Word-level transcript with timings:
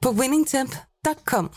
på 0.00 0.12
winningtemp.com. 0.12 1.50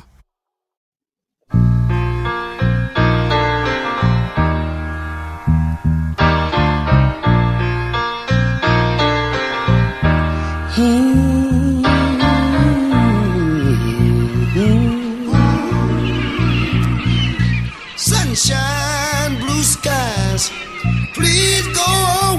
Sunshine, 17.96 19.38
blue 19.40 19.64
skies, 19.64 20.50
please 21.14 21.68
go 21.76 21.92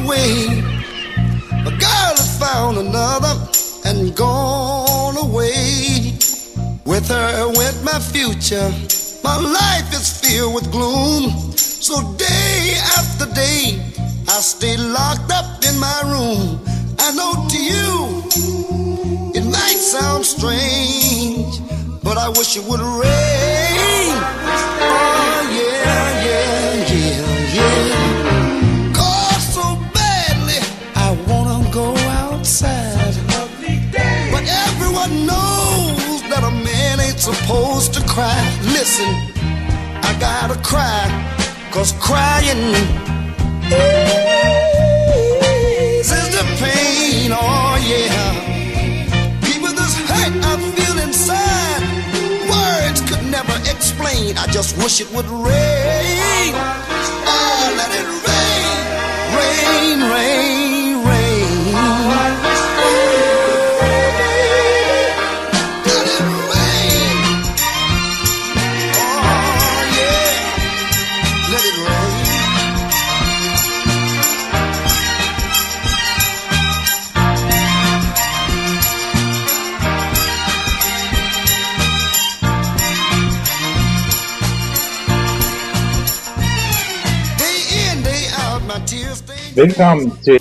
away. 0.03 0.47
A 1.67 1.71
girl 1.85 2.15
has 2.19 2.39
found 2.41 2.79
another 2.79 3.35
and 3.85 4.15
gone 4.17 5.17
away. 5.17 5.62
With 6.85 7.09
her 7.09 7.49
went 7.57 7.85
my 7.85 7.99
future. 8.01 8.71
My 9.23 9.37
life 9.37 9.93
is 9.95 10.21
filled 10.21 10.55
with 10.55 10.71
gloom. 10.73 11.31
So 11.57 11.95
day 12.15 12.75
after 12.99 13.27
day, 13.35 13.81
I 14.29 14.41
stay 14.41 14.77
locked 14.77 15.31
up 15.31 15.65
in 15.65 15.79
my 15.79 16.03
room. 16.05 16.61
I 16.99 17.13
know 17.13 17.47
to 17.49 17.59
you, 17.59 18.23
it 19.35 19.45
might 19.45 19.79
sound 19.79 20.27
strange, 20.27 21.61
but 22.03 22.19
I 22.19 22.29
wish 22.31 22.57
it 22.57 22.65
would 22.65 22.81
rain. 22.81 23.72
Supposed 37.83 38.01
to 38.01 38.13
cry. 38.13 38.59
Listen, 38.63 39.09
I 40.03 40.17
gotta 40.21 40.61
cry, 40.63 41.05
cause 41.71 41.93
crying 41.93 42.75
eases 45.99 46.29
the 46.37 46.45
pain. 46.63 47.33
Oh 47.33 47.77
yeah. 47.93 49.55
Even 49.55 49.75
this 49.75 49.95
hurt 50.09 50.45
I 50.45 50.57
feel 50.77 50.99
inside, 51.07 51.83
words 52.51 53.01
could 53.01 53.25
never 53.31 53.57
explain. 53.71 54.39
I 54.39 54.47
just 54.47 54.77
wish 54.79 55.01
it 55.01 55.11
would 55.13 55.27
rain. 55.27 57.02
Velkommen 89.57 90.11
til 90.25 90.41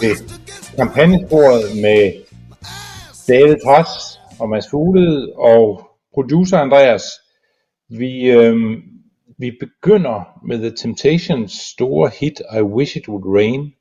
kampagnesporet 0.75 1.81
med 1.81 2.13
David 3.27 3.55
Træs 3.65 4.19
og 4.39 4.49
Mads 4.49 4.65
Fuglede 4.71 5.33
og 5.35 5.89
producer 6.13 6.57
Andreas. 6.57 7.03
Vi, 7.89 8.31
øhm, 8.31 8.83
vi 9.37 9.51
begynder 9.59 10.39
med 10.47 10.57
The 10.57 10.71
Temptations 10.77 11.51
store 11.51 12.11
hit 12.19 12.41
I 12.57 12.61
Wish 12.61 12.97
It 12.97 13.07
Would 13.07 13.37
Rain. 13.37 13.73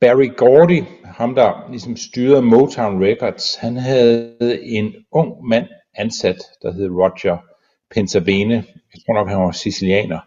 Barry 0.00 0.30
Gordy, 0.36 0.82
ham 1.04 1.34
der 1.34 1.68
ligesom 1.70 1.96
styrede 1.96 2.42
Motown 2.42 3.04
Records, 3.04 3.56
han 3.56 3.76
havde 3.76 4.58
en 4.62 4.94
ung 5.12 5.48
mand 5.48 5.66
ansat, 5.94 6.38
der 6.62 6.72
hed 6.72 6.88
Roger 6.90 7.36
Pensavene. 7.94 8.54
Jeg 8.94 9.00
tror 9.06 9.14
nok, 9.14 9.28
han 9.28 9.38
var 9.38 9.52
sicilianer. 9.52 10.20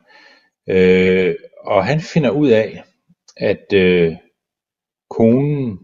Øh, 0.69 1.35
og 1.65 1.85
han 1.85 2.01
finder 2.01 2.29
ud 2.29 2.47
af, 2.47 2.83
at 3.37 3.73
øh, 3.73 4.15
konen 5.09 5.79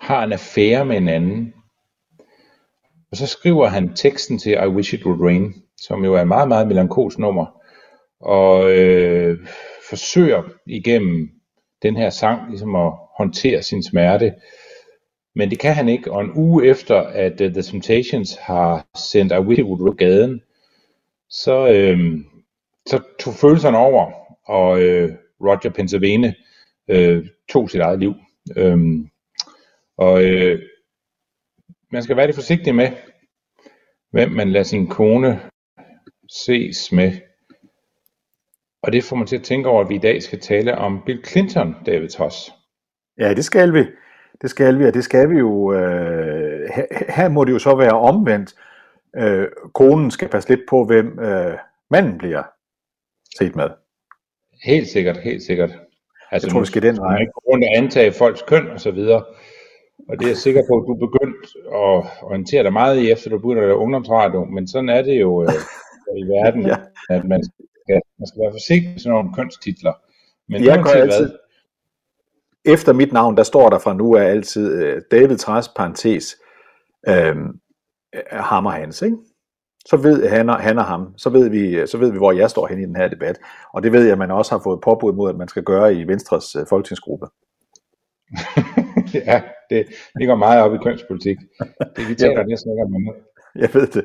har 0.00 0.24
en 0.24 0.32
affære 0.32 0.84
med 0.84 0.96
en 0.96 1.08
anden. 1.08 1.54
Og 3.10 3.16
så 3.16 3.26
skriver 3.26 3.66
han 3.66 3.94
teksten 3.94 4.38
til 4.38 4.52
I 4.52 4.66
Wish 4.66 4.94
It 4.94 5.06
Would 5.06 5.20
Rain, 5.20 5.54
som 5.80 6.04
jo 6.04 6.14
er 6.14 6.20
et 6.20 6.28
meget, 6.28 6.48
meget 6.48 6.68
melankolsk 6.68 7.18
nummer, 7.18 7.46
og 8.20 8.70
øh, 8.70 9.46
forsøger 9.88 10.42
igennem 10.66 11.30
den 11.82 11.96
her 11.96 12.10
sang 12.10 12.48
ligesom 12.48 12.76
at 12.76 12.92
håndtere 13.18 13.62
sin 13.62 13.82
smerte. 13.82 14.34
Men 15.34 15.50
det 15.50 15.58
kan 15.58 15.74
han 15.74 15.88
ikke, 15.88 16.12
og 16.12 16.20
en 16.20 16.32
uge 16.34 16.66
efter, 16.66 17.00
at 17.00 17.40
uh, 17.40 17.52
The 17.52 17.62
Temptations 17.62 18.36
har 18.36 18.86
sendt 18.96 19.32
I 19.32 19.38
Wish 19.38 19.60
It 19.60 19.66
Would 19.66 19.82
Rain 19.82 19.96
gaden, 19.96 20.40
så, 21.30 21.68
øh, 21.68 22.18
så 22.86 23.02
tog 23.20 23.34
følelserne 23.34 23.78
over, 23.78 24.12
og 24.46 24.82
øh, 24.82 25.12
Roger 25.40 25.70
Pensavene 25.70 26.34
øh, 26.90 27.26
tog 27.48 27.70
sit 27.70 27.80
eget 27.80 27.98
liv. 27.98 28.14
Øhm, 28.56 29.08
og 29.96 30.24
øh, 30.24 30.62
man 31.92 32.02
skal 32.02 32.16
være 32.16 32.26
lidt 32.26 32.36
forsigtig 32.36 32.74
med, 32.74 32.88
hvem 34.10 34.30
man 34.30 34.50
lader 34.52 34.64
sin 34.64 34.86
kone 34.86 35.40
ses 36.28 36.92
med. 36.92 37.12
Og 38.82 38.92
det 38.92 39.04
får 39.04 39.16
mig 39.16 39.26
til 39.26 39.36
at 39.36 39.42
tænke 39.42 39.68
over, 39.68 39.84
at 39.84 39.88
vi 39.88 39.94
i 39.94 39.98
dag 39.98 40.22
skal 40.22 40.40
tale 40.40 40.78
om 40.78 41.02
Bill 41.06 41.24
Clinton, 41.24 41.74
David 41.86 42.08
Toss. 42.08 42.52
Ja, 43.18 43.34
det 43.34 43.44
skal 43.44 43.72
vi. 43.74 43.84
Det 44.42 44.50
skal 44.50 44.78
vi, 44.78 44.84
og 44.84 44.94
det 44.94 45.04
skal 45.04 45.30
vi 45.30 45.38
jo. 45.38 45.72
Øh, 45.72 46.70
her, 46.74 47.12
her 47.12 47.28
må 47.28 47.44
det 47.44 47.52
jo 47.52 47.58
så 47.58 47.76
være 47.76 47.98
omvendt. 47.98 48.54
Øh, 49.16 49.48
konen 49.74 50.10
skal 50.10 50.28
passe 50.28 50.48
lidt 50.48 50.60
på, 50.68 50.84
hvem 50.84 51.18
øh, 51.18 51.58
manden 51.90 52.18
bliver 52.18 52.42
set 53.38 53.56
med. 53.56 53.68
Helt 54.64 54.88
sikkert, 54.88 55.16
helt 55.16 55.42
sikkert. 55.42 55.70
Altså, 56.32 56.46
Jeg 56.48 56.52
tror, 56.52 56.64
skal 56.64 56.82
den 56.82 56.96
vej. 56.96 57.18
ikke 57.20 57.32
rundt 57.32 57.64
at 57.64 57.70
antage 57.82 58.12
folks 58.12 58.42
køn 58.42 58.66
og 58.70 58.80
så 58.80 58.90
videre. 58.90 59.24
Og 60.08 60.18
det 60.18 60.24
er 60.24 60.28
jeg 60.28 60.36
sikker 60.36 60.62
på, 60.70 60.74
at 60.78 60.84
du 60.88 60.92
er 60.92 61.06
begyndt 61.08 61.46
at 61.66 62.22
orientere 62.28 62.62
dig 62.62 62.72
meget 62.72 62.98
i, 63.02 63.10
efter 63.10 63.30
du 63.30 63.38
begynder 63.38 63.62
at 63.62 63.68
lave 63.68 63.78
ungdomsradio. 63.78 64.44
Men 64.44 64.68
sådan 64.68 64.88
er 64.88 65.02
det 65.02 65.20
jo 65.20 65.42
øh, 65.42 65.48
i 66.20 66.22
verden, 66.22 66.66
Ja. 66.66 66.76
at 67.10 67.24
man 67.24 67.42
skal, 67.44 68.00
man 68.18 68.26
skal 68.26 68.40
være 68.42 68.52
forsigtig 68.52 68.90
med 68.90 68.98
sådan 68.98 69.10
nogle 69.14 69.34
kønstitler. 69.34 69.92
Men 70.48 70.64
Jeg 70.64 70.82
går 70.82 70.90
altid, 70.90 71.26
hvad, 71.28 72.74
efter 72.74 72.92
mit 72.92 73.12
navn, 73.12 73.36
der 73.36 73.42
står 73.42 73.70
der 73.70 73.78
fra 73.78 73.94
nu 73.94 74.16
af 74.16 74.24
altid 74.24 74.82
øh, 74.84 75.02
David 75.10 75.36
Træs, 75.36 75.68
parentes, 75.68 76.36
øh, 77.08 77.36
ham 78.30 78.66
og 78.66 78.72
hans, 78.72 79.02
ikke? 79.02 79.16
Så 79.90 79.96
ved 79.96 80.28
han 80.28 80.48
og, 80.48 80.56
han 80.56 80.78
og 80.78 80.84
ham, 80.84 81.14
så 81.16 81.30
ved, 81.30 81.48
vi, 81.48 81.86
så 81.86 81.98
ved 81.98 82.12
vi, 82.12 82.18
hvor 82.18 82.32
jeg 82.32 82.50
står 82.50 82.66
hen 82.66 82.78
i 82.78 82.86
den 82.86 82.96
her 82.96 83.08
debat. 83.08 83.38
Og 83.74 83.82
det 83.82 83.92
ved 83.92 84.02
jeg, 84.02 84.12
at 84.12 84.18
man 84.18 84.30
også 84.30 84.54
har 84.54 84.60
fået 84.62 84.80
påbud 84.80 85.12
mod, 85.12 85.30
at 85.30 85.36
man 85.36 85.48
skal 85.48 85.62
gøre 85.62 85.94
i 85.94 86.06
Venstres 86.06 86.56
øh, 86.56 86.66
folketingsgruppe. 86.68 87.26
ja, 89.26 89.42
det, 89.70 89.86
det 90.18 90.26
går 90.26 90.36
meget 90.36 90.62
op 90.62 90.74
i 90.74 90.78
kønspolitik. 90.84 91.36
Det 91.96 92.08
vi 92.08 92.14
taler 92.14 92.46
næsten 92.46 92.72
ikke 92.72 92.82
om 92.82 92.94
andet. 92.94 93.14
Jeg 93.54 93.70
ved 93.74 93.86
det. 93.86 94.04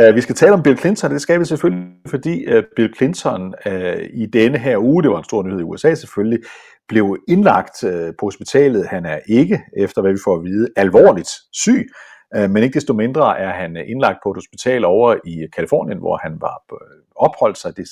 Uh, 0.00 0.16
vi 0.16 0.20
skal 0.20 0.34
tale 0.34 0.52
om 0.52 0.62
Bill 0.62 0.78
Clinton, 0.78 1.10
det 1.10 1.20
skal 1.20 1.40
vi 1.40 1.44
selvfølgelig, 1.44 1.88
fordi 2.06 2.56
uh, 2.56 2.62
Bill 2.76 2.94
Clinton 2.96 3.54
uh, 3.66 4.02
i 4.12 4.26
denne 4.26 4.58
her 4.58 4.78
uge, 4.78 5.02
det 5.02 5.10
var 5.10 5.18
en 5.18 5.24
stor 5.24 5.42
nyhed 5.42 5.60
i 5.60 5.62
USA 5.62 5.94
selvfølgelig, 5.94 6.38
blev 6.88 7.16
indlagt 7.28 7.84
uh, 7.84 7.90
på 7.90 8.26
hospitalet. 8.26 8.86
Han 8.86 9.06
er 9.06 9.18
ikke, 9.28 9.60
efter 9.76 10.02
hvad 10.02 10.12
vi 10.12 10.18
får 10.24 10.36
at 10.36 10.44
vide, 10.44 10.68
alvorligt 10.76 11.30
syg, 11.52 11.88
Øh, 12.36 12.50
men 12.50 12.62
ikke 12.62 12.74
desto 12.74 12.92
mindre 12.92 13.38
er 13.38 13.52
han 13.52 13.76
øh, 13.76 13.82
indlagt 13.86 14.18
på 14.22 14.30
et 14.30 14.36
hospital 14.36 14.84
over 14.84 15.16
i 15.24 15.42
øh, 15.42 15.48
Kalifornien, 15.50 15.98
hvor 15.98 16.16
han 16.16 16.40
var 16.40 16.62
opholdt 17.16 17.58
sig. 17.58 17.76
Det 17.76 17.88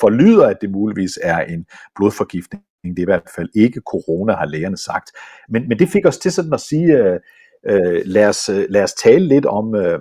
forlyder, 0.00 0.46
at 0.46 0.56
det 0.60 0.70
muligvis 0.70 1.18
er 1.22 1.38
en 1.38 1.66
blodforgiftning. 1.96 2.62
Det 2.84 2.98
er 2.98 3.02
i 3.02 3.04
hvert 3.04 3.30
fald 3.36 3.48
ikke 3.54 3.80
corona, 3.86 4.32
har 4.32 4.46
lægerne 4.46 4.76
sagt. 4.76 5.10
Men, 5.48 5.68
men 5.68 5.78
det 5.78 5.88
fik 5.88 6.06
os 6.06 6.18
til 6.18 6.32
sådan 6.32 6.52
at 6.52 6.60
sige, 6.60 7.20
øh, 7.66 8.02
lad, 8.04 8.28
os, 8.28 8.50
lad 8.68 8.82
os 8.82 8.92
tale 8.92 9.28
lidt 9.28 9.46
om, 9.46 9.74
øh, 9.74 9.98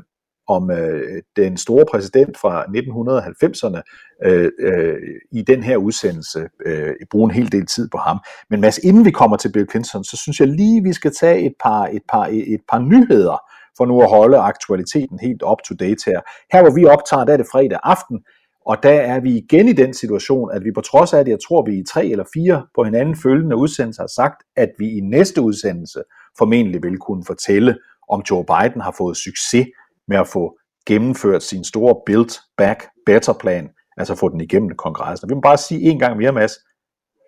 om 0.47 0.71
øh, 0.71 1.21
den 1.35 1.57
store 1.57 1.85
præsident 1.91 2.37
fra 2.37 2.63
1990'erne 2.63 3.81
øh, 4.25 4.51
øh, 4.59 4.97
i 5.31 5.41
den 5.41 5.63
her 5.63 5.77
udsendelse, 5.77 6.49
øh, 6.65 6.93
bruge 7.11 7.25
en 7.25 7.35
hel 7.35 7.51
del 7.51 7.65
tid 7.65 7.89
på 7.89 7.97
ham. 7.97 8.19
Men 8.49 8.61
Mads, 8.61 8.77
inden 8.77 9.05
vi 9.05 9.11
kommer 9.11 9.37
til 9.37 9.51
Bill 9.51 9.69
Clinton, 9.71 10.03
så 10.03 10.17
synes 10.17 10.39
jeg 10.39 10.47
lige, 10.47 10.83
vi 10.83 10.93
skal 10.93 11.13
tage 11.19 11.45
et 11.45 11.53
par, 11.63 11.87
et 11.87 12.01
par, 12.09 12.29
et 12.31 12.61
par 12.71 12.79
nyheder, 12.79 13.46
for 13.77 13.85
nu 13.85 14.01
at 14.01 14.09
holde 14.09 14.37
aktualiteten 14.37 15.19
helt 15.19 15.43
up 15.51 15.57
to 15.67 15.75
date 15.75 16.03
her. 16.05 16.19
Her 16.53 16.61
hvor 16.61 16.75
vi 16.75 16.85
optager, 16.85 17.25
der 17.25 17.33
er 17.33 17.37
det 17.37 17.47
fredag 17.51 17.79
aften, 17.83 18.19
og 18.65 18.83
der 18.83 18.99
er 19.13 19.19
vi 19.19 19.37
igen 19.37 19.67
i 19.67 19.73
den 19.73 19.93
situation, 19.93 20.51
at 20.51 20.63
vi 20.63 20.71
på 20.71 20.81
trods 20.81 21.13
af 21.13 21.25
det, 21.25 21.31
jeg 21.31 21.39
tror 21.47 21.65
vi 21.65 21.79
i 21.79 21.83
tre 21.83 22.05
eller 22.05 22.25
fire 22.33 22.65
på 22.75 22.83
hinanden 22.83 23.15
følgende 23.15 23.55
udsendelser 23.55 24.03
har 24.03 24.07
sagt, 24.07 24.43
at 24.55 24.69
vi 24.79 24.97
i 24.97 24.99
næste 24.99 25.41
udsendelse 25.41 26.03
formentlig 26.37 26.83
vil 26.83 26.97
kunne 26.97 27.23
fortælle, 27.25 27.77
om 28.09 28.23
Joe 28.29 28.45
Biden 28.45 28.81
har 28.81 28.95
fået 28.97 29.17
succes 29.17 29.67
med 30.07 30.17
at 30.17 30.27
få 30.27 30.57
gennemført 30.87 31.43
sin 31.43 31.63
store 31.63 31.95
Build 32.05 32.39
Back 32.57 32.87
Better 33.05 33.33
plan, 33.33 33.69
altså 33.97 34.15
få 34.15 34.29
den 34.29 34.41
igennem 34.41 34.75
kongressen. 34.77 35.29
Vi 35.29 35.35
må 35.35 35.41
bare 35.41 35.57
sige 35.57 35.81
en 35.81 35.99
gang 35.99 36.17
mere, 36.17 36.31
Mads, 36.31 36.53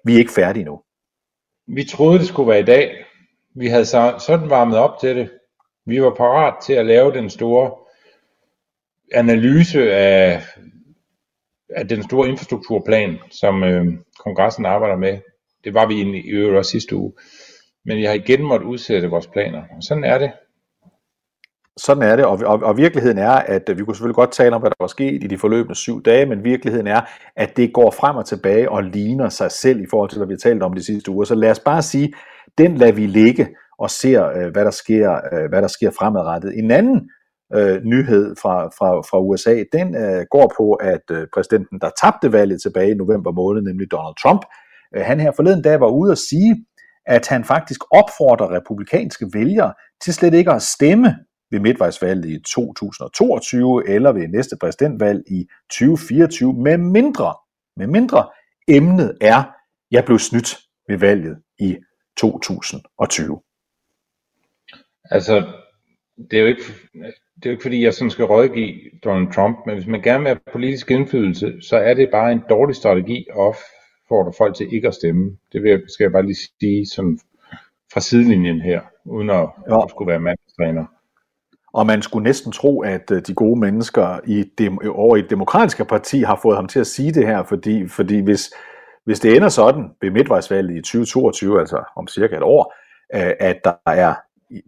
vi 0.06 0.14
er 0.14 0.18
ikke 0.18 0.32
færdige 0.32 0.66
nu. 0.66 0.82
Vi 1.68 1.84
troede, 1.84 2.20
det 2.20 2.28
skulle 2.28 2.50
være 2.50 2.60
i 2.60 2.66
dag. 2.66 3.06
Vi 3.56 3.68
havde 3.68 3.86
sådan 3.86 4.50
varmet 4.50 4.78
op 4.78 5.00
til 5.00 5.16
det. 5.16 5.30
Vi 5.86 6.02
var 6.02 6.14
parat 6.16 6.54
til 6.66 6.74
at 6.74 6.86
lave 6.86 7.14
den 7.14 7.30
store 7.30 7.72
analyse 9.14 9.94
af, 9.94 10.42
af 11.70 11.88
den 11.88 12.04
store 12.04 12.30
infrastrukturplan, 12.30 13.18
som 13.32 13.64
øh, 13.64 13.86
kongressen 14.20 14.66
arbejder 14.66 14.96
med. 14.96 15.18
Det 15.64 15.74
var 15.74 15.86
vi 15.86 15.96
i 16.02 16.30
øvrigt 16.30 16.58
også 16.58 16.72
sidste 16.72 16.96
uge. 16.96 17.14
Men 17.86 18.02
jeg 18.02 18.10
har 18.10 18.16
igen 18.16 18.44
måttet 18.44 18.68
udsætte 18.68 19.10
vores 19.10 19.28
planer. 19.28 19.62
Og 19.62 19.84
sådan 19.84 20.04
er 20.04 20.18
det. 20.18 20.32
Sådan 21.78 22.04
er 22.04 22.16
det, 22.16 22.26
og, 22.26 22.40
og, 22.46 22.60
og 22.64 22.78
virkeligheden 22.78 23.18
er, 23.18 23.32
at 23.32 23.64
vi 23.78 23.84
kunne 23.84 23.96
selvfølgelig 23.96 24.16
godt 24.16 24.32
tale 24.32 24.56
om, 24.56 24.62
hvad 24.62 24.70
der 24.70 24.76
var 24.80 24.88
sket 24.88 25.24
i 25.24 25.28
de 25.28 25.38
forløbende 25.38 25.76
syv 25.76 26.04
dage, 26.04 26.26
men 26.26 26.44
virkeligheden 26.44 26.88
er, 26.88 27.02
at 27.36 27.58
det 27.58 27.74
går 27.74 27.92
frem 27.92 28.16
og 28.16 28.26
tilbage 28.26 28.72
og 28.72 28.84
ligner 28.84 29.30
sig 29.30 29.52
selv 29.52 29.82
i 29.82 29.86
forhold 29.90 30.10
til, 30.10 30.18
hvad 30.18 30.28
vi 30.28 30.34
har 30.34 30.50
talt 30.50 30.64
om 30.64 30.74
de 30.74 30.84
sidste 30.84 31.12
uger. 31.12 31.26
Så 31.26 31.36
lad 31.36 31.52
os 31.52 31.60
bare 31.60 31.82
sige, 31.82 32.14
den 32.58 32.76
lader 32.76 32.92
vi 32.92 33.06
ligge 33.06 33.48
og 33.80 33.90
ser, 33.90 34.26
øh, 34.26 34.52
hvad 34.52 34.66
der 34.66 34.72
sker, 34.72 35.20
øh, 35.34 35.50
hvad 35.50 35.62
der 35.62 35.68
sker 35.68 35.92
fremadrettet. 35.92 36.58
En 36.58 36.72
anden 36.72 37.10
øh, 37.56 37.84
nyhed 37.84 38.36
fra, 38.42 38.68
fra, 38.68 39.02
fra 39.02 39.20
USA, 39.20 39.64
den 39.74 39.96
øh, 39.96 40.26
går 40.32 40.54
på, 40.58 40.74
at 40.74 41.06
øh, 41.12 41.28
præsidenten, 41.34 41.80
der 41.82 41.90
tabte 42.02 42.32
valget 42.32 42.62
tilbage 42.62 42.92
i 42.92 42.96
november 42.96 43.32
måned, 43.32 43.62
nemlig 43.62 43.92
Donald 43.92 44.16
Trump, 44.24 44.42
øh, 44.96 45.04
han 45.06 45.20
her 45.20 45.32
forleden 45.36 45.62
dag 45.62 45.80
var 45.80 45.88
ude 45.88 46.12
at 46.12 46.18
sige, 46.18 46.66
at 47.06 47.28
han 47.28 47.44
faktisk 47.44 47.82
opfordrer 47.92 48.56
republikanske 48.58 49.26
vælgere 49.34 49.74
til 50.02 50.14
slet 50.14 50.34
ikke 50.34 50.52
at 50.52 50.62
stemme 50.62 51.16
ved 51.52 51.60
midtvejsvalget 51.60 52.26
i 52.26 52.40
2022 52.48 53.90
eller 53.90 54.12
ved 54.12 54.28
næste 54.28 54.56
præsidentvalg 54.62 55.24
i 55.28 55.48
2024, 55.72 56.54
med 56.54 56.78
mindre, 56.78 57.34
med 57.78 57.88
mindre 57.88 58.28
emnet 58.68 59.18
er, 59.22 59.44
jeg 59.92 60.06
blev 60.06 60.20
snydt 60.20 60.58
ved 60.88 60.98
valget 60.98 61.38
i 61.60 61.78
2020. 62.18 63.40
Altså, 65.10 65.48
det 66.32 66.34
er 66.34 66.42
jo 66.42 66.48
ikke, 66.48 66.64
det 67.36 67.46
er 67.46 67.50
jo 67.50 67.52
ikke 67.52 67.62
fordi, 67.62 67.84
jeg 67.84 67.94
sådan 67.94 68.12
skal 68.12 68.26
rådgive 68.26 68.76
Donald 69.04 69.34
Trump, 69.34 69.58
men 69.66 69.76
hvis 69.76 69.88
man 69.88 70.02
gerne 70.02 70.20
vil 70.20 70.28
have 70.28 70.40
politisk 70.52 70.92
indflydelse, 70.92 71.54
så 71.62 71.78
er 71.78 71.94
det 71.94 72.10
bare 72.12 72.32
en 72.32 72.42
dårlig 72.50 72.76
strategi 72.76 73.26
at 73.30 73.36
opfordre 73.36 74.34
folk 74.38 74.56
til 74.56 74.74
ikke 74.74 74.88
at 74.88 74.94
stemme. 74.94 75.38
Det 75.54 75.64
vil 75.64 75.70
jeg, 75.70 75.80
skal 75.88 76.04
jeg 76.04 76.12
bare 76.12 76.26
lige 76.26 76.48
sige 76.60 76.86
sådan 76.86 77.20
fra 77.94 78.00
sidelinjen 78.00 78.62
her, 78.62 78.82
uden 79.06 79.30
at, 79.30 79.48
ja. 79.70 79.84
at 79.84 79.90
skulle 79.90 80.12
være 80.12 80.20
mandstræner. 80.20 80.86
Og 81.74 81.86
man 81.86 82.02
skulle 82.02 82.24
næsten 82.24 82.52
tro, 82.52 82.82
at 82.82 83.12
øh, 83.12 83.22
de 83.28 83.34
gode 83.34 83.60
mennesker 83.60 84.20
i 84.28 84.44
dem, 84.58 84.78
over 84.88 85.16
i 85.16 85.22
det 85.22 85.30
demokratiske 85.30 85.86
parti 85.86 86.20
har 86.20 86.40
fået 86.42 86.56
ham 86.56 86.68
til 86.68 86.80
at 86.80 86.88
sige 86.88 87.12
det 87.12 87.28
her, 87.28 87.44
fordi, 87.44 87.88
fordi 87.88 88.20
hvis, 88.20 88.54
hvis 89.06 89.20
det 89.20 89.36
ender 89.36 89.50
sådan 89.50 89.90
ved 90.02 90.12
midtvejsvalget 90.12 90.78
i 90.78 90.82
2022, 90.82 91.60
altså 91.60 91.84
om 91.96 92.08
cirka 92.08 92.36
et 92.36 92.44
år, 92.44 92.74
øh, 93.16 93.34
at 93.40 93.60
der 93.64 93.74
er 93.86 94.16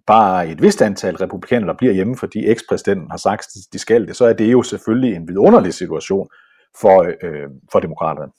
bare 0.07 0.47
et 0.49 0.61
vist 0.61 0.81
antal 0.81 1.15
republikanere, 1.15 1.67
der 1.67 1.77
bliver 1.77 1.93
hjemme, 1.93 2.17
fordi 2.17 2.47
ekspræsidenten 2.47 3.11
har 3.11 3.17
sagt, 3.17 3.41
at 3.41 3.73
de 3.73 3.79
skal 3.79 4.07
det, 4.07 4.15
så 4.15 4.25
er 4.25 4.33
det 4.33 4.51
jo 4.51 4.63
selvfølgelig 4.63 5.15
en 5.15 5.27
vidunderlig 5.27 5.73
situation 5.73 6.29
for, 6.81 7.01
øh, 7.23 7.49
for 7.71 7.79
demokraterne. 7.79 8.31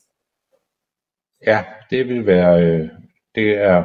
Ja, 1.46 1.64
det 1.90 2.08
vil 2.08 2.26
være, 2.26 2.62
øh, 2.62 2.88
det 3.34 3.56
er, 3.56 3.84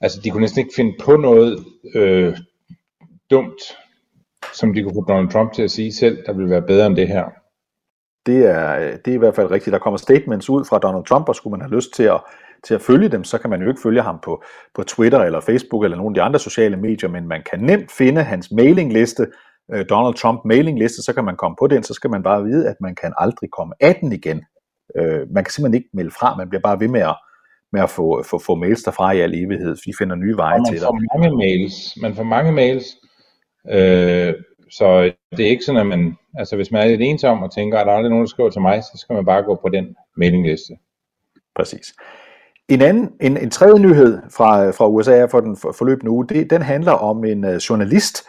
altså 0.00 0.20
de 0.24 0.30
kunne 0.30 0.40
næsten 0.40 0.60
ikke 0.60 0.72
finde 0.76 0.94
på 1.04 1.16
noget 1.16 1.64
øh, 1.94 2.36
dumt, 3.30 3.62
som 4.52 4.74
de 4.74 4.82
kunne 4.82 4.94
få 4.94 5.04
Donald 5.08 5.30
Trump 5.30 5.52
til 5.52 5.62
at 5.62 5.70
sige 5.70 5.92
selv, 5.92 6.26
der 6.26 6.32
vil 6.32 6.50
være 6.50 6.62
bedre 6.62 6.86
end 6.86 6.96
det 6.96 7.08
her. 7.08 7.24
Det 8.26 8.46
er, 8.46 8.96
det 8.96 9.10
er 9.10 9.14
i 9.14 9.18
hvert 9.18 9.34
fald 9.34 9.50
rigtigt. 9.50 9.72
Der 9.72 9.78
kommer 9.78 9.98
statements 9.98 10.50
ud 10.50 10.64
fra 10.64 10.78
Donald 10.78 11.04
Trump, 11.04 11.28
og 11.28 11.34
skulle 11.34 11.50
man 11.50 11.60
have 11.60 11.74
lyst 11.76 11.94
til 11.94 12.02
at, 12.02 12.20
til 12.66 12.74
at 12.74 12.80
følge 12.80 13.08
dem, 13.08 13.24
så 13.24 13.38
kan 13.38 13.50
man 13.50 13.62
jo 13.62 13.68
ikke 13.68 13.80
følge 13.82 14.02
ham 14.02 14.18
på, 14.24 14.42
på 14.74 14.82
Twitter 14.82 15.18
eller 15.18 15.40
Facebook 15.40 15.84
eller 15.84 15.96
nogle 15.96 16.10
af 16.10 16.14
de 16.14 16.22
andre 16.22 16.40
sociale 16.40 16.76
medier, 16.76 17.08
men 17.08 17.28
man 17.28 17.42
kan 17.50 17.60
nemt 17.60 17.92
finde 17.92 18.22
hans 18.22 18.50
mailingliste, 18.50 19.26
øh, 19.72 19.84
Donald 19.90 20.14
Trump 20.14 20.40
mailingliste, 20.44 21.02
så 21.02 21.12
kan 21.14 21.24
man 21.24 21.36
komme 21.36 21.56
på 21.58 21.66
den, 21.66 21.82
så 21.82 21.94
skal 21.94 22.10
man 22.10 22.22
bare 22.22 22.44
vide, 22.44 22.68
at 22.68 22.76
man 22.80 22.94
kan 22.94 23.12
aldrig 23.18 23.50
komme 23.50 23.74
af 23.80 23.94
den 24.00 24.12
igen. 24.12 24.44
Øh, 24.96 25.30
man 25.30 25.44
kan 25.44 25.52
simpelthen 25.52 25.74
ikke 25.74 25.90
melde 25.92 26.10
fra, 26.10 26.36
man 26.36 26.48
bliver 26.48 26.62
bare 26.62 26.80
ved 26.80 26.88
med 26.88 27.00
at, 27.00 27.16
med 27.72 27.80
at 27.82 27.90
få, 27.90 28.22
få, 28.22 28.38
få 28.38 28.54
mails 28.54 28.82
derfra 28.82 29.12
i 29.12 29.20
al 29.20 29.34
evighed, 29.34 29.76
vi 29.86 29.92
finder 29.98 30.16
nye 30.16 30.36
veje 30.36 30.60
til 30.64 30.80
dig. 30.80 30.88
Man 30.94 31.08
får 31.12 31.18
mange 31.18 31.36
mails, 31.36 31.74
man 32.02 32.14
får 32.14 32.22
mange 32.22 32.52
mails, 32.52 32.84
øh, 33.70 34.34
så 34.70 35.12
det 35.36 35.46
er 35.46 35.50
ikke 35.50 35.64
sådan, 35.64 35.80
at 35.80 35.86
man, 35.86 36.16
altså 36.38 36.56
hvis 36.56 36.70
man 36.70 36.82
er 36.82 36.88
lidt 36.88 37.00
ensom 37.00 37.42
og 37.42 37.52
tænker, 37.52 37.78
at 37.78 37.86
der 37.86 37.92
er 37.92 37.96
aldrig 37.96 38.10
nogen, 38.10 38.24
der 38.24 38.30
skriver 38.30 38.50
til 38.50 38.60
mig, 38.60 38.82
så 38.82 38.92
skal 38.94 39.14
man 39.14 39.24
bare 39.24 39.42
gå 39.42 39.54
på 39.62 39.68
den 39.68 39.96
mailingliste. 40.16 40.74
Præcis. 41.56 41.94
En, 42.72 42.82
anden, 42.82 43.10
en, 43.20 43.36
en 43.36 43.50
tredje 43.50 43.78
nyhed 43.78 44.18
fra, 44.30 44.70
fra 44.70 44.88
USA 44.88 45.24
for 45.24 45.40
den 45.40 45.56
forløbende 45.56 46.10
uge, 46.10 46.26
det, 46.26 46.50
den 46.50 46.62
handler 46.62 46.92
om 46.92 47.24
en 47.24 47.44
uh, 47.44 47.54
journalist, 47.54 48.22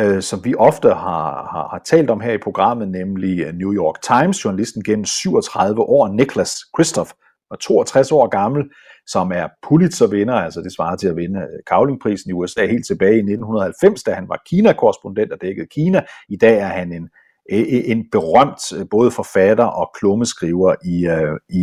uh, 0.00 0.20
som 0.20 0.44
vi 0.44 0.54
ofte 0.54 0.88
har, 0.88 1.48
har, 1.52 1.68
har 1.72 1.82
talt 1.84 2.10
om 2.10 2.20
her 2.20 2.32
i 2.32 2.38
programmet, 2.38 2.88
nemlig 2.88 3.40
øh, 3.40 3.54
New 3.54 3.74
York 3.74 4.02
Times, 4.02 4.44
journalisten 4.44 4.82
gennem 4.82 5.04
37 5.04 5.80
år, 5.80 6.08
Niklas 6.08 6.54
Christoph, 6.76 7.10
var 7.50 7.56
62 7.56 8.12
år 8.12 8.28
gammel, 8.28 8.64
som 9.06 9.32
er 9.32 9.48
Pulitzer-vinder, 9.68 10.34
altså 10.34 10.60
det 10.60 10.72
svarer 10.72 10.96
til 10.96 11.08
at 11.08 11.16
vinde 11.16 11.46
Kavlingprisen 11.66 12.30
i 12.30 12.32
USA 12.32 12.66
helt 12.66 12.86
tilbage 12.86 13.14
i 13.14 13.26
1990, 13.32 14.02
da 14.02 14.12
han 14.12 14.28
var 14.28 14.42
Kina-korrespondent 14.48 15.32
og 15.32 15.38
dækkede 15.42 15.66
Kina. 15.74 16.02
I 16.28 16.36
dag 16.36 16.58
er 16.58 16.72
han 16.78 16.92
en, 16.92 17.08
en 17.92 18.04
berømt 18.12 18.88
både 18.90 19.10
forfatter 19.10 19.64
og 19.64 19.90
klummeskriver 19.98 20.74
i, 20.84 20.98
i, 21.50 21.62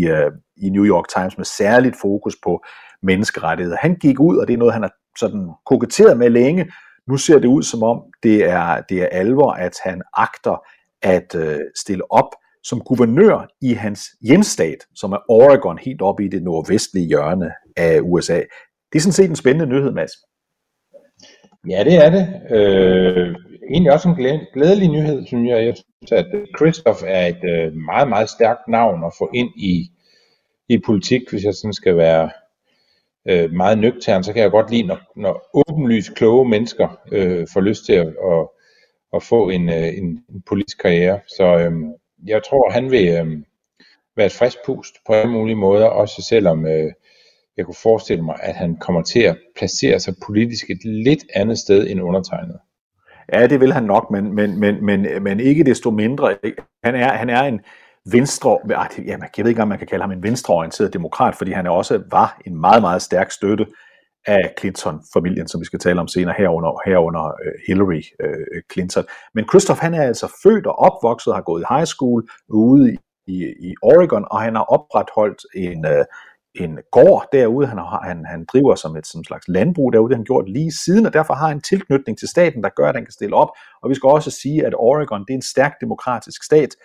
i 0.58 0.70
New 0.70 0.86
York 0.86 1.06
Times 1.16 1.38
med 1.38 1.46
særligt 1.46 1.96
fokus 2.02 2.36
på 2.44 2.64
menneskerettigheder. 3.04 3.78
Han 3.78 3.96
gik 3.96 4.20
ud, 4.20 4.38
og 4.38 4.48
det 4.48 4.54
er 4.54 4.58
noget, 4.58 4.74
han 4.74 4.82
har 4.82 4.94
sådan 5.20 5.50
koketteret 5.66 6.18
med 6.18 6.30
længe. 6.30 6.72
Nu 7.08 7.18
ser 7.18 7.40
det 7.40 7.48
ud 7.48 7.64
som 7.64 7.84
om, 7.84 8.02
det 8.24 8.50
er, 8.50 8.82
det 8.90 9.02
er 9.02 9.08
alvor, 9.12 9.52
at 9.52 9.74
han 9.84 10.02
agter 10.14 10.58
at 11.02 11.36
øh, 11.36 11.60
stille 11.76 12.12
op 12.12 12.30
som 12.64 12.82
guvernør 12.82 13.48
i 13.62 13.74
hans 13.74 14.02
hjemstat, 14.22 14.78
som 14.96 15.12
er 15.12 15.18
Oregon, 15.30 15.78
helt 15.78 16.02
oppe 16.02 16.26
i 16.26 16.28
det 16.28 16.44
nordvestlige 16.44 17.08
hjørne 17.08 17.52
af 17.78 18.00
USA. 18.02 18.42
Det 18.92 19.00
er 19.00 19.00
sådan 19.00 19.14
set 19.14 19.30
en 19.30 19.36
spændende 19.36 19.76
nyhed, 19.76 19.92
Mads. 19.92 20.12
Ja, 21.70 21.84
det 21.84 21.96
er 22.06 22.10
det. 22.10 22.26
Øh, 22.58 23.36
egentlig 23.72 23.94
også 23.94 24.10
en 24.10 24.16
glædelig 24.54 24.90
nyhed, 24.90 25.26
synes 25.26 25.50
jeg. 25.50 25.66
Jeg 25.66 25.76
synes, 25.76 26.12
at 26.12 26.26
Christoph 26.58 27.00
er 27.08 27.26
et 27.28 27.44
øh, 27.54 27.74
meget, 27.74 28.10
meget 28.10 28.30
stærkt 28.30 28.68
navn 28.68 29.04
at 29.04 29.14
få 29.18 29.30
ind 29.34 29.50
i, 29.58 29.92
i 30.74 30.82
politik, 30.86 31.22
hvis 31.30 31.44
jeg 31.44 31.54
sådan 31.54 31.74
skal 31.74 31.98
være 31.98 32.30
øh, 33.30 33.52
meget 33.52 33.78
nøgtern, 33.80 34.24
så 34.24 34.34
kan 34.34 34.42
jeg 34.42 34.52
godt 34.52 34.72
lide, 34.72 34.88
når, 34.88 35.00
når 35.16 35.50
åbenlyst 35.54 36.16
kloge 36.16 36.50
mennesker 36.50 37.00
øh, 37.12 37.48
får 37.54 37.62
lyst 37.62 37.86
til 37.86 37.94
at, 37.94 38.08
at, 38.08 38.48
at 39.14 39.24
få 39.24 39.50
en, 39.50 39.70
øh, 39.70 39.98
en, 39.98 40.24
en 40.30 40.42
politisk 40.48 40.82
karriere. 40.82 41.20
Så 41.38 41.58
øh, 41.58 41.74
jeg 42.26 42.42
tror, 42.50 42.72
han 42.72 42.92
vil 42.92 43.08
øh, 43.08 43.44
være 44.18 44.26
et 44.26 44.34
frisk 44.34 44.58
pust 44.66 44.96
på 45.08 45.14
alle 45.14 45.32
mulige 45.32 45.56
måder, 45.56 45.86
også 45.86 46.22
selvom 46.22 46.66
øh, 46.66 46.92
jeg 47.58 47.66
kunne 47.66 47.84
forestille 47.84 48.24
mig, 48.24 48.36
at 48.42 48.56
han 48.56 48.76
kommer 48.76 49.02
til 49.02 49.20
at 49.20 49.38
placere 49.58 50.00
sig 50.00 50.14
politisk 50.26 50.70
et 50.70 50.84
lidt 50.84 51.26
andet 51.36 51.58
sted 51.58 51.90
end 51.90 52.02
undertegnet. 52.02 52.60
Ja, 53.34 53.48
det 53.48 53.60
vil 53.60 53.74
han 53.74 53.84
nok, 53.84 54.12
men, 54.12 54.36
men, 54.36 54.60
men, 54.60 54.86
men, 54.86 55.24
men 55.24 55.40
ikke 55.40 55.64
desto 55.64 55.92
mindre. 55.92 56.36
Han 56.84 56.96
er, 56.96 57.14
han 57.14 57.30
er 57.30 57.42
en 57.44 57.62
venstre, 58.12 58.60
ja, 58.70 58.84
jeg 59.38 59.46
ved 59.46 59.50
ikke, 59.50 59.62
om 59.62 59.68
man 59.68 59.78
kan 59.78 59.88
kalde 59.88 60.04
ham 60.04 60.12
en 60.12 60.24
venstreorienteret 60.24 60.94
demokrat, 60.94 61.36
fordi 61.36 61.52
han 61.52 61.68
også 61.68 62.04
var 62.12 62.42
en 62.46 62.62
meget, 62.62 62.82
meget 62.82 63.02
stærk 63.02 63.32
støtte 63.32 63.66
af 64.28 64.54
Clinton-familien, 64.60 65.48
som 65.48 65.62
vi 65.62 65.66
skal 65.66 65.80
tale 65.80 66.00
om 66.00 66.08
senere 66.08 66.36
herunder, 66.38 66.90
herunder 66.90 67.26
øh, 67.26 67.54
Hillary 67.68 68.02
øh, 68.20 68.62
Clinton. 68.74 69.06
Men 69.34 69.46
Christoph, 69.50 69.80
han 69.80 69.94
er 69.94 70.04
altså 70.04 70.28
født 70.44 70.68
og 70.68 70.80
opvokset, 70.80 71.34
har 71.34 71.42
gået 71.42 71.62
i 71.62 71.74
high 71.74 71.86
school 71.86 72.28
ude 72.50 72.94
i, 72.94 72.98
i, 73.28 73.38
i 73.70 73.74
Oregon, 73.82 74.26
og 74.32 74.42
han 74.42 74.56
har 74.56 74.64
opretholdt 74.64 75.42
en, 75.56 75.86
øh, 75.86 76.06
en 76.56 76.80
gård 76.92 77.28
derude, 77.32 77.68
han, 77.68 77.78
har, 77.78 78.02
han, 78.04 78.26
han 78.26 78.46
driver 78.54 78.76
som 78.76 78.96
et 78.96 79.08
som 79.08 79.24
slags 79.24 79.48
landbrug 79.48 79.94
derude, 79.94 80.10
det 80.10 80.16
har 80.16 80.20
han 80.20 80.26
gjort 80.26 80.50
lige 80.50 80.72
siden, 80.72 81.06
og 81.06 81.14
derfor 81.14 81.34
har 81.34 81.48
han 81.48 81.58
en 81.58 81.62
tilknytning 81.62 82.18
til 82.18 82.28
staten, 82.28 82.64
der 82.64 82.70
gør, 82.70 82.90
at 82.90 82.96
han 82.96 83.06
kan 83.06 83.12
stille 83.12 83.36
op. 83.36 83.50
Og 83.82 83.90
vi 83.90 83.96
skal 83.96 84.08
også 84.08 84.32
sige, 84.32 84.66
at 84.66 84.74
Oregon 84.78 85.22
det 85.22 85.34
er 85.34 85.38
en 85.38 85.42
stærk 85.42 85.74
demokratisk 85.82 86.44
stat. 86.44 86.76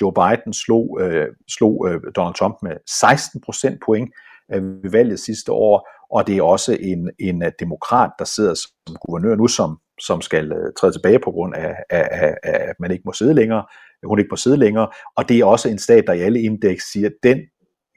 Joe 0.00 0.12
Biden 0.12 0.52
slog, 0.52 0.98
øh, 1.00 1.28
slog 1.48 1.88
øh, 1.88 2.00
Donald 2.16 2.34
Trump 2.34 2.56
med 2.62 2.76
16 2.86 3.40
procent 3.40 3.80
point 3.86 4.10
øh, 4.54 4.82
ved 4.82 4.90
valget 4.90 5.20
sidste 5.20 5.52
år, 5.52 5.88
og 6.12 6.26
det 6.26 6.36
er 6.36 6.42
også 6.42 6.76
en, 6.80 7.10
en 7.18 7.42
øh, 7.42 7.52
demokrat, 7.60 8.10
der 8.18 8.24
sidder 8.24 8.54
som 8.54 8.96
guvernør 9.06 9.34
nu, 9.34 9.48
som, 9.48 9.78
som 10.00 10.20
skal 10.20 10.52
øh, 10.52 10.72
træde 10.78 10.92
tilbage 10.92 11.18
på 11.18 11.30
grund 11.30 11.54
af, 11.54 11.76
af, 11.90 12.08
af, 12.12 12.34
af, 12.42 12.68
at 12.68 12.76
man 12.80 12.90
ikke 12.90 13.02
må 13.06 13.12
sidde 13.12 13.34
længere, 13.34 13.64
hun 14.04 14.18
ikke 14.18 14.32
må 14.32 14.36
sidde 14.36 14.56
længere, 14.56 14.88
og 15.16 15.28
det 15.28 15.38
er 15.38 15.44
også 15.44 15.68
en 15.68 15.78
stat, 15.78 16.04
der 16.06 16.12
i 16.12 16.20
alle 16.20 16.42
indeks 16.42 16.92
siger, 16.92 17.08
at 17.08 17.14
den 17.22 17.38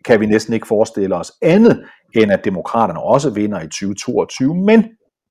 kan 0.05 0.19
vi 0.19 0.25
næsten 0.25 0.53
ikke 0.53 0.67
forestille 0.67 1.15
os 1.15 1.31
andet, 1.41 1.85
end 2.15 2.31
at 2.31 2.45
demokraterne 2.45 3.03
også 3.03 3.29
vinder 3.29 3.59
i 3.61 3.67
2022, 3.67 4.55
men 4.55 4.85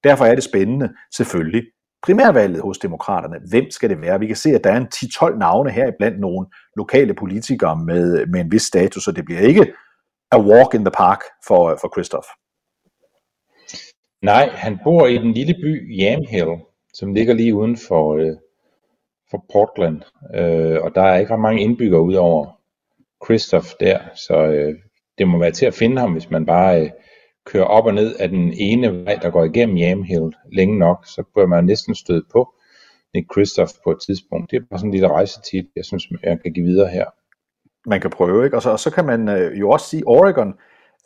derfor 0.04 0.24
er 0.24 0.34
det 0.34 0.44
spændende 0.44 0.88
selvfølgelig 1.16 1.62
primærvalget 2.04 2.62
hos 2.62 2.78
demokraterne. 2.78 3.40
Hvem 3.50 3.70
skal 3.70 3.90
det 3.90 4.00
være? 4.00 4.20
Vi 4.20 4.26
kan 4.26 4.36
se, 4.36 4.50
at 4.50 4.64
der 4.64 4.72
er 4.72 4.76
en 4.76 4.88
10-12 4.94 5.38
navne 5.38 5.70
her 5.70 5.92
blandt 5.98 6.20
nogle 6.20 6.46
lokale 6.76 7.14
politikere 7.14 7.76
med, 7.76 8.26
med 8.26 8.40
en 8.40 8.52
vis 8.52 8.62
status, 8.62 9.04
så 9.04 9.12
det 9.12 9.24
bliver 9.24 9.40
ikke 9.40 9.72
a 10.32 10.40
walk 10.40 10.74
in 10.74 10.84
the 10.84 10.90
park 10.90 11.20
for, 11.46 11.78
for 11.80 11.90
Christoph. 11.94 12.26
Nej, 14.22 14.48
han 14.52 14.78
bor 14.84 15.06
i 15.06 15.18
den 15.18 15.32
lille 15.32 15.54
by 15.54 16.00
Yamhill, 16.00 16.60
som 16.94 17.14
ligger 17.14 17.34
lige 17.34 17.54
uden 17.54 17.76
for, 17.88 18.14
øh, 18.14 18.36
for 19.30 19.44
Portland, 19.52 20.02
øh, 20.34 20.82
og 20.82 20.94
der 20.94 21.02
er 21.02 21.18
ikke 21.18 21.32
ret 21.32 21.40
mange 21.40 21.62
indbyggere 21.62 22.02
udover 22.02 22.60
Christoph 23.24 23.66
der, 23.80 23.98
så 24.14 24.34
øh, 24.34 24.74
det 25.18 25.28
må 25.28 25.38
være 25.38 25.50
til 25.50 25.66
at 25.66 25.74
finde 25.74 26.00
ham, 26.00 26.12
hvis 26.12 26.30
man 26.30 26.46
bare 26.46 26.80
øh, 26.80 26.90
kører 27.46 27.64
op 27.64 27.86
og 27.86 27.94
ned 27.94 28.16
af 28.16 28.28
den 28.28 28.52
ene 28.52 29.04
vej, 29.04 29.18
der 29.22 29.30
går 29.30 29.44
igennem 29.44 29.76
Yamhill 29.76 30.32
længe 30.52 30.78
nok, 30.78 31.06
så 31.06 31.22
bør 31.34 31.46
man 31.46 31.64
næsten 31.64 31.94
støde 31.94 32.24
på 32.32 32.54
Nick 33.14 33.32
Christoph 33.32 33.72
på 33.84 33.90
et 33.90 33.98
tidspunkt. 34.06 34.50
Det 34.50 34.56
er 34.56 34.60
bare 34.70 34.78
sådan 34.78 34.88
en 34.88 34.94
lille 34.94 35.08
rejsetip, 35.08 35.64
jeg 35.76 35.84
synes, 35.84 36.08
jeg 36.22 36.40
kan 36.42 36.52
give 36.52 36.66
videre 36.66 36.88
her. 36.88 37.04
Man 37.86 38.00
kan 38.00 38.10
prøve, 38.10 38.44
ikke? 38.44 38.56
Og 38.56 38.62
så, 38.62 38.70
og 38.70 38.78
så 38.78 38.90
kan 38.90 39.04
man 39.04 39.28
øh, 39.28 39.60
jo 39.60 39.70
også 39.70 39.86
sige, 39.86 40.02
Oregon, 40.06 40.54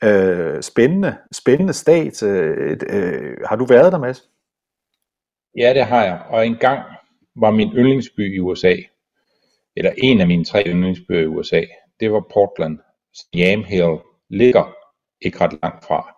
øh, 0.04 0.62
spændende, 0.62 1.16
spændende 1.32 1.72
stat. 1.72 2.22
Øh, 2.22 2.76
øh, 2.90 3.36
har 3.48 3.56
du 3.56 3.64
været 3.64 3.92
der, 3.92 3.98
Mads? 3.98 4.30
Ja, 5.56 5.74
det 5.74 5.84
har 5.84 6.04
jeg. 6.04 6.22
Og 6.30 6.46
engang 6.46 6.82
var 7.36 7.50
min 7.50 7.72
yndlingsby 7.72 8.36
i 8.36 8.38
USA, 8.38 8.76
eller 9.76 9.92
en 9.98 10.20
af 10.20 10.26
mine 10.26 10.44
tre 10.44 10.62
yndlingsbyer 10.66 11.20
i 11.20 11.26
USA, 11.26 11.62
det 12.00 12.12
var 12.12 12.24
Portland. 12.32 12.78
Yamhill 13.36 13.98
ligger 14.30 14.74
ikke 15.20 15.40
ret 15.40 15.58
langt 15.62 15.84
fra. 15.84 16.17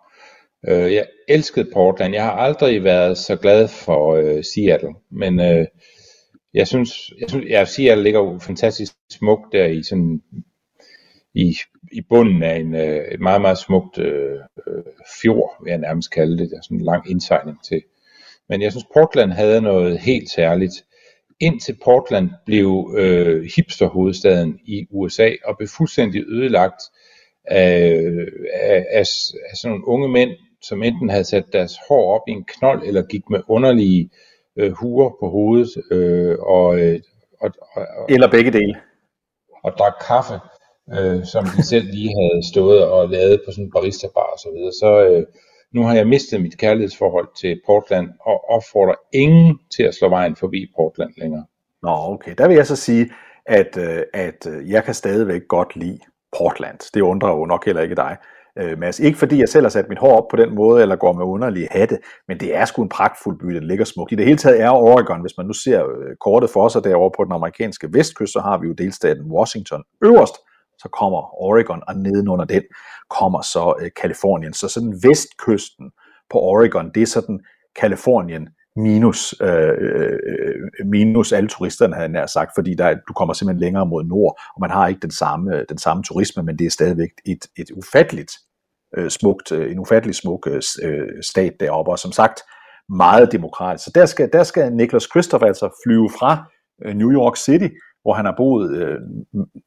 Øh, 0.67 0.93
jeg 0.93 1.05
elskede 1.27 1.69
Portland. 1.73 2.13
Jeg 2.13 2.23
har 2.23 2.31
aldrig 2.31 2.83
været 2.83 3.17
så 3.17 3.35
glad 3.35 3.67
for 3.67 4.15
øh, 4.15 4.43
Seattle, 4.43 4.93
men 5.11 5.39
øh, 5.39 5.65
jeg 6.53 6.67
synes, 6.67 7.13
jeg 7.19 7.29
synes 7.29 7.45
ja, 7.49 7.65
Seattle 7.65 8.03
ligger 8.03 8.19
jo 8.19 8.39
fantastisk 8.39 8.93
smukt 9.11 9.53
der 9.53 9.65
i 9.65 9.83
sådan 9.83 10.21
i, 11.33 11.55
i 11.91 12.01
bunden 12.09 12.43
af 12.43 12.55
en 12.55 12.75
øh, 12.75 13.13
et 13.13 13.19
meget, 13.19 13.41
meget 13.41 13.57
smukt 13.57 13.97
øh, 13.97 14.39
øh, 14.67 14.83
fjord, 15.21 15.63
vil 15.63 15.71
jeg 15.71 15.79
nærmest 15.79 16.11
kalde 16.11 16.37
det. 16.37 16.49
Der 16.49 16.57
er 16.57 16.61
sådan 16.61 16.77
en 16.77 16.85
lang 16.85 17.09
indsejling 17.09 17.57
til. 17.63 17.83
Men 18.49 18.61
jeg 18.61 18.71
synes, 18.71 18.85
Portland 18.93 19.31
havde 19.31 19.61
noget 19.61 19.99
helt 19.99 20.29
særligt 20.29 20.73
indtil 21.41 21.77
Portland 21.83 22.29
blev 22.45 22.95
øh, 22.97 23.49
hipsterhovedstaden 23.55 24.59
i 24.65 24.87
USA 24.91 25.29
og 25.45 25.57
blev 25.57 25.67
fuldstændig 25.67 26.23
ødelagt 26.27 26.81
af, 27.45 28.01
af, 28.53 28.85
af, 28.91 29.05
af 29.49 29.57
sådan 29.57 29.71
nogle 29.71 29.87
unge 29.87 30.09
mænd, 30.09 30.31
som 30.61 30.83
enten 30.83 31.09
havde 31.09 31.23
sat 31.23 31.45
deres 31.53 31.73
hår 31.87 32.15
op 32.15 32.21
i 32.27 32.31
en 32.31 32.43
knold, 32.43 32.83
eller 32.87 33.01
gik 33.01 33.29
med 33.29 33.41
underlige 33.47 34.09
øh, 34.55 34.71
huer 34.71 35.09
på 35.19 35.29
hovedet. 35.29 35.69
Øh, 35.91 36.37
og, 36.39 36.79
øh, 36.79 36.99
og, 37.41 37.51
og, 37.75 38.05
eller 38.09 38.31
begge 38.31 38.51
dele. 38.51 38.75
Og 39.63 39.71
drak 39.79 39.93
kaffe, 40.07 40.33
øh, 40.95 41.25
som 41.25 41.43
de 41.45 41.63
selv 41.63 41.85
lige 41.85 42.13
havde 42.19 42.47
stået 42.51 42.85
og 42.85 43.09
lavet 43.09 43.41
på 43.45 43.51
sådan 43.51 43.65
en 43.65 43.71
barista-bar 43.71 44.29
og 44.33 44.39
så 44.39 44.49
videre. 44.55 44.71
Så, 44.71 45.07
øh, 45.09 45.25
nu 45.73 45.83
har 45.83 45.95
jeg 45.95 46.07
mistet 46.07 46.41
mit 46.41 46.57
kærlighedsforhold 46.57 47.27
til 47.41 47.61
Portland, 47.65 48.09
og 48.21 48.49
opfordrer 48.49 48.95
ingen 49.13 49.59
til 49.75 49.83
at 49.83 49.95
slå 49.95 50.09
vejen 50.09 50.35
forbi 50.35 50.71
Portland 50.75 51.11
længere. 51.17 51.45
Nå, 51.83 51.89
okay. 51.89 52.33
Der 52.37 52.47
vil 52.47 52.55
jeg 52.55 52.67
så 52.67 52.75
sige, 52.75 53.11
at, 53.45 53.77
øh, 53.77 54.03
at 54.13 54.47
øh, 54.47 54.69
jeg 54.69 54.83
kan 54.83 54.93
stadigvæk 54.93 55.41
godt 55.47 55.75
lide 55.75 55.99
Portland. 56.37 56.79
Det 56.93 57.01
undrer 57.01 57.29
jo 57.29 57.45
nok 57.45 57.65
heller 57.65 57.81
ikke 57.81 57.95
dig, 57.95 58.17
øh, 58.59 58.79
Mads. 58.79 58.99
Ikke 58.99 59.17
fordi 59.17 59.39
jeg 59.39 59.49
selv 59.49 59.65
har 59.65 59.69
sat 59.69 59.89
mit 59.89 59.97
hår 59.97 60.17
op 60.17 60.27
på 60.27 60.35
den 60.35 60.55
måde, 60.55 60.81
eller 60.81 60.95
går 60.95 61.13
med 61.13 61.25
underlige 61.25 61.67
hatte, 61.71 61.99
men 62.27 62.39
det 62.39 62.55
er 62.55 62.65
sgu 62.65 62.81
en 62.81 62.89
pragtfuld 62.89 63.39
by, 63.39 63.45
den 63.45 63.63
ligger 63.63 63.85
smukt. 63.85 64.11
I 64.11 64.15
det 64.15 64.25
hele 64.25 64.37
taget 64.37 64.61
er 64.61 64.69
Oregon, 64.69 65.21
hvis 65.21 65.37
man 65.37 65.45
nu 65.45 65.53
ser 65.53 65.83
øh, 65.83 66.15
kortet 66.19 66.49
for 66.49 66.67
sig 66.67 66.83
derovre 66.83 67.11
på 67.17 67.23
den 67.23 67.33
amerikanske 67.33 67.87
vestkyst, 67.93 68.33
så 68.33 68.39
har 68.39 68.57
vi 68.57 68.67
jo 68.67 68.73
delstaten 68.73 69.31
Washington 69.31 69.83
øverst, 70.03 70.35
så 70.77 70.89
kommer 70.89 71.41
Oregon, 71.41 71.81
og 71.87 71.95
nedenunder 71.95 72.45
den 72.45 72.63
kommer 73.09 73.41
så 73.41 73.75
øh, 73.81 73.89
Kalifornien. 74.01 74.53
Så 74.53 74.67
sådan 74.67 74.93
vestkysten 75.03 75.91
på 76.31 76.39
Oregon, 76.39 76.91
det 76.95 77.01
er 77.01 77.07
sådan 77.07 77.39
Kalifornien 77.75 78.47
minus, 78.75 79.35
øh, 79.41 79.73
øh, 79.79 80.85
minus 80.85 81.31
alle 81.31 81.49
turisterne, 81.49 81.93
havde 81.93 82.03
jeg 82.03 82.11
nær 82.11 82.25
sagt, 82.25 82.51
fordi 82.57 82.73
der, 82.75 82.95
du 83.07 83.13
kommer 83.13 83.33
simpelthen 83.33 83.61
længere 83.61 83.85
mod 83.85 84.03
nord, 84.03 84.41
og 84.55 84.61
man 84.61 84.69
har 84.71 84.87
ikke 84.87 85.01
den 85.01 85.11
samme, 85.11 85.55
øh, 85.57 85.65
den 85.69 85.77
samme 85.77 86.03
turisme, 86.03 86.43
men 86.43 86.59
det 86.59 86.65
er 86.65 86.71
stadigvæk 86.71 87.09
et, 87.25 87.45
et 87.57 87.71
ufatteligt 87.71 88.31
øh, 88.97 89.09
smukt, 89.09 89.51
øh, 89.51 89.71
en 89.71 89.79
ufattelig 89.79 90.15
smuk 90.15 90.47
øh, 90.83 91.01
stat 91.21 91.53
deroppe, 91.59 91.91
og 91.91 91.99
som 91.99 92.11
sagt, 92.11 92.39
meget 92.89 93.31
demokratisk. 93.31 93.85
Så 93.85 93.91
der 93.95 94.05
skal, 94.05 94.29
der 94.33 94.43
skal 94.43 94.73
Niklas 94.73 95.03
Christoph 95.03 95.45
altså 95.45 95.69
flyve 95.85 96.09
fra 96.19 96.45
øh, 96.85 96.95
New 96.95 97.11
York 97.11 97.37
City, 97.37 97.67
hvor 98.03 98.13
han 98.13 98.25
har 98.25 98.33
boet, 98.37 98.71
øh, 98.77 98.99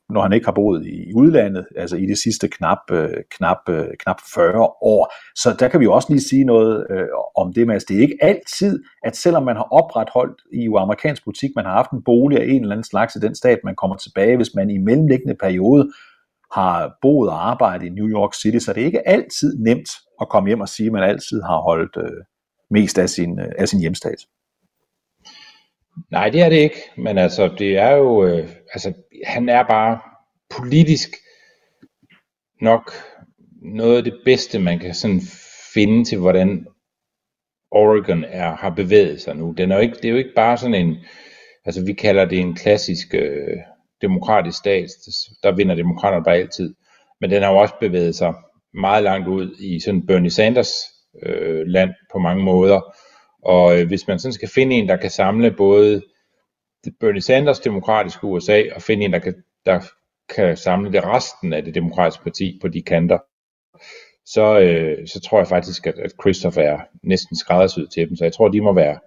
når 0.08 0.22
han 0.22 0.32
ikke 0.32 0.46
har 0.46 0.52
boet 0.52 0.86
i 0.86 1.14
udlandet, 1.14 1.66
altså 1.76 1.96
i 1.96 2.06
de 2.06 2.16
sidste 2.16 2.48
knap, 2.48 2.78
øh, 2.92 3.10
knap, 3.30 3.58
øh, 3.68 3.86
knap 3.98 4.16
40 4.34 4.60
år. 4.82 5.12
Så 5.36 5.56
der 5.58 5.68
kan 5.68 5.80
vi 5.80 5.84
jo 5.84 5.92
også 5.92 6.08
lige 6.10 6.28
sige 6.28 6.44
noget 6.44 6.86
øh, 6.90 7.06
om 7.36 7.52
det 7.52 7.66
Mads. 7.66 7.84
det 7.84 7.96
er 7.96 8.00
ikke 8.00 8.18
altid, 8.20 8.82
at 9.04 9.16
selvom 9.16 9.42
man 9.42 9.56
har 9.56 9.68
opretholdt 9.70 10.42
i 10.52 10.66
amerikansk 10.66 11.24
politik, 11.24 11.50
man 11.56 11.64
har 11.64 11.72
haft 11.72 11.90
en 11.90 12.02
bolig 12.04 12.40
af 12.40 12.46
en 12.46 12.62
eller 12.62 12.74
anden 12.74 12.84
slags 12.84 13.16
i 13.16 13.20
den 13.20 13.34
stat, 13.34 13.58
man 13.64 13.76
kommer 13.76 13.96
tilbage, 13.96 14.36
hvis 14.36 14.54
man 14.54 14.70
i 14.70 14.78
mellemliggende 14.78 15.34
periode 15.34 15.90
har 16.52 16.96
boet 17.02 17.30
og 17.30 17.50
arbejdet 17.50 17.86
i 17.86 17.90
New 17.90 18.08
York 18.08 18.34
City, 18.34 18.58
så 18.58 18.72
det 18.72 18.80
er 18.80 18.86
ikke 18.86 19.08
altid 19.08 19.58
nemt 19.58 19.88
at 20.20 20.28
komme 20.28 20.48
hjem 20.48 20.60
og 20.60 20.68
sige, 20.68 20.86
at 20.86 20.92
man 20.92 21.02
altid 21.02 21.42
har 21.42 21.60
holdt 21.60 21.96
øh, 21.96 22.22
mest 22.70 22.98
af 22.98 23.08
sin, 23.08 23.40
øh, 23.40 23.52
af 23.58 23.68
sin 23.68 23.80
hjemstat. 23.80 24.18
Nej, 26.10 26.30
det 26.30 26.40
er 26.42 26.48
det 26.48 26.56
ikke, 26.56 26.82
men 26.96 27.18
altså, 27.18 27.54
det 27.58 27.78
er 27.78 27.90
jo, 27.90 28.24
øh, 28.26 28.48
altså, 28.72 28.92
han 29.24 29.48
er 29.48 29.62
bare 29.62 30.00
politisk 30.50 31.10
nok 32.60 32.92
noget 33.62 33.96
af 33.96 34.04
det 34.04 34.20
bedste, 34.24 34.58
man 34.58 34.78
kan 34.78 34.94
sådan 34.94 35.20
finde 35.74 36.04
til, 36.04 36.18
hvordan 36.18 36.66
Oregon 37.70 38.24
er, 38.24 38.56
har 38.56 38.70
bevæget 38.70 39.20
sig 39.20 39.36
nu. 39.36 39.52
Den 39.52 39.72
er 39.72 39.76
jo 39.76 39.82
ikke, 39.82 39.94
det 39.94 40.04
er 40.04 40.10
jo 40.10 40.16
ikke 40.16 40.34
bare 40.36 40.58
sådan 40.58 40.74
en, 40.74 40.96
altså 41.64 41.84
vi 41.84 41.92
kalder 41.92 42.24
det 42.24 42.38
en 42.38 42.54
klassisk 42.54 43.14
øh, 43.14 43.56
demokratisk 44.02 44.58
stat, 44.58 44.88
der 45.42 45.52
vinder 45.56 45.74
demokraterne 45.74 46.24
bare 46.24 46.36
altid, 46.36 46.74
men 47.20 47.30
den 47.30 47.42
har 47.42 47.50
jo 47.50 47.56
også 47.56 47.74
bevæget 47.80 48.14
sig 48.14 48.34
meget 48.74 49.02
langt 49.02 49.28
ud 49.28 49.56
i 49.60 49.80
sådan 49.80 50.06
Bernie 50.06 50.30
Sanders 50.30 50.72
øh, 51.22 51.66
land 51.66 51.90
på 52.12 52.18
mange 52.18 52.44
måder, 52.44 52.94
og 53.44 53.80
øh, 53.80 53.86
hvis 53.86 54.08
man 54.08 54.18
sådan 54.18 54.32
skal 54.32 54.48
finde 54.48 54.76
en, 54.76 54.88
der 54.88 54.96
kan 54.96 55.10
samle 55.10 55.50
både 55.50 56.02
Bernie 57.00 57.22
Sanders 57.22 57.60
demokratiske 57.60 58.24
USA, 58.24 58.62
og 58.74 58.82
finde 58.82 59.04
en, 59.04 59.12
der 59.12 59.18
kan, 59.18 59.34
der 59.66 59.80
kan 60.34 60.56
samle 60.56 60.92
det 60.92 61.04
resten 61.04 61.52
af 61.52 61.64
det 61.64 61.74
demokratiske 61.74 62.22
parti 62.22 62.58
på 62.62 62.68
de 62.68 62.82
kanter, 62.82 63.18
så, 64.26 64.58
øh, 64.60 65.06
så 65.06 65.20
tror 65.20 65.38
jeg 65.38 65.48
faktisk, 65.48 65.86
at, 65.86 65.98
at 65.98 66.12
Christopher 66.22 66.62
er 66.62 66.78
næsten 67.02 67.36
skræddersyet 67.36 67.90
til 67.90 68.08
dem. 68.08 68.16
Så 68.16 68.24
jeg 68.24 68.32
tror, 68.32 68.48
de 68.48 68.60
må 68.60 68.72
være, 68.72 68.98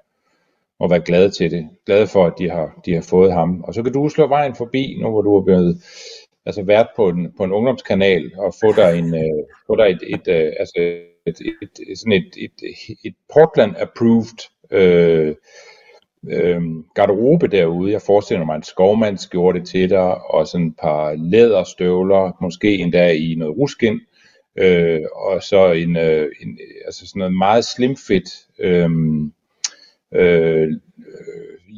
må 0.79 0.89
være 0.89 1.01
glade 1.01 1.29
til 1.29 1.51
det. 1.51 1.69
Glade 1.85 2.07
for, 2.07 2.25
at 2.25 2.33
de 2.37 2.49
har, 2.49 2.81
de 2.85 2.93
har 2.93 3.01
fået 3.01 3.33
ham. 3.33 3.61
Og 3.61 3.73
så 3.73 3.83
kan 3.83 3.93
du 3.93 4.09
slå 4.09 4.27
vejen 4.27 4.55
forbi, 4.55 4.97
nu 5.01 5.09
hvor 5.09 5.21
du 5.21 5.35
er 5.35 5.43
blevet 5.43 5.81
altså 6.45 6.63
været 6.63 6.87
på 6.95 7.09
en, 7.09 7.33
på 7.37 7.43
en 7.43 7.51
ungdomskanal, 7.51 8.31
og 8.37 8.53
få 8.61 8.73
dig, 8.75 8.99
en, 8.99 9.15
øh, 9.15 9.43
få 9.67 9.75
dig 9.75 9.89
et, 9.89 10.01
et, 10.07 10.27
øh, 10.27 10.53
altså 10.59 10.99
et, 11.27 11.97
sådan 11.99 12.11
et, 12.11 12.35
et, 12.37 12.51
et 13.05 13.15
Portland-approved 13.33 14.49
øh, 14.71 15.35
øh, 16.29 16.61
garderobe 16.95 17.47
derude. 17.47 17.91
Jeg 17.91 18.01
forestiller 18.01 18.45
mig, 18.45 18.55
en 18.55 18.63
skovmandsskjorte 18.63 19.65
til 19.65 19.89
dig, 19.89 20.31
og 20.31 20.47
sådan 20.47 20.67
et 20.67 20.75
par 20.81 21.13
læderstøvler, 21.13 22.37
måske 22.41 22.77
endda 22.77 23.11
i 23.11 23.35
noget 23.37 23.57
ruskin, 23.57 23.99
øh, 24.55 25.01
og 25.15 25.43
så 25.43 25.71
en, 25.71 25.97
øh, 25.97 26.31
en, 26.41 26.59
altså 26.85 27.07
sådan 27.07 27.19
noget 27.19 27.33
meget 27.33 27.65
slimfit 27.65 28.29
øh, 28.59 28.89
øh, 30.11 30.71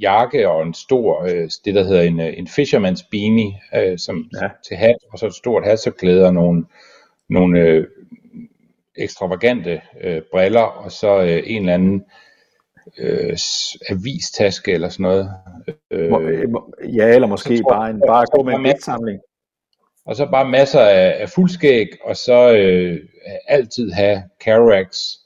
jakke 0.02 0.50
og 0.50 0.64
en 0.64 0.74
stor, 0.74 1.24
øh, 1.24 1.50
det 1.66 1.76
der 1.76 1.84
hedder 1.84 2.02
en, 2.02 2.20
en 2.20 2.48
fisherman's 2.48 3.08
beanie, 3.12 3.54
øh, 3.76 3.98
som 3.98 4.30
ja. 4.42 4.50
til 4.68 4.78
hat, 4.78 4.96
og 5.12 5.20
så 5.20 5.28
et 5.28 5.34
stort 5.34 5.66
hat, 5.66 5.80
så 5.80 5.92
klæder 5.92 6.32
nogle, 6.32 6.66
nogle, 7.30 7.60
øh, 7.60 7.88
ekstravagante 8.98 9.82
øh, 10.02 10.22
briller, 10.32 10.62
og 10.62 10.92
så 10.92 11.22
øh, 11.22 11.44
en 11.46 11.62
eller 11.62 11.74
anden 11.74 12.06
øh, 12.98 13.38
avistaske 13.90 14.72
eller 14.72 14.90
sådan 14.90 15.04
noget. 15.04 15.30
Øh, 15.92 16.12
ja, 16.96 17.16
eller 17.16 17.28
måske 17.28 17.62
tror, 17.62 17.70
bare, 17.70 17.90
en, 17.90 18.02
bare 18.08 18.26
gå 18.36 18.44
med 18.44 18.54
en 18.54 18.66
digtsamling. 18.66 19.20
Og 20.06 20.16
så 20.16 20.28
bare 20.32 20.50
masser 20.50 20.80
af, 20.80 21.22
af 21.22 21.30
fuldskæg, 21.30 21.88
og 22.04 22.16
så 22.16 22.56
øh, 22.58 23.00
altid 23.48 23.92
have 23.92 24.24
Kerouacs 24.42 25.20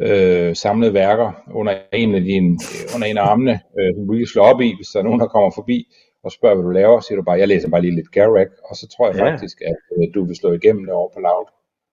øh, 0.00 0.56
samlede 0.56 0.94
værker 0.94 1.32
under 1.54 1.78
en 1.92 2.14
af, 2.14 2.20
dine, 2.20 2.58
under 2.94 3.06
en 3.06 3.18
af 3.18 3.22
armene, 3.22 3.60
øh, 3.78 3.94
du 3.96 4.12
vil 4.12 4.26
slå 4.26 4.42
op 4.42 4.60
i, 4.60 4.74
hvis 4.76 4.88
der 4.88 4.98
er 4.98 5.04
nogen, 5.04 5.20
der 5.20 5.26
kommer 5.26 5.50
forbi 5.54 5.86
og 6.24 6.32
spørger, 6.32 6.54
hvad 6.54 6.64
du 6.64 6.70
laver, 6.70 7.00
siger 7.00 7.16
du 7.16 7.22
bare, 7.22 7.38
jeg 7.38 7.48
læser 7.48 7.68
bare 7.68 7.80
lige 7.80 7.94
lidt 7.94 8.12
Kerouac, 8.12 8.48
og 8.64 8.76
så 8.76 8.88
tror 8.88 9.06
jeg 9.06 9.16
ja. 9.16 9.30
faktisk, 9.30 9.60
at 9.60 9.76
øh, 9.96 10.14
du 10.14 10.24
vil 10.24 10.36
slå 10.36 10.52
igennem 10.52 10.84
det 10.84 10.94
over 10.94 11.08
på 11.14 11.20
Loud. 11.20 11.46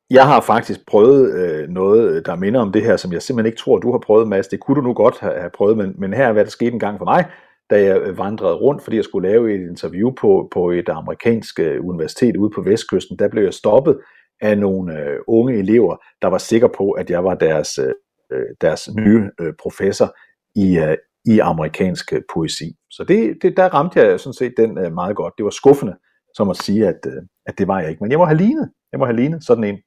Jeg 0.10 0.28
har 0.28 0.42
faktisk 0.42 0.80
prøvet 0.88 1.34
øh, 1.34 1.70
noget, 1.70 2.16
øh, 2.16 2.26
der 2.26 2.36
minder 2.36 2.60
om 2.60 2.72
det 2.72 2.84
her, 2.84 2.98
som 2.98 3.14
jeg 3.14 3.22
simpelthen 3.22 3.52
ikke 3.52 3.60
tror, 3.60 3.78
du 3.78 3.92
har 3.92 4.00
prøvet, 4.00 4.28
Mads. 4.28 4.48
Det 4.48 4.60
kunne 4.60 4.76
du 4.76 4.82
nu 4.82 4.94
godt 4.94 5.20
have, 5.20 5.40
have 5.40 5.50
prøvet, 5.50 5.78
men, 5.78 5.96
men 5.98 6.14
her 6.14 6.28
er 6.28 6.34
hvad 6.34 6.46
der 6.46 6.52
skete 6.52 6.72
en 6.72 6.80
gang 6.80 6.98
for 6.98 7.06
mig, 7.06 7.26
da 7.70 7.84
jeg 7.84 8.02
øh, 8.02 8.18
vandrede 8.18 8.56
rundt, 8.56 8.84
fordi 8.84 8.96
jeg 8.96 9.04
skulle 9.04 9.30
lave 9.30 9.56
et 9.56 9.70
interview 9.70 10.12
på, 10.12 10.50
på 10.54 10.72
et 10.72 10.90
amerikansk 10.90 11.60
øh, 11.60 11.86
universitet 11.86 12.38
ude 12.38 12.52
på 12.56 12.62
vestkysten. 12.62 13.20
Der 13.20 13.28
blev 13.28 13.44
jeg 13.44 13.54
stoppet 13.54 14.00
af 14.42 14.58
nogle 14.58 15.00
øh, 15.00 15.20
unge 15.28 15.58
elever, 15.58 15.96
der 16.22 16.28
var 16.28 16.38
sikre 16.38 16.70
på, 16.70 16.92
at 16.92 17.10
jeg 17.10 17.24
var 17.24 17.36
deres, 17.36 17.78
øh, 17.78 17.94
øh 18.32 18.46
deres 18.62 18.90
nye 18.96 19.30
øh, 19.42 19.54
professor 19.64 20.16
i, 20.56 20.78
øh, 20.78 20.98
i 21.26 21.40
amerikansk 21.40 22.14
øh, 22.14 22.22
poesi. 22.34 22.76
Så 22.92 23.04
det, 23.04 23.38
det, 23.42 23.58
der 23.58 23.70
ramte 23.70 24.00
jeg 24.00 24.20
sådan 24.20 24.34
set 24.34 24.54
den 24.58 24.78
øh, 24.78 24.94
meget 24.94 25.16
godt. 25.16 25.34
Det 25.38 25.44
var 25.44 25.50
skuffende, 25.50 25.96
som 26.36 26.50
at 26.50 26.58
sige, 26.58 26.88
at, 26.88 27.00
øh, 27.08 27.22
at 27.46 27.58
det 27.58 27.68
var 27.68 27.80
jeg 27.80 27.90
ikke. 27.90 28.04
Men 28.04 28.12
jeg 28.12 28.20
må 28.20 28.26
have 28.26 28.38
lignet. 28.38 28.70
Jeg 28.92 29.00
må 29.00 29.06
have 29.06 29.16
lignet 29.16 29.44
sådan 29.44 29.64
en. 29.64 29.78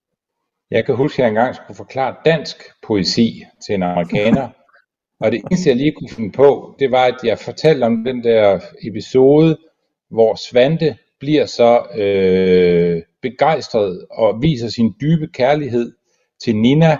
Jeg 0.72 0.86
kan 0.86 0.94
huske, 0.94 1.14
at 1.14 1.18
jeg 1.18 1.28
engang 1.28 1.54
skulle 1.54 1.76
forklare 1.76 2.14
dansk 2.24 2.56
poesi 2.86 3.44
til 3.66 3.74
en 3.74 3.82
amerikaner, 3.82 4.48
og 5.20 5.32
det 5.32 5.40
eneste, 5.40 5.68
jeg 5.68 5.76
lige 5.76 5.92
kunne 5.92 6.08
finde 6.08 6.32
på, 6.32 6.76
det 6.78 6.90
var, 6.90 7.04
at 7.04 7.14
jeg 7.24 7.38
fortalte 7.38 7.84
om 7.84 8.04
den 8.04 8.24
der 8.24 8.60
episode, 8.82 9.58
hvor 10.10 10.34
Svante 10.34 10.96
bliver 11.20 11.46
så 11.46 11.86
øh, 11.94 13.02
begejstret 13.22 14.06
og 14.10 14.42
viser 14.42 14.68
sin 14.68 14.94
dybe 15.00 15.28
kærlighed 15.28 15.92
til 16.44 16.56
Nina, 16.56 16.98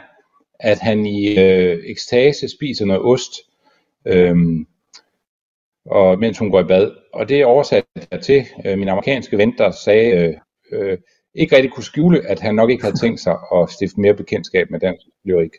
at 0.61 0.79
han 0.79 1.07
i 1.07 1.39
øh, 1.39 1.79
ekstase 1.87 2.49
spiser 2.49 2.85
noget 2.87 3.03
ost, 3.03 3.33
øh, 4.07 4.37
og 5.87 6.19
mens 6.19 6.39
hun 6.39 6.51
går 6.51 6.61
i 6.61 6.65
bad. 6.65 6.91
Og 7.13 7.29
det 7.29 7.45
oversatte 7.45 7.89
jeg 8.11 8.21
til 8.21 8.47
øh, 8.67 8.79
min 8.79 8.89
amerikanske 8.89 9.39
ven, 9.39 9.55
der 9.59 9.71
sagde, 9.71 10.13
øh, 10.13 10.35
øh, 10.73 10.99
ikke 11.35 11.57
rigtig 11.57 11.73
kunne 11.73 11.85
skjule, 11.85 12.31
at 12.31 12.41
han 12.41 12.55
nok 12.55 12.71
ikke 12.71 12.85
havde 12.85 12.99
tænkt 12.99 13.21
sig 13.21 13.37
at 13.55 13.71
stifte 13.71 14.01
mere 14.01 14.15
bekendtskab 14.15 14.71
med 14.71 14.81
dansk 14.81 15.07
lyrik. 15.25 15.51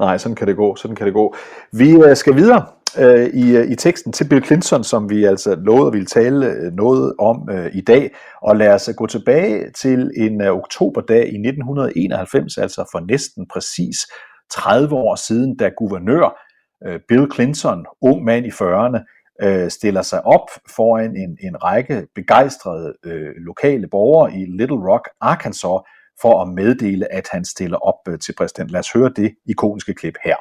Nej, 0.00 0.18
sådan 0.18 0.36
kan 0.36 0.46
det 0.46 0.56
gå, 0.56 0.76
sådan 0.76 0.96
kan 0.96 1.06
det 1.06 1.14
gå. 1.14 1.34
Vi 1.72 1.90
øh, 1.90 2.16
skal 2.16 2.36
videre 2.36 2.66
øh, 2.98 3.26
i, 3.26 3.56
øh, 3.56 3.70
i 3.70 3.74
teksten 3.74 4.12
til 4.12 4.28
Bill 4.28 4.44
Clinton, 4.44 4.84
som 4.84 5.10
vi 5.10 5.24
altså 5.24 5.54
lovede 5.54 5.86
at 5.86 5.92
ville 5.92 6.06
tale 6.06 6.46
øh, 6.46 6.72
noget 6.72 7.14
om 7.18 7.48
øh, 7.50 7.70
i 7.74 7.80
dag, 7.80 8.10
og 8.42 8.56
lad 8.56 8.74
os 8.74 8.90
gå 8.96 9.06
tilbage 9.06 9.70
til 9.70 10.10
en 10.16 10.42
øh, 10.42 10.52
oktoberdag 10.52 11.22
i 11.22 11.38
1991, 11.38 12.58
altså 12.58 12.88
for 12.92 13.00
næsten 13.00 13.46
præcis 13.52 13.96
30 14.50 14.94
år 14.94 15.14
siden, 15.14 15.56
da 15.56 15.68
guvernør 15.68 16.44
øh, 16.86 17.00
Bill 17.08 17.26
Clinton, 17.34 17.86
ung 18.02 18.24
mand 18.24 18.46
i 18.46 18.50
40'erne, 18.50 19.17
øh, 19.42 19.70
stiller 19.70 20.02
sig 20.02 20.26
op 20.26 20.50
foran 20.76 21.16
en, 21.16 21.38
en 21.40 21.64
række 21.64 22.06
begejstrede 22.14 22.94
øh, 23.04 23.30
lokale 23.36 23.88
borgere 23.88 24.32
i 24.32 24.46
Little 24.58 24.90
Rock, 24.90 25.08
Arkansas, 25.20 25.80
for 26.20 26.42
at 26.42 26.48
meddele, 26.48 27.12
at 27.12 27.28
han 27.32 27.44
stiller 27.44 27.78
op 27.78 28.08
øh, 28.08 28.18
til 28.18 28.34
præsident. 28.38 28.70
Lad 28.70 28.80
os 28.80 28.92
høre 28.92 29.10
det 29.16 29.34
ikoniske 29.46 29.94
klip 29.94 30.14
her. 30.24 30.36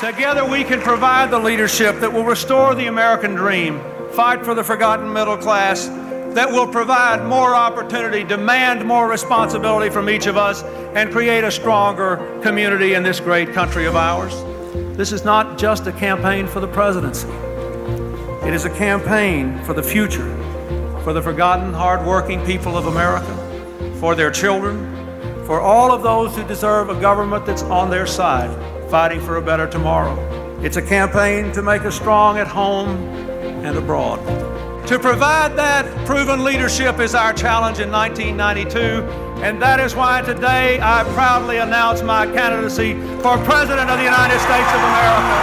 Together 0.00 0.44
we 0.50 0.62
can 0.70 0.80
provide 0.80 1.28
the 1.30 1.42
leadership 1.48 1.94
that 2.02 2.12
will 2.12 2.28
restore 2.34 2.74
the 2.74 2.88
American 2.88 3.32
dream, 3.36 3.80
fight 4.20 4.40
for 4.46 4.54
the 4.54 4.64
forgotten 4.64 5.08
middle 5.18 5.36
class, 5.36 5.90
that 6.34 6.48
will 6.50 6.66
provide 6.66 7.18
more 7.36 7.54
opportunity, 7.54 8.22
demand 8.36 8.84
more 8.84 9.06
responsibility 9.16 9.90
from 9.90 10.08
each 10.08 10.26
of 10.26 10.36
us, 10.36 10.62
and 10.98 11.12
create 11.12 11.44
a 11.44 11.50
stronger 11.50 12.10
community 12.42 12.94
in 12.94 13.02
this 13.02 13.20
great 13.20 13.52
country 13.52 13.86
of 13.86 13.94
ours. 13.94 14.34
This 14.96 15.10
is 15.10 15.24
not 15.24 15.58
just 15.58 15.88
a 15.88 15.92
campaign 15.92 16.46
for 16.46 16.60
the 16.60 16.68
presidency. 16.68 17.26
It 18.46 18.54
is 18.54 18.64
a 18.64 18.70
campaign 18.70 19.60
for 19.64 19.74
the 19.74 19.82
future, 19.82 20.32
for 21.02 21.12
the 21.12 21.20
forgotten, 21.20 21.72
hardworking 21.72 22.46
people 22.46 22.76
of 22.76 22.86
America, 22.86 23.34
for 23.98 24.14
their 24.14 24.30
children, 24.30 24.76
for 25.46 25.60
all 25.60 25.90
of 25.90 26.04
those 26.04 26.36
who 26.36 26.46
deserve 26.46 26.90
a 26.90 27.00
government 27.00 27.44
that's 27.44 27.64
on 27.64 27.90
their 27.90 28.06
side, 28.06 28.48
fighting 28.88 29.20
for 29.20 29.36
a 29.38 29.42
better 29.42 29.66
tomorrow. 29.66 30.16
It's 30.62 30.76
a 30.76 30.82
campaign 30.82 31.50
to 31.54 31.62
make 31.62 31.82
us 31.82 31.96
strong 31.96 32.38
at 32.38 32.46
home 32.46 32.90
and 33.64 33.76
abroad. 33.76 34.20
To 34.86 34.98
provide 34.98 35.56
that 35.56 35.84
proven 36.06 36.44
leadership 36.44 37.00
is 37.00 37.14
our 37.14 37.32
challenge 37.32 37.78
in 37.80 37.90
1992 37.90 39.24
And 39.42 39.60
that 39.60 39.78
is 39.86 39.94
why 39.94 40.22
today 40.32 40.78
I 40.80 41.04
proudly 41.16 41.58
announce 41.58 42.02
my 42.02 42.24
candidacy 42.38 42.94
for 43.24 43.34
President 43.50 43.90
of 43.92 43.98
the 44.00 44.06
United 44.14 44.40
States 44.46 44.70
of 44.76 44.80
America. 44.92 45.36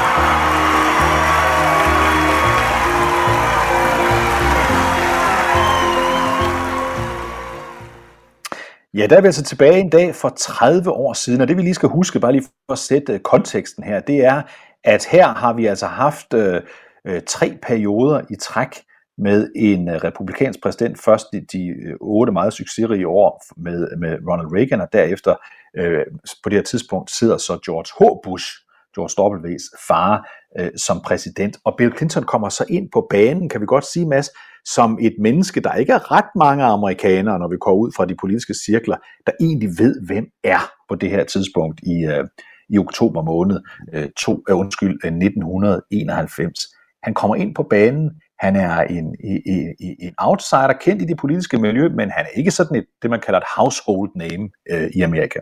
Ja, 8.94 9.08
der 9.08 9.18
er 9.18 9.22
vi 9.22 9.28
altså 9.28 9.44
tilbage 9.44 9.80
en 9.80 9.90
dag 9.90 10.16
for 10.16 10.30
30 10.30 10.92
år 10.92 11.14
siden, 11.14 11.42
og 11.42 11.48
det 11.48 11.58
vi 11.58 11.62
lige 11.62 11.74
skal 11.74 11.90
huske, 11.90 12.20
bare 12.20 12.32
lige 12.32 12.44
for 12.44 12.74
at 12.74 12.80
sætte 12.80 13.14
øh, 13.14 13.20
konteksten 13.20 13.84
her, 13.84 14.00
det 14.00 14.26
er, 14.26 14.42
at 14.84 15.06
her 15.06 15.28
har 15.28 15.54
vi 15.54 15.66
altså 15.66 15.88
haft 15.88 16.34
øh, 16.34 16.62
øh 17.08 17.22
tre 17.28 17.58
perioder 17.62 18.22
i 18.30 18.36
træk, 18.36 18.84
med 19.22 19.52
en 19.56 19.90
øh, 19.90 19.96
republikansk 19.96 20.62
præsident, 20.64 21.00
først 21.00 21.28
de, 21.34 21.46
de 21.54 21.68
øh, 21.68 21.96
otte 22.02 22.34
meget 22.34 22.54
succesrige 22.54 23.08
år 23.08 23.44
med, 23.58 23.98
med 23.98 24.18
Ronald 24.30 24.54
Reagan, 24.56 24.82
og 24.82 24.88
derefter 24.94 25.36
øh, 25.78 26.06
på 26.44 26.50
det 26.50 26.58
her 26.58 26.64
tidspunkt 26.64 27.12
sidder 27.12 27.38
så 27.38 27.60
George 27.66 27.90
H. 28.00 28.04
Bush, 28.24 28.48
George 28.96 29.16
W's 29.22 29.88
far, 29.88 30.30
øh, 30.60 30.70
som 30.78 31.02
præsident. 31.06 31.58
Og 31.66 31.76
Bill 31.78 31.98
Clinton 31.98 32.24
kommer 32.24 32.50
så 32.50 32.66
ind 32.70 32.90
på 32.94 33.08
banen, 33.10 33.50
kan 33.50 33.62
vi 33.62 33.66
godt 33.66 33.86
sige, 33.86 34.08
Mads, 34.08 34.30
som 34.66 34.98
et 35.02 35.16
menneske, 35.20 35.62
der 35.62 35.74
ikke 35.74 35.94
er 35.94 36.12
ret 36.12 36.32
mange 36.36 36.64
amerikanere, 36.64 37.40
når 37.40 37.48
vi 37.48 37.58
går 37.58 37.74
ud 37.74 37.92
fra 37.96 38.06
de 38.06 38.16
politiske 38.16 38.54
cirkler, 38.66 38.98
der 39.26 39.32
egentlig 39.40 39.70
ved, 39.78 40.06
hvem 40.08 40.26
er 40.44 40.72
på 40.90 40.96
det 40.96 41.10
her 41.10 41.24
tidspunkt 41.24 41.80
i, 41.84 42.06
øh, 42.06 42.28
i 42.70 42.78
oktober 42.78 43.22
måned 43.24 43.60
øh, 43.94 44.10
to, 44.18 44.44
øh, 44.50 44.58
undskyld, 44.58 45.00
øh, 45.06 45.12
1991. 45.12 46.60
Han 47.04 47.14
kommer 47.14 47.36
ind 47.36 47.56
på 47.56 47.64
banen, 47.64 48.12
han 48.42 48.56
er 48.56 48.82
en, 48.82 49.16
en, 49.24 49.76
en 50.00 50.14
outsider, 50.18 50.74
kendt 50.82 51.02
i 51.02 51.06
det 51.06 51.18
politiske 51.18 51.58
miljø, 51.58 51.90
men 51.90 52.10
han 52.10 52.26
er 52.26 52.38
ikke 52.40 52.52
sådan 52.52 52.78
et, 52.78 52.86
det 53.02 53.10
man 53.10 53.20
kalder 53.20 53.40
et 53.40 53.46
household 53.58 54.12
name 54.16 54.50
øh, 54.72 54.90
i 54.96 55.02
Amerika. 55.02 55.40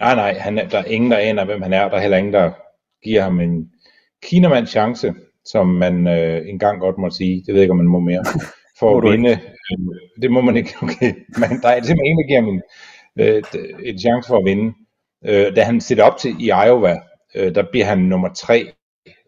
Nej, 0.00 0.14
nej, 0.14 0.38
han 0.38 0.58
er, 0.58 0.68
der 0.68 0.78
er 0.78 0.84
ingen, 0.84 1.10
der 1.10 1.16
aner, 1.16 1.44
hvem 1.44 1.62
han 1.62 1.72
er. 1.72 1.88
Der 1.88 1.96
er 1.96 2.00
heller 2.00 2.16
ingen, 2.16 2.32
der 2.32 2.50
giver 3.04 3.22
ham 3.22 3.40
en 3.40 3.70
kinamands 4.22 4.70
chance, 4.70 5.14
som 5.44 5.66
man 5.66 6.08
øh, 6.08 6.48
engang 6.48 6.80
godt 6.80 6.98
må 6.98 7.10
sige. 7.10 7.36
Det 7.46 7.48
ved 7.48 7.54
jeg 7.54 7.62
ikke, 7.62 7.70
om 7.70 7.76
man 7.76 7.86
må 7.86 8.00
mere. 8.00 8.24
For 8.78 8.98
at 8.98 9.12
vinde. 9.12 9.30
Øh, 9.30 10.22
det 10.22 10.30
må 10.30 10.40
man 10.40 10.56
ikke. 10.56 10.74
Okay. 10.82 11.14
Men 11.38 11.60
der 11.62 11.68
er 11.68 11.82
simpelthen 11.82 12.06
ingen, 12.06 12.22
der 12.22 12.28
giver 12.28 12.40
ham 12.40 12.48
en, 12.48 12.62
øh, 13.20 13.42
en 13.84 13.98
chance 13.98 14.28
for 14.28 14.38
at 14.38 14.44
vinde. 14.44 14.74
Øh, 15.26 15.56
da 15.56 15.62
han 15.62 15.80
sætter 15.80 16.04
op 16.04 16.16
til 16.16 16.36
i 16.40 16.46
Iowa, 16.46 17.00
øh, 17.34 17.54
der 17.54 17.64
bliver 17.70 17.86
han 17.86 17.98
nummer 17.98 18.28
tre 18.28 18.72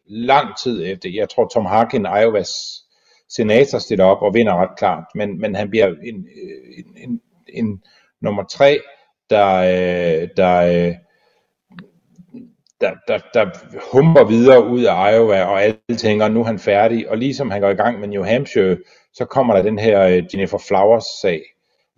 lang 0.08 0.56
tid 0.62 0.84
efter. 0.86 1.10
Jeg 1.14 1.28
tror, 1.28 1.48
Tom 1.48 1.66
Harkin, 1.66 2.06
Iowas 2.22 2.50
senator, 3.28 3.78
stiller 3.78 4.04
op 4.04 4.22
og 4.22 4.34
vinder 4.34 4.62
ret 4.62 4.78
klart, 4.78 5.04
men, 5.14 5.40
men 5.40 5.54
han 5.54 5.70
bliver 5.70 5.86
en, 5.86 6.26
en, 6.76 6.86
en, 6.96 7.20
en 7.48 7.82
nummer 8.20 8.44
tre, 8.44 8.80
der, 9.30 9.54
øh, 9.56 10.28
der, 10.36 10.56
øh, 10.56 10.94
der, 12.80 12.94
der, 13.08 13.18
der 13.34 13.50
humper 13.92 14.24
videre 14.24 14.66
ud 14.66 14.84
af 14.84 15.12
Iowa, 15.12 15.44
og 15.44 15.62
alle 15.62 15.96
tænker, 15.98 16.28
nu 16.28 16.40
er 16.40 16.44
han 16.44 16.58
færdig, 16.58 17.10
og 17.10 17.18
ligesom 17.18 17.50
han 17.50 17.60
går 17.60 17.70
i 17.70 17.74
gang 17.74 18.00
med 18.00 18.08
New 18.08 18.22
Hampshire, 18.24 18.76
så 19.12 19.24
kommer 19.24 19.54
der 19.54 19.62
den 19.62 19.78
her 19.78 20.02
øh, 20.02 20.24
Jennifer 20.32 20.58
Flowers-sag 20.58 21.42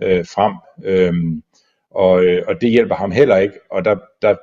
øh, 0.03 0.25
frem, 0.27 0.55
øhm, 0.85 1.43
og, 1.91 2.11
og 2.47 2.61
det 2.61 2.71
hjælper 2.71 2.95
ham 2.95 3.11
heller 3.11 3.37
ikke, 3.37 3.55
og 3.71 3.85
der, 3.85 3.97
der, 4.23 4.37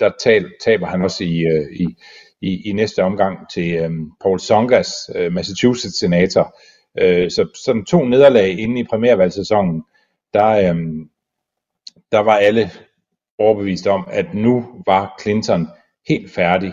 der 0.00 0.10
tab, 0.24 0.42
taber 0.64 0.86
han 0.86 1.02
også 1.02 1.24
i, 1.24 1.44
i, 1.72 1.86
i, 2.42 2.68
i 2.68 2.72
næste 2.72 3.04
omgang 3.04 3.50
til 3.50 3.74
øhm, 3.74 4.10
Paul 4.20 4.40
Songas, 4.40 5.10
øh, 5.14 5.32
Massachusetts 5.32 5.98
senator. 5.98 6.58
Øh, 7.00 7.30
så 7.30 7.48
sådan 7.64 7.84
to 7.84 8.04
nederlag 8.04 8.58
inde 8.58 8.80
i 8.80 8.84
primærvalgssæsonen, 8.84 9.84
der, 10.34 10.70
øhm, 10.70 11.08
der 12.12 12.18
var 12.18 12.36
alle 12.36 12.70
overbevist 13.38 13.86
om, 13.86 14.08
at 14.10 14.34
nu 14.34 14.66
var 14.86 15.20
Clinton 15.22 15.68
helt 16.08 16.30
færdig. 16.30 16.72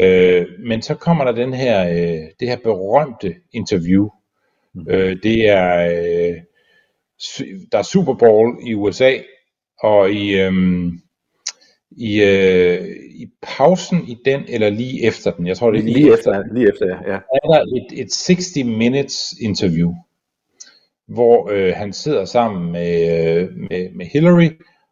Øh, 0.00 0.46
men 0.58 0.82
så 0.82 0.94
kommer 0.94 1.24
der 1.24 1.32
den 1.32 1.54
her, 1.54 1.88
øh, 1.88 2.28
det 2.40 2.48
her 2.48 2.56
berømte 2.56 3.34
interview. 3.52 4.08
Mm. 4.74 4.86
Øh, 4.90 5.16
det 5.22 5.48
er, 5.48 5.86
øh, 5.86 6.36
der 7.72 7.78
er 7.78 7.82
Super 7.82 8.14
Bowl 8.14 8.58
i 8.66 8.74
USA, 8.74 9.12
og 9.82 10.10
i, 10.10 10.40
øhm, 10.40 11.00
i, 11.90 12.22
øh, 12.22 12.86
i 13.10 13.30
pausen 13.42 14.08
i 14.08 14.18
den, 14.24 14.44
eller 14.48 14.70
lige 14.70 15.06
efter 15.06 15.30
den, 15.30 15.46
jeg 15.46 15.56
tror 15.56 15.70
det 15.70 15.78
er 15.78 15.82
lige, 15.82 15.94
lige 15.94 16.12
efter, 16.12 16.40
efter, 16.40 16.54
lige 16.54 16.68
efter, 16.68 16.86
ja. 16.86 17.14
er 17.14 17.48
der 17.48 17.60
et, 17.60 18.00
et 18.00 18.12
60 18.12 18.56
minutes 18.56 19.34
interview, 19.40 19.94
hvor 21.06 21.50
øh, 21.50 21.72
han 21.76 21.92
sidder 21.92 22.24
sammen 22.24 22.72
med, 22.72 22.92
øh, 23.36 23.56
med, 23.56 23.90
med 23.94 24.06
Hillary, 24.06 24.50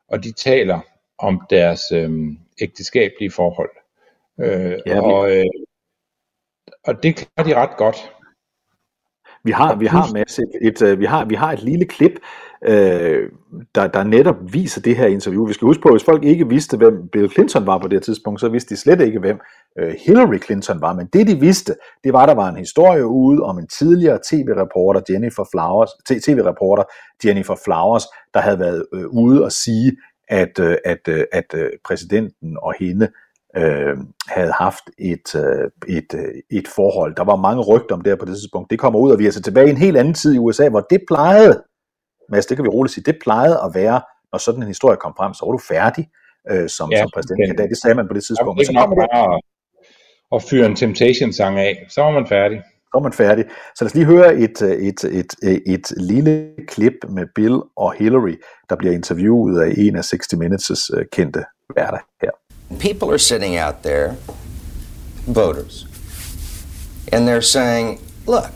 og 0.08 0.24
de 0.24 0.32
taler 0.32 0.80
om 1.18 1.46
deres 1.50 1.82
øh, 1.92 2.10
ægteskabelige 2.60 3.30
forhold. 3.30 3.70
Øh, 4.40 4.78
Ja, 4.86 5.00
og, 5.00 5.36
øh, 5.36 5.44
og 6.84 7.02
det 7.02 7.16
klarer 7.16 7.48
de 7.48 7.54
ret 7.54 7.76
godt. 7.76 8.12
Vi 9.48 9.52
har, 9.52 9.74
vi 9.74 9.86
har, 9.86 10.12
Mads, 10.12 10.38
et, 10.38 10.52
et, 10.60 10.82
øh, 10.82 11.00
vi 11.00 11.04
har, 11.04 11.24
vi 11.24 11.34
har 11.34 11.52
et 11.52 11.62
lille 11.62 11.84
klip, 11.84 12.12
øh, 12.64 13.28
der, 13.74 13.86
der 13.86 14.02
netop 14.04 14.36
viser 14.52 14.80
det 14.80 14.96
her 14.96 15.06
interview. 15.06 15.46
Vi 15.46 15.52
skal 15.52 15.66
huske 15.66 15.82
på, 15.82 15.88
at 15.88 15.94
hvis 15.94 16.04
folk 16.04 16.24
ikke 16.24 16.48
vidste, 16.48 16.76
hvem 16.76 17.08
Bill 17.12 17.30
Clinton 17.30 17.66
var 17.66 17.78
på 17.78 17.88
det 17.88 18.02
tidspunkt, 18.02 18.40
så 18.40 18.48
vidste 18.48 18.74
de 18.74 18.80
slet 18.80 19.00
ikke, 19.00 19.20
hvem 19.20 19.38
øh, 19.78 19.94
Hillary 20.06 20.38
Clinton 20.44 20.80
var. 20.80 20.94
Men 20.94 21.06
det, 21.12 21.26
de 21.26 21.40
vidste, 21.40 21.74
det 22.04 22.12
var, 22.12 22.22
at 22.22 22.28
der 22.28 22.34
var 22.34 22.48
en 22.48 22.56
historie 22.56 23.06
ude 23.06 23.42
om 23.42 23.58
en 23.58 23.66
tidligere 23.66 24.18
tv-reporter, 24.30 25.00
Jennifer 25.10 25.44
Flowers, 25.52 25.90
tv-reporter 26.24 26.84
Jennifer 27.24 27.56
Flowers, 27.64 28.04
der 28.34 28.40
havde 28.40 28.58
været 28.58 28.86
øh, 28.94 29.06
ude 29.06 29.44
og 29.44 29.52
sige, 29.52 29.92
at, 30.28 30.58
øh, 30.60 30.76
at, 30.84 31.08
øh, 31.08 31.24
at 31.32 31.54
øh, 31.54 31.70
præsidenten 31.84 32.56
og 32.62 32.74
hende 32.80 33.08
øh, 33.58 33.96
havde 34.28 34.52
haft 34.52 34.84
et, 34.98 35.34
øh, 35.34 35.96
et, 35.96 36.14
øh, 36.14 36.58
et 36.58 36.68
forhold. 36.68 37.16
Der 37.16 37.24
var 37.24 37.36
mange 37.36 37.62
rygter 37.62 37.94
om 37.94 38.00
det 38.00 38.10
her 38.10 38.16
på 38.16 38.24
det 38.24 38.34
tidspunkt. 38.34 38.70
Det 38.70 38.78
kommer 38.78 39.00
ud, 39.00 39.10
og 39.10 39.18
vi 39.18 39.26
er 39.26 39.30
så 39.30 39.42
tilbage 39.42 39.66
i 39.66 39.70
en 39.70 39.76
helt 39.76 39.96
anden 39.96 40.14
tid 40.14 40.34
i 40.34 40.38
USA, 40.38 40.68
hvor 40.68 40.80
det 40.80 41.00
plejede, 41.08 41.62
Mads, 42.28 42.46
det 42.46 42.56
kan 42.56 42.64
vi 42.64 42.68
roligt 42.68 42.94
sige, 42.94 43.04
det 43.04 43.18
plejede 43.22 43.58
at 43.64 43.70
være, 43.74 44.00
når 44.32 44.38
sådan 44.38 44.62
en 44.62 44.66
historie 44.68 44.96
kom 44.96 45.14
frem, 45.18 45.34
så 45.34 45.44
var 45.46 45.52
du 45.52 45.58
færdig 45.58 46.08
øh, 46.50 46.68
som, 46.68 46.90
Ja, 46.90 46.98
som 46.98 47.10
præsidentkandidat. 47.14 47.70
Det 47.70 47.78
sagde 47.78 47.94
man 47.94 48.08
på 48.08 48.14
det 48.14 48.24
tidspunkt. 48.24 48.58
det 48.58 48.66
så 48.66 48.72
ikke 48.72 48.80
nok 48.80 48.96
bare 48.96 49.40
at, 50.36 50.42
fyre 50.42 50.66
en 50.66 50.76
Temptation-sang 50.76 51.58
af, 51.58 51.86
så 51.88 52.00
var 52.02 52.10
man 52.10 52.26
færdig. 52.26 52.62
så 52.90 52.94
er 52.94 53.02
man 53.02 53.12
færdig. 53.12 53.44
Så 53.74 53.84
lad 53.84 53.90
os 53.90 53.94
lige 53.94 54.06
høre 54.06 54.34
et, 54.34 54.62
et, 54.62 55.04
et, 55.04 55.30
et, 55.42 55.62
et 55.66 55.86
lille 55.96 56.54
klip 56.68 56.94
med 57.08 57.26
Bill 57.34 57.60
og 57.76 57.92
Hillary, 57.92 58.36
der 58.70 58.76
bliver 58.76 58.94
interviewet 58.94 59.60
af 59.60 59.74
en 59.76 59.96
af 59.96 60.04
60 60.04 60.34
Minutes' 60.34 60.98
øh, 60.98 61.04
kendte 61.12 61.44
værter 61.76 61.98
her. 62.22 62.30
People 62.78 63.10
are 63.10 63.18
sitting 63.18 63.56
out 63.56 63.82
there, 63.82 64.16
voters, 65.26 65.86
and 67.12 67.26
they're 67.26 67.42
saying, 67.42 68.00
look, 68.26 68.50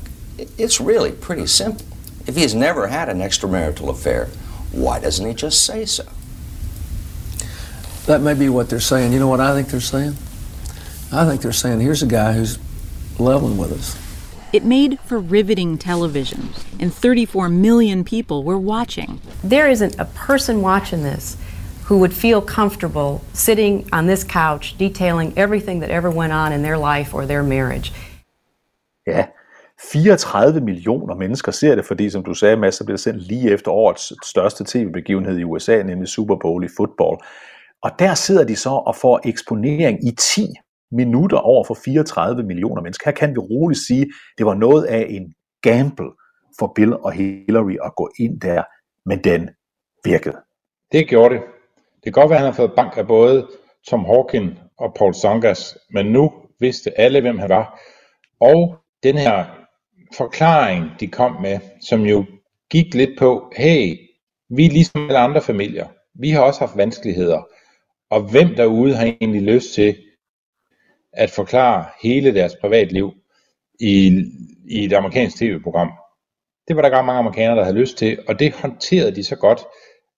it's 0.59 0.81
really 0.81 1.13
pretty 1.13 1.47
simple. 1.47 1.87
If 2.27 2.37
he's 2.37 2.55
never 2.55 2.89
had 2.89 3.09
an 3.09 3.19
extramarital 3.19 3.89
affair, 3.89 4.27
why 4.71 5.01
doesn't 5.01 5.27
he 5.27 5.35
just 5.35 5.65
say 5.65 5.85
so? 5.85 6.05
That 8.07 8.21
may 8.21 8.35
be 8.35 8.49
what 8.49 8.69
they're 8.69 8.81
saying. 8.81 9.13
You 9.13 9.19
know 9.19 9.29
what 9.29 9.41
I 9.41 9.55
think 9.55 9.69
they're 9.69 9.81
saying? 9.81 10.17
I 11.13 11.27
think 11.27 11.43
they're 11.43 11.53
saying, 11.53 11.81
here's 11.81 12.03
a 12.03 12.07
guy 12.07 12.33
who's 12.33 12.59
leveling 13.19 13.59
with 13.59 13.73
us. 13.73 13.99
It 14.53 14.65
made 14.65 15.01
for 15.01 15.19
riveting 15.19 15.79
television, 15.79 16.51
and 16.79 16.93
34 16.93 17.49
million 17.49 18.05
people 18.05 18.45
were 18.45 18.59
watching. 18.59 19.21
There 19.43 19.69
isn't 19.69 19.99
a 19.99 20.05
person 20.05 20.61
watching 20.61 21.03
this 21.03 21.37
who 21.91 21.97
would 21.97 22.13
feel 22.13 22.41
comfortable 22.41 23.21
sitting 23.35 23.89
on 23.93 24.07
this 24.07 24.25
couch 24.25 24.75
detailing 24.79 25.39
everything 25.39 25.83
that 25.83 25.91
ever 25.91 26.11
went 26.11 26.33
on 26.33 26.53
in 26.53 26.63
their 26.63 26.79
life 26.79 27.15
or 27.17 27.23
their 27.27 27.43
marriage. 27.43 27.93
Ja, 29.07 29.27
34 29.93 30.61
millioner 30.61 31.15
mennesker 31.15 31.53
ser 31.53 31.75
det, 31.75 31.85
fordi 31.85 32.11
som 32.11 32.23
du 32.25 32.35
sagde, 32.35 32.57
Mads, 32.57 32.75
så 32.75 32.85
bliver 32.85 32.97
det 32.97 33.03
sendt 33.03 33.23
lige 33.23 33.51
efter 33.51 33.71
årets 33.71 34.13
største 34.29 34.65
tv-begivenhed 34.67 35.39
i 35.39 35.45
USA, 35.45 35.83
nemlig 35.83 36.09
Super 36.09 36.37
Bowl 36.37 36.65
i 36.65 36.69
fodbold. 36.77 37.21
Og 37.83 37.91
der 37.99 38.15
sidder 38.15 38.45
de 38.45 38.57
så 38.57 38.71
og 38.71 38.97
får 38.97 39.21
eksponering 39.25 40.07
i 40.07 40.11
10 40.19 40.47
minutter 40.93 41.37
over 41.39 41.65
for 41.65 41.75
34 41.85 42.43
millioner 42.43 42.83
mennesker. 42.83 43.11
Her 43.11 43.15
kan 43.15 43.35
vi 43.35 43.39
roligt 43.39 43.81
sige, 43.81 44.13
det 44.39 44.47
var 44.47 44.55
noget 44.55 44.85
af 44.85 45.07
en 45.09 45.35
gamble 45.63 46.11
for 46.59 46.73
Bill 46.75 46.95
og 46.95 47.13
Hillary 47.13 47.77
at 47.85 47.93
gå 47.97 48.11
ind 48.19 48.41
der, 48.41 48.63
men 49.07 49.25
den 49.25 49.51
virkede. 50.05 50.37
Det 50.93 51.09
gjorde 51.09 51.35
det. 51.35 51.43
Det 52.05 52.15
kan 52.15 52.21
godt 52.21 52.31
være, 52.31 52.39
at 52.39 52.45
han 52.45 52.53
har 52.53 52.57
fået 52.57 52.73
bank 52.77 52.97
af 52.97 53.07
både 53.07 53.49
Tom 53.89 54.05
Hawkin 54.05 54.59
og 54.79 54.95
Paul 54.95 55.15
Songas, 55.15 55.79
men 55.91 56.07
nu 56.07 56.33
vidste 56.61 57.01
alle, 57.01 57.21
hvem 57.21 57.39
han 57.39 57.49
var. 57.49 57.81
Og 58.41 58.77
den 59.03 59.19
her 59.19 59.45
forklaring, 60.17 60.91
de 61.01 61.09
kom 61.09 61.43
med, 61.43 61.59
som 61.81 62.01
jo 62.01 62.25
gik 62.71 62.95
lidt 62.95 63.19
på, 63.19 63.53
hey, 63.57 63.97
vi 64.51 64.67
er 64.67 64.71
ligesom 64.71 65.09
alle 65.09 65.19
andre 65.19 65.43
familier. 65.43 65.87
Vi 66.15 66.31
har 66.31 66.43
også 66.43 66.61
haft 66.61 66.77
vanskeligheder. 66.77 67.43
Og 68.11 68.31
hvem 68.31 68.55
derude 68.57 68.95
har 68.95 69.05
egentlig 69.05 69.43
lyst 69.43 69.75
til 69.75 69.97
at 71.13 71.31
forklare 71.31 71.87
hele 72.03 72.35
deres 72.35 72.57
privatliv 72.61 73.13
i, 73.81 74.25
i 74.69 74.85
et 74.85 74.93
amerikansk 74.93 75.37
tv-program? 75.37 75.93
Det 76.69 76.77
var 76.77 76.83
der 76.83 76.89
godt 76.89 77.07
mange 77.07 77.19
amerikanere, 77.19 77.57
der 77.57 77.65
havde 77.65 77.79
lyst 77.79 77.97
til, 77.97 78.19
og 78.29 78.39
det 78.39 78.53
håndterede 78.53 79.15
de 79.15 79.25
så 79.25 79.37
godt, 79.37 79.65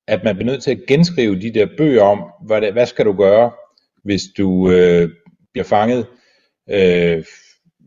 at 0.09 0.25
man 0.25 0.37
bliver 0.37 0.51
nødt 0.53 0.63
til 0.63 0.71
at 0.71 0.81
genskrive 0.89 1.41
de 1.41 1.55
der 1.55 1.67
bøger 1.77 2.03
om, 2.03 2.25
hvad, 2.47 2.61
det, 2.61 2.73
hvad 2.73 2.87
skal 2.87 3.05
du 3.05 3.13
gøre, 3.13 3.51
hvis 4.05 4.23
du 4.39 4.71
øh, 4.71 5.11
bliver 5.53 5.65
fanget 5.65 6.07
øh, 6.71 7.25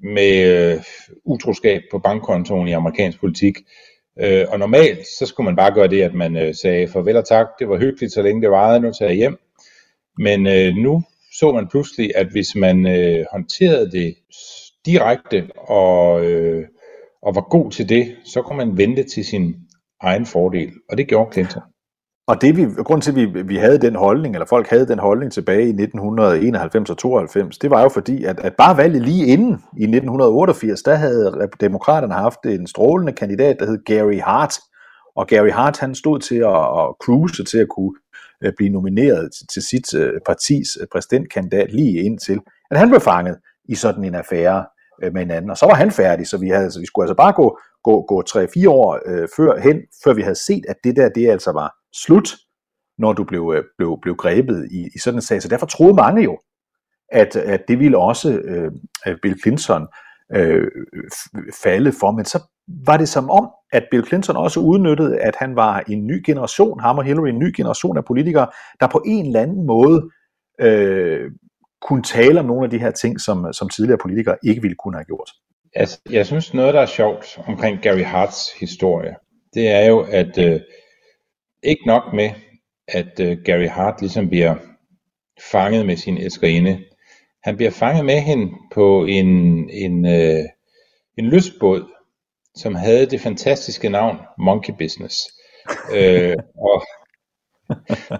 med 0.04 0.74
øh, 0.74 0.84
utroskab 1.26 1.82
på 1.92 2.00
bankkontoen 2.00 2.68
i 2.68 2.72
amerikansk 2.72 3.20
politik. 3.20 3.58
Øh, 4.20 4.46
og 4.50 4.60
normalt, 4.60 5.08
så 5.20 5.26
skulle 5.26 5.46
man 5.46 5.56
bare 5.56 5.74
gøre 5.74 5.88
det, 5.88 6.02
at 6.02 6.14
man 6.14 6.38
øh, 6.38 6.56
sagde 6.56 6.88
farvel 6.88 7.18
og 7.18 7.28
tak, 7.28 7.48
det 7.60 7.70
var 7.70 7.78
hyggeligt, 7.78 8.14
så 8.14 8.22
længe 8.22 8.42
det 8.42 8.52
varede, 8.52 8.80
nu 8.80 8.92
tager 8.92 9.10
jeg 9.10 9.18
hjem. 9.18 9.38
Men 10.18 10.48
øh, 10.48 10.76
nu 10.76 11.04
så 11.40 11.52
man 11.52 11.68
pludselig, 11.68 12.12
at 12.16 12.28
hvis 12.32 12.56
man 12.56 12.88
øh, 12.88 13.26
håndterede 13.32 13.92
det 13.92 14.16
direkte 14.86 15.50
og, 15.58 16.26
øh, 16.26 16.68
og 17.22 17.36
var 17.36 17.50
god 17.50 17.72
til 17.72 17.90
det, 17.90 18.16
så 18.26 18.42
kunne 18.42 18.58
man 18.58 18.78
vente 18.78 19.04
til 19.04 19.26
sin 19.26 19.56
egen 20.02 20.26
fordel. 20.26 20.72
Og 20.90 20.98
det 20.98 21.08
gjorde 21.08 21.34
Clinton. 21.34 21.62
Og 22.28 22.42
det 22.42 22.58
vi, 22.58 22.84
grund 22.84 23.02
til, 23.02 23.12
at 23.12 23.16
vi, 23.16 23.42
vi 23.42 23.56
havde 23.56 23.78
den 23.78 23.96
holdning, 23.96 24.36
eller 24.36 24.46
folk 24.46 24.68
havde 24.68 24.88
den 24.88 25.00
holdning 25.00 25.32
tilbage 25.32 25.66
i 25.66 25.70
1991 25.70 26.90
og 26.90 26.98
92, 26.98 27.58
det 27.58 27.70
var 27.70 27.82
jo 27.82 27.90
fordi, 27.90 28.24
at, 28.24 28.40
at 28.40 28.56
bare 28.56 28.78
valget 28.78 29.02
lige 29.02 29.26
inden 29.26 29.52
i 29.78 29.84
1988, 29.84 30.82
der 30.84 30.96
havde 30.96 31.50
demokraterne 31.60 32.14
haft 32.14 32.40
en 32.46 32.68
strålende 32.68 33.14
kandidat, 33.14 33.56
der 33.60 33.66
hed 33.66 33.84
Gary 33.86 34.20
Hart. 34.20 34.54
Og 35.16 35.28
Gary 35.28 35.50
Hart, 35.50 35.80
han 35.80 35.96
stod 35.96 36.20
til 36.20 36.36
at, 36.36 36.62
at 36.80 36.96
cruise 37.04 37.44
til 37.44 37.58
at 37.58 37.68
kunne 37.70 37.94
øh, 38.44 38.54
blive 38.58 38.70
nomineret 38.70 39.30
til, 39.38 39.48
til 39.54 39.62
sit 39.62 39.94
øh, 39.96 40.14
partis 40.26 40.78
øh, 40.82 40.88
præsidentkandidat 40.92 41.74
lige 41.74 42.04
indtil, 42.04 42.40
at 42.72 42.78
han 42.78 42.90
blev 42.90 43.02
fanget 43.02 43.38
i 43.70 43.76
sådan 43.76 44.04
en 44.04 44.16
affære 44.16 44.66
med 45.14 45.22
en 45.22 45.32
anden. 45.32 45.52
Og 45.52 45.58
så 45.58 45.66
var 45.66 45.74
han 45.74 45.92
færdig, 45.92 46.28
så 46.28 46.38
vi, 46.38 46.50
havde, 46.50 46.72
så 46.72 46.80
vi 46.80 46.86
skulle 46.86 47.04
altså 47.04 47.16
bare 47.16 47.34
gå, 47.34 47.60
gå, 47.84 48.02
gå 48.02 48.24
3-4 48.30 48.70
år 48.70 49.00
øh, 49.06 49.28
før 49.38 49.60
hen, 49.60 49.78
før 50.04 50.14
vi 50.14 50.22
havde 50.22 50.46
set, 50.46 50.64
at 50.68 50.76
det 50.84 50.96
der, 50.96 51.10
det 51.10 51.30
altså 51.30 51.52
var 51.52 51.74
slut, 52.06 52.30
når 52.98 53.14
du 53.14 53.24
blev, 53.24 53.54
øh, 53.58 53.64
blev, 53.78 53.98
blev 54.02 54.16
grebet 54.16 54.68
i, 54.72 54.88
i 54.96 55.00
sådan 55.00 55.18
en 55.18 55.22
sag. 55.22 55.42
Så 55.42 55.48
derfor 55.48 55.66
troede 55.66 55.94
mange 55.94 56.24
jo, 56.24 56.40
at, 57.12 57.36
at 57.36 57.62
det 57.68 57.80
ville 57.80 57.98
også 57.98 58.32
øh, 58.34 58.72
øh 59.08 59.18
Bill 59.22 59.42
Clinton 59.42 59.88
øh, 60.36 60.68
falde 61.64 61.92
for. 62.00 62.12
Men 62.12 62.26
så 62.26 62.40
var 62.86 62.98
det 62.98 63.10
som 63.10 63.30
om, 63.30 63.50
at 63.72 63.84
Bill 63.92 64.06
Clinton 64.06 64.38
også 64.38 64.60
udnyttede, 64.60 65.20
at 65.20 65.36
han 65.36 65.56
var 65.56 65.84
en 65.90 66.08
ny 66.08 66.24
generation, 66.26 66.80
ham 66.80 66.98
og 66.98 67.04
Hillary, 67.04 67.28
en 67.28 67.40
ny 67.40 67.54
generation 67.58 67.98
af 67.98 68.06
politikere, 68.06 68.48
der 68.80 68.88
på 68.88 69.04
en 69.06 69.26
eller 69.26 69.42
anden 69.42 69.66
måde 69.66 70.10
øh, 70.62 71.32
kunne 71.82 72.04
tale 72.04 72.40
om 72.40 72.46
nogle 72.46 72.64
af 72.64 72.70
de 72.70 72.80
her 72.80 72.92
ting, 72.92 73.22
som, 73.22 73.54
som 73.54 73.70
tidligere 73.70 73.98
politikere 73.98 74.38
ikke 74.44 74.62
ville 74.62 74.76
kunne 74.76 74.98
have 74.98 75.06
gjort. 75.06 75.32
Altså, 75.76 76.00
jeg 76.10 76.26
synes 76.26 76.54
noget, 76.54 76.74
der 76.74 76.82
er 76.82 76.86
sjovt 76.86 77.40
omkring 77.48 77.82
Gary 77.82 78.04
Harts 78.04 78.60
historie, 78.60 79.16
det 79.54 79.72
er 79.72 79.86
jo, 79.86 80.06
at 80.12 80.38
øh, 80.38 80.60
ikke 81.68 81.88
nok 81.88 82.14
med, 82.14 82.30
at 82.88 83.20
øh, 83.20 83.38
Gary 83.46 83.68
Hart 83.68 84.02
ligesom 84.02 84.30
bliver 84.30 84.56
fanget 85.52 85.86
med 85.86 85.98
sin 85.98 86.18
elskerinde. 86.18 86.84
Han 87.44 87.56
bliver 87.56 87.72
fanget 87.72 88.06
med 88.06 88.20
hende 88.22 88.54
på 88.74 89.06
en, 89.06 89.28
en, 89.70 90.06
øh, 90.06 90.44
en 91.18 91.26
lystbåd, 91.26 91.92
som 92.56 92.76
havde 92.76 93.06
det 93.06 93.22
fantastiske 93.22 93.90
navn 93.90 94.18
Monkey 94.38 94.74
Business. 94.80 95.16
øh, 95.98 96.36
og 96.56 96.84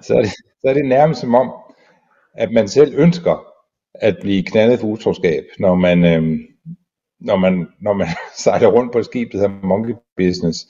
så 0.02 0.14
er, 0.16 0.22
det, 0.22 0.32
så 0.32 0.64
er 0.70 0.74
det 0.74 0.86
nærmest 0.86 1.22
som 1.22 1.36
om, 1.36 1.54
at 2.34 2.52
man 2.52 2.68
selv 2.68 2.94
ønsker 2.98 3.46
at 3.94 4.18
blive 4.22 4.44
knaldet 4.44 4.80
for 4.80 4.88
utroskab, 4.88 5.44
når 5.60 5.76
man, 5.76 6.06
øh, 6.06 6.40
når 7.20 7.36
man, 7.36 7.68
når 7.82 7.94
man 7.94 8.08
sejler 8.44 8.68
rundt 8.68 8.92
på 8.92 9.00
et 9.00 9.06
skib, 9.06 9.32
der 9.32 9.38
hedder 9.38 9.68
Monkey 9.68 9.94
Business, 10.18 10.68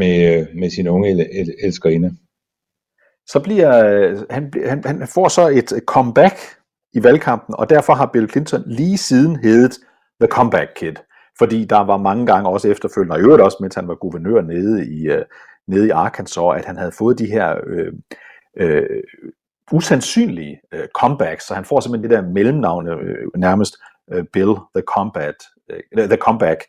med, 0.00 0.14
øh, 0.34 0.46
med 0.60 0.70
sin 0.70 0.88
unge 0.88 1.10
el- 1.10 1.30
el- 1.40 1.56
elskerinde. 1.64 2.10
Så 3.26 3.40
bliver 3.44 3.86
øh, 3.86 4.18
han, 4.30 4.52
han, 4.66 4.84
han 4.84 5.08
får 5.14 5.28
så 5.28 5.48
et 5.48 5.82
comeback 5.86 6.36
i 6.92 7.02
valgkampen, 7.02 7.54
og 7.58 7.70
derfor 7.70 7.92
har 7.94 8.10
Bill 8.12 8.30
Clinton 8.30 8.62
lige 8.66 8.98
siden 8.98 9.36
heddet 9.36 9.72
The 10.20 10.28
Comeback 10.28 10.70
Kid. 10.76 10.94
Fordi 11.38 11.64
der 11.64 11.80
var 11.80 11.96
mange 11.96 12.26
gange 12.26 12.48
også 12.48 12.68
efterfølgende, 12.68 13.14
og 13.14 13.20
i 13.20 13.22
øvrigt 13.22 13.42
også, 13.42 13.58
mens 13.60 13.74
han 13.74 13.88
var 13.88 13.94
guvernør 13.94 14.40
nede 14.40 14.86
i, 14.86 15.08
øh, 15.08 15.24
nede 15.68 15.86
i 15.86 15.90
Arkansas, 15.90 16.54
at 16.56 16.64
han 16.64 16.76
havde 16.76 16.92
fået 16.92 17.18
de 17.18 17.26
her 17.26 17.56
øh, 17.66 17.92
øh, 18.56 19.02
usandsynlige 19.72 20.60
øh, 20.74 20.88
comebacks, 20.94 21.46
så 21.46 21.54
han 21.54 21.64
får 21.64 21.80
simpelthen 21.80 22.10
det 22.10 22.16
der 22.18 22.32
mellemnavn 22.32 22.88
øh, 22.88 23.26
nærmest 23.36 23.76
øh, 24.12 24.24
Bill 24.32 24.54
the 24.74 24.82
Combat, 24.86 25.34
øh, 25.70 26.08
the 26.08 26.16
Comeback 26.16 26.60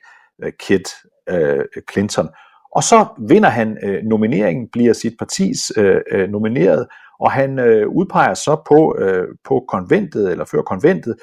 øh, 0.44 0.52
Kid 0.60 0.86
øh, 1.30 1.66
Clinton. 1.92 2.30
Og 2.76 2.84
så 2.84 3.06
vinder 3.28 3.50
han 3.50 3.78
øh, 3.84 4.04
nomineringen, 4.04 4.68
bliver 4.72 4.94
sit 4.94 5.14
partis 5.20 5.72
øh, 5.78 6.02
øh, 6.12 6.30
nomineret, 6.30 6.88
og 7.20 7.32
han 7.32 7.60
øh, 7.60 7.88
udpeger 7.88 8.34
så 8.34 8.62
på, 8.68 8.96
øh, 9.00 9.28
på 9.44 9.66
konventet, 9.68 10.32
eller 10.32 10.46
før 10.46 10.62
konventet, 10.62 11.16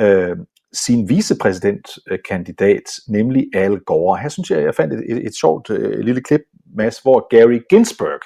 øh, 0.00 0.36
sin 0.72 1.08
vicepræsidentkandidat, 1.08 2.82
nemlig 3.08 3.46
Al 3.54 3.78
Gore. 3.78 4.18
Her 4.18 4.28
synes 4.28 4.50
jeg, 4.50 4.62
jeg 4.62 4.74
fandt 4.74 4.94
et, 4.94 5.02
et, 5.08 5.26
et 5.26 5.34
sjovt 5.40 5.70
øh, 5.70 5.98
lille 5.98 6.22
klip, 6.22 6.40
Mads, 6.76 6.98
hvor 6.98 7.26
Gary 7.36 7.60
Ginsberg, 7.70 8.20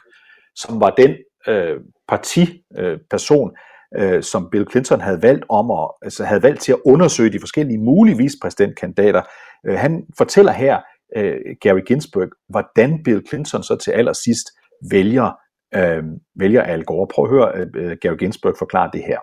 som 0.56 0.80
var 0.80 0.90
den 0.90 1.10
øh, 1.48 1.80
partiperson, 2.08 3.50
øh, 3.98 4.14
øh, 4.14 4.22
som 4.22 4.48
Bill 4.50 4.70
Clinton 4.70 5.00
havde 5.00 5.22
valgt 5.22 5.44
om 5.48 5.70
at, 5.70 5.90
altså 6.02 6.24
havde 6.24 6.42
valgt 6.42 6.60
til 6.60 6.72
at 6.72 6.80
undersøge 6.84 7.32
de 7.32 7.40
forskellige 7.40 7.78
mulige 7.78 8.16
vicepræsidentkandidater. 8.16 9.22
Øh, 9.66 9.78
han 9.78 10.06
fortæller 10.18 10.52
her, 10.52 10.80
øh, 11.16 11.38
Gary 11.61 11.81
Ginsberg, 11.87 12.29
hvordan 12.48 13.03
Bill 13.03 13.22
Clinton 13.29 13.62
så 13.62 13.77
til 13.77 13.90
allersidst 13.90 14.46
vælger, 14.90 15.31
øh, 15.74 16.03
vælger 16.37 16.62
Al 16.62 16.85
Gore. 16.85 17.07
Prøv 17.14 17.24
at 17.24 17.31
høre 17.31 17.53
øh, 17.55 17.66
øh 17.74 17.96
Gary 18.00 18.16
Ginsberg 18.16 18.55
forklare 18.59 18.90
det 18.92 19.03
her. 19.07 19.18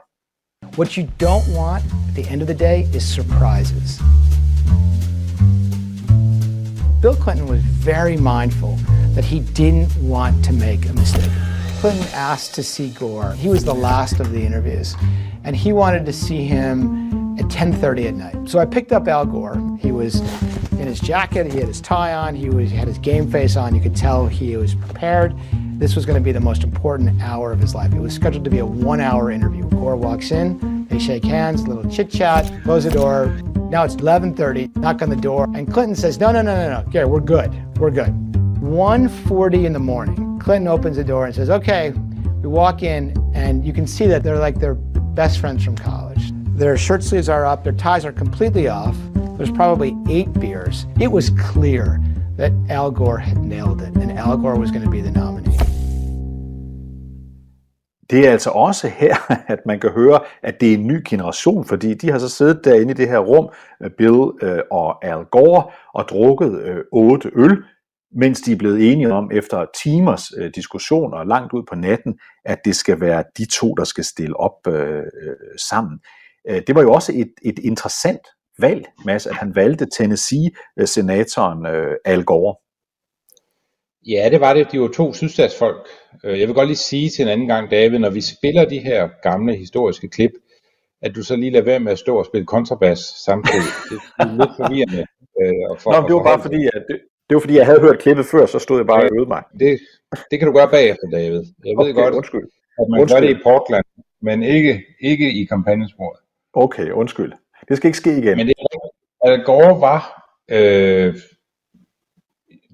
What 0.77 0.93
you 0.95 1.05
don't 1.19 1.47
want 1.59 1.83
at 2.09 2.13
the 2.15 2.33
end 2.33 2.41
of 2.41 2.47
the 2.47 2.57
day 2.57 2.83
is 2.97 3.03
surprises. 3.03 4.01
Bill 7.01 7.15
Clinton 7.23 7.47
was 7.47 7.61
very 7.93 8.15
mindful 8.15 8.77
that 9.15 9.25
he 9.25 9.39
didn't 9.39 9.91
want 10.13 10.45
to 10.45 10.53
make 10.53 10.81
a 10.89 10.93
mistake. 10.93 11.31
Clinton 11.81 12.07
asked 12.13 12.53
to 12.53 12.63
see 12.63 12.89
Gore. 12.99 13.31
He 13.33 13.49
was 13.49 13.63
the 13.63 13.73
last 13.73 14.19
of 14.19 14.31
the 14.31 14.45
interviews, 14.45 14.95
and 15.43 15.55
he 15.55 15.73
wanted 15.73 16.05
to 16.05 16.13
see 16.13 16.43
him 16.45 16.77
at 17.39 17.49
10:30 17.49 18.07
at 18.07 18.13
night. 18.13 18.49
So 18.49 18.59
I 18.59 18.65
picked 18.65 18.91
up 18.91 19.07
Al 19.07 19.25
Gore. 19.25 19.57
He 19.79 19.91
was 19.91 20.21
in 20.73 20.87
his 20.87 20.99
jacket, 20.99 21.51
he 21.51 21.59
had 21.59 21.67
his 21.67 21.81
tie 21.81 22.13
on, 22.13 22.35
he 22.35 22.49
was 22.49 22.71
had 22.71 22.87
his 22.87 22.97
game 22.97 23.29
face 23.29 23.55
on. 23.55 23.75
You 23.75 23.81
could 23.81 23.95
tell 23.95 24.27
he 24.27 24.55
was 24.57 24.75
prepared. 24.75 25.35
This 25.77 25.95
was 25.95 26.05
going 26.05 26.17
to 26.17 26.23
be 26.23 26.31
the 26.31 26.39
most 26.39 26.63
important 26.63 27.21
hour 27.21 27.51
of 27.51 27.59
his 27.59 27.73
life. 27.73 27.93
It 27.93 27.99
was 27.99 28.13
scheduled 28.13 28.43
to 28.43 28.49
be 28.49 28.59
a 28.59 28.65
one-hour 28.65 29.31
interview. 29.31 29.67
Gore 29.69 29.95
walks 29.95 30.31
in, 30.31 30.87
they 30.89 30.99
shake 30.99 31.23
hands, 31.23 31.67
little 31.67 31.89
chit-chat, 31.89 32.51
close 32.63 32.83
the 32.83 32.91
door. 32.91 33.27
Now 33.69 33.83
it's 33.83 33.95
11:30. 33.95 34.75
Knock 34.77 35.01
on 35.01 35.09
the 35.09 35.15
door, 35.15 35.47
and 35.55 35.71
Clinton 35.71 35.95
says, 35.95 36.19
"No, 36.19 36.31
no, 36.31 36.41
no, 36.41 36.55
no, 36.55 36.81
no. 36.81 36.89
Gary, 36.91 37.05
we're 37.05 37.19
good. 37.19 37.51
We're 37.79 37.89
good." 37.89 38.13
1:40 38.61 39.65
in 39.65 39.73
the 39.73 39.79
morning. 39.79 40.39
Clinton 40.39 40.67
opens 40.67 40.97
the 40.97 41.03
door 41.03 41.25
and 41.25 41.33
says, 41.33 41.49
"Okay." 41.49 41.93
We 42.41 42.49
walk 42.49 42.83
in, 42.83 43.13
and 43.33 43.63
you 43.65 43.71
can 43.71 43.87
see 43.87 44.07
that 44.07 44.23
they're 44.23 44.39
like 44.39 44.59
they're 44.59 44.75
best 44.75 45.39
friends 45.39 45.63
from 45.63 45.75
college. 45.75 46.33
Their 46.55 46.75
shirt 46.75 47.03
sleeves 47.03 47.29
are 47.29 47.45
up, 47.45 47.63
their 47.63 47.73
ties 47.73 48.03
are 48.03 48.11
completely 48.11 48.67
off. 48.67 48.97
There's 49.41 49.57
probably 49.57 49.91
eight 50.17 50.31
beers. 50.33 50.87
It 50.99 51.11
was 51.11 51.31
clear 51.51 51.99
that 52.37 52.51
Al 52.69 52.91
Gore 52.91 53.17
had 53.17 53.37
nailed 53.37 53.81
it, 53.81 53.97
and 54.01 54.11
Al 54.11 54.37
Gore 54.37 54.59
was 54.59 54.69
going 54.71 54.83
to 54.83 54.89
be 54.89 55.01
the 55.01 55.11
nominee. 55.11 55.57
Det 58.09 58.27
er 58.27 58.31
altså 58.31 58.49
også 58.49 58.87
her, 58.87 59.15
at 59.53 59.59
man 59.65 59.79
kan 59.79 59.91
høre, 59.91 60.19
at 60.43 60.61
det 60.61 60.69
er 60.69 60.77
en 60.77 60.87
ny 60.87 61.01
generation, 61.09 61.65
fordi 61.65 61.93
de 61.93 62.11
har 62.11 62.19
så 62.19 62.29
siddet 62.29 62.61
derinde 62.63 62.91
i 62.91 62.93
det 62.93 63.09
her 63.09 63.19
rum, 63.19 63.49
øh, 63.83 63.91
Bill 63.97 64.31
øh, 64.41 64.59
og 64.71 65.05
Al 65.05 65.25
Gore, 65.31 65.63
og 65.93 66.05
drukket 66.09 66.61
øh, 66.61 66.83
otte 66.91 67.31
øl, 67.35 67.63
mens 68.15 68.41
de 68.41 68.51
er 68.51 68.57
blevet 68.57 68.91
enige 68.91 69.13
om 69.13 69.31
efter 69.33 69.65
timers 69.83 70.31
øh, 70.37 70.51
diskussioner 70.55 71.23
langt 71.23 71.53
ud 71.53 71.63
på 71.69 71.75
natten, 71.75 72.19
at 72.45 72.59
det 72.65 72.75
skal 72.75 73.01
være 73.01 73.23
de 73.37 73.45
to, 73.45 73.73
der 73.73 73.83
skal 73.83 74.03
stille 74.03 74.39
op 74.39 74.67
øh, 74.67 75.03
sammen. 75.69 75.99
Det 76.67 76.75
var 76.75 76.81
jo 76.81 76.91
også 76.91 77.11
et, 77.15 77.31
et 77.41 77.59
interessant 77.59 78.27
valg, 78.59 78.85
Mads, 79.05 79.27
at 79.27 79.35
han 79.35 79.55
valgte 79.55 79.85
Tennessee-senatoren 79.85 81.65
øh, 81.65 81.95
Al 82.05 82.23
Gore. 82.23 82.55
Ja, 84.07 84.29
det 84.31 84.41
var 84.41 84.53
det. 84.53 84.71
De 84.71 84.81
var 84.81 84.87
to 84.87 85.13
sydstatsfolk. 85.13 85.87
Jeg 86.23 86.47
vil 86.47 86.53
godt 86.53 86.67
lige 86.67 86.77
sige 86.77 87.09
til 87.09 87.21
en 87.23 87.29
anden 87.29 87.47
gang, 87.47 87.71
David, 87.71 87.99
når 87.99 88.09
vi 88.09 88.21
spiller 88.21 88.65
de 88.65 88.79
her 88.79 89.09
gamle 89.23 89.55
historiske 89.55 90.09
klip, 90.09 90.31
at 91.01 91.15
du 91.15 91.23
så 91.23 91.35
lige 91.35 91.51
lader 91.51 91.65
være 91.65 91.79
med 91.79 91.91
at 91.91 91.99
stå 91.99 92.17
og 92.17 92.25
spille 92.25 92.45
kontrabas 92.45 92.99
samtidig. 92.99 93.71
Det 93.89 93.99
er 94.19 94.25
lidt 94.25 94.53
forvirrende. 94.59 95.05
Øh, 95.41 95.79
for, 95.79 95.91
Nå, 95.91 96.07
det 96.07 96.15
var 96.15 96.23
bare 96.23 96.41
fordi, 96.41 96.65
at 96.73 96.83
det, 96.89 96.99
det 97.27 97.35
var 97.35 97.39
fordi, 97.39 97.55
jeg 97.55 97.65
havde 97.65 97.81
hørt 97.81 97.99
klippet 97.99 98.25
før, 98.25 98.45
så 98.45 98.59
stod 98.59 98.77
jeg 98.77 98.87
bare 98.87 99.03
og 99.03 99.09
øvede 99.15 99.27
mig. 99.27 99.43
Det, 99.59 99.79
det 100.31 100.39
kan 100.39 100.47
du 100.47 100.53
gøre 100.53 100.69
bagefter, 100.69 101.07
David. 101.11 101.43
Jeg 101.65 101.73
ved 101.77 101.89
okay, 101.89 101.93
godt, 101.93 102.13
undskyld. 102.13 102.47
at 102.79 102.85
man 102.89 103.01
undskyld. 103.01 103.21
gør 103.21 103.27
det 103.27 103.39
i 103.39 103.43
Portland, 103.43 103.85
men 104.21 104.43
ikke, 104.43 104.83
ikke 105.01 105.27
i 105.41 105.45
kampagnesporet. 105.45 106.19
Okay, 106.53 106.91
undskyld. 106.91 107.33
Det 107.71 107.77
skal 107.77 107.87
ikke 107.87 107.97
ske 107.97 108.17
igen. 108.17 108.37
Men 108.37 108.47
det 108.47 108.53
er 108.59 109.29
Al 109.29 109.43
Gore 109.43 109.81
var, 109.81 110.27
øh, 110.51 111.15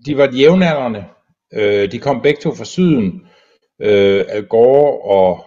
de 0.05 0.17
var 0.17 0.29
jævnaldrende. 0.33 1.05
Øh, 1.53 1.91
de 1.91 1.99
kom 1.99 2.21
begge 2.21 2.41
to 2.41 2.55
fra 2.55 2.65
syden. 2.65 3.27
Øh, 3.81 4.25
Al 4.29 4.47
Gore 4.47 5.01
og 5.01 5.45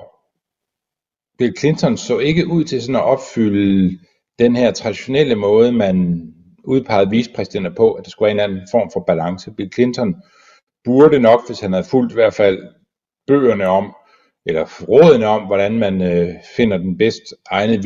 Bill 1.38 1.58
Clinton 1.58 1.96
så 1.96 2.18
ikke 2.18 2.46
ud 2.46 2.64
til 2.64 2.82
sådan 2.82 2.96
at 2.96 3.04
opfylde 3.04 3.98
den 4.38 4.56
her 4.56 4.72
traditionelle 4.72 5.34
måde, 5.34 5.72
man 5.72 6.22
udpegede 6.64 7.10
vicepræsidenter 7.10 7.74
på, 7.74 7.92
at 7.92 8.04
der 8.04 8.10
skulle 8.10 8.26
være 8.26 8.44
en 8.44 8.50
anden 8.50 8.68
form 8.70 8.90
for 8.92 9.04
balance. 9.06 9.50
Bill 9.50 9.72
Clinton 9.72 10.14
burde 10.84 11.18
nok, 11.18 11.46
hvis 11.46 11.60
han 11.60 11.72
havde 11.72 11.86
fulgt 11.90 12.12
i 12.12 12.14
hvert 12.14 12.34
fald 12.34 12.58
bøgerne 13.26 13.66
om, 13.66 13.94
eller 14.46 14.66
rådene 14.88 15.26
om, 15.26 15.46
hvordan 15.46 15.78
man 15.78 16.02
øh, 16.02 16.34
finder 16.56 16.78
den 16.78 16.98
bedst 16.98 17.22
egnede 17.50 17.82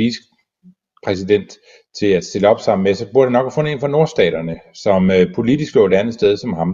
præsident 1.05 1.57
til 1.99 2.07
at 2.07 2.25
stille 2.25 2.49
op 2.49 2.61
sammen 2.61 2.85
med, 2.85 2.95
så 2.95 3.07
burde 3.12 3.27
han 3.27 3.33
nok 3.33 3.45
have 3.45 3.55
fundet 3.55 3.73
en 3.73 3.81
fra 3.81 3.88
nordstaterne, 3.88 4.57
som 4.75 5.11
øh, 5.11 5.35
politisk 5.35 5.75
lå 5.75 5.87
et 5.87 5.95
andet 5.95 6.14
sted 6.14 6.37
som 6.37 6.53
ham. 6.53 6.69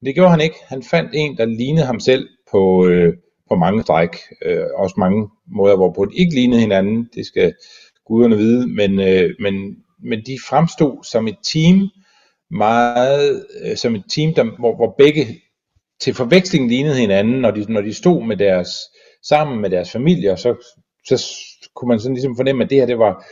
Men 0.00 0.06
det 0.06 0.14
gjorde 0.14 0.30
han 0.30 0.40
ikke. 0.40 0.56
Han 0.66 0.82
fandt 0.82 1.10
en, 1.14 1.36
der 1.36 1.44
lignede 1.44 1.86
ham 1.86 2.00
selv 2.00 2.28
på, 2.50 2.86
øh, 2.86 3.14
på 3.48 3.56
mange 3.56 3.82
stræk. 3.82 4.16
Øh, 4.44 4.64
også 4.76 4.94
mange 4.98 5.28
måder, 5.56 5.76
hvorpå 5.76 6.04
de 6.04 6.16
ikke 6.16 6.34
lignede 6.34 6.60
hinanden. 6.60 7.08
Det 7.14 7.26
skal 7.26 7.54
guderne 8.06 8.36
vide. 8.36 8.66
Men, 8.66 9.00
øh, 9.00 9.30
men 9.40 9.76
men 10.02 10.22
de 10.26 10.38
fremstod 10.48 11.04
som 11.04 11.28
et 11.28 11.36
team, 11.52 11.88
meget 12.50 13.46
øh, 13.62 13.76
som 13.76 13.94
et 13.94 14.04
team, 14.14 14.34
der, 14.34 14.44
hvor, 14.58 14.76
hvor 14.76 14.94
begge 14.98 15.26
til 16.00 16.14
forveksling 16.14 16.68
lignede 16.68 16.96
hinanden, 16.96 17.40
når 17.40 17.50
de, 17.50 17.72
når 17.72 17.80
de 17.80 17.94
stod 17.94 18.26
med 18.26 18.36
deres, 18.36 18.70
sammen 19.22 19.60
med 19.60 19.70
deres 19.70 19.90
familier, 19.90 20.36
så, 20.36 20.54
så 21.06 21.26
kunne 21.74 21.88
man 21.88 22.00
sådan 22.00 22.14
ligesom 22.14 22.36
fornemme, 22.36 22.64
at 22.64 22.70
det 22.70 22.78
her 22.78 22.86
det 22.86 22.98
var 22.98 23.26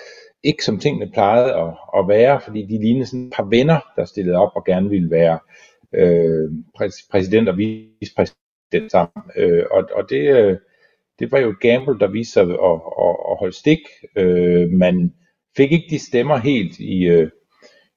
ikke 0.46 0.64
som 0.64 0.78
tingene 0.78 1.10
plejede 1.10 1.54
at, 1.54 1.74
at 1.98 2.08
være, 2.08 2.40
fordi 2.40 2.62
de 2.62 2.78
lignede 2.78 3.06
sådan 3.06 3.26
et 3.26 3.32
par 3.36 3.44
venner, 3.44 3.80
der 3.96 4.04
stillede 4.04 4.36
op 4.36 4.50
og 4.54 4.64
gerne 4.64 4.90
ville 4.90 5.10
være 5.10 5.38
øh, 5.94 6.50
præsident 7.10 7.48
og 7.48 7.58
vicepræsident 7.58 8.90
sammen. 8.90 9.30
Øh, 9.36 9.64
og 9.70 9.88
og 9.92 10.10
det, 10.10 10.36
øh, 10.36 10.58
det 11.18 11.32
var 11.32 11.38
jo 11.38 11.50
et 11.50 11.60
gamble, 11.60 11.98
der 11.98 12.08
viste 12.08 12.32
sig 12.32 12.42
at, 12.42 12.80
at, 13.06 13.16
at 13.30 13.38
holde 13.38 13.56
stik. 13.56 13.80
Øh, 14.16 14.70
man 14.70 15.14
fik 15.56 15.72
ikke 15.72 15.86
de 15.90 15.98
stemmer 15.98 16.36
helt 16.36 16.78
i, 16.78 17.04
øh, 17.04 17.30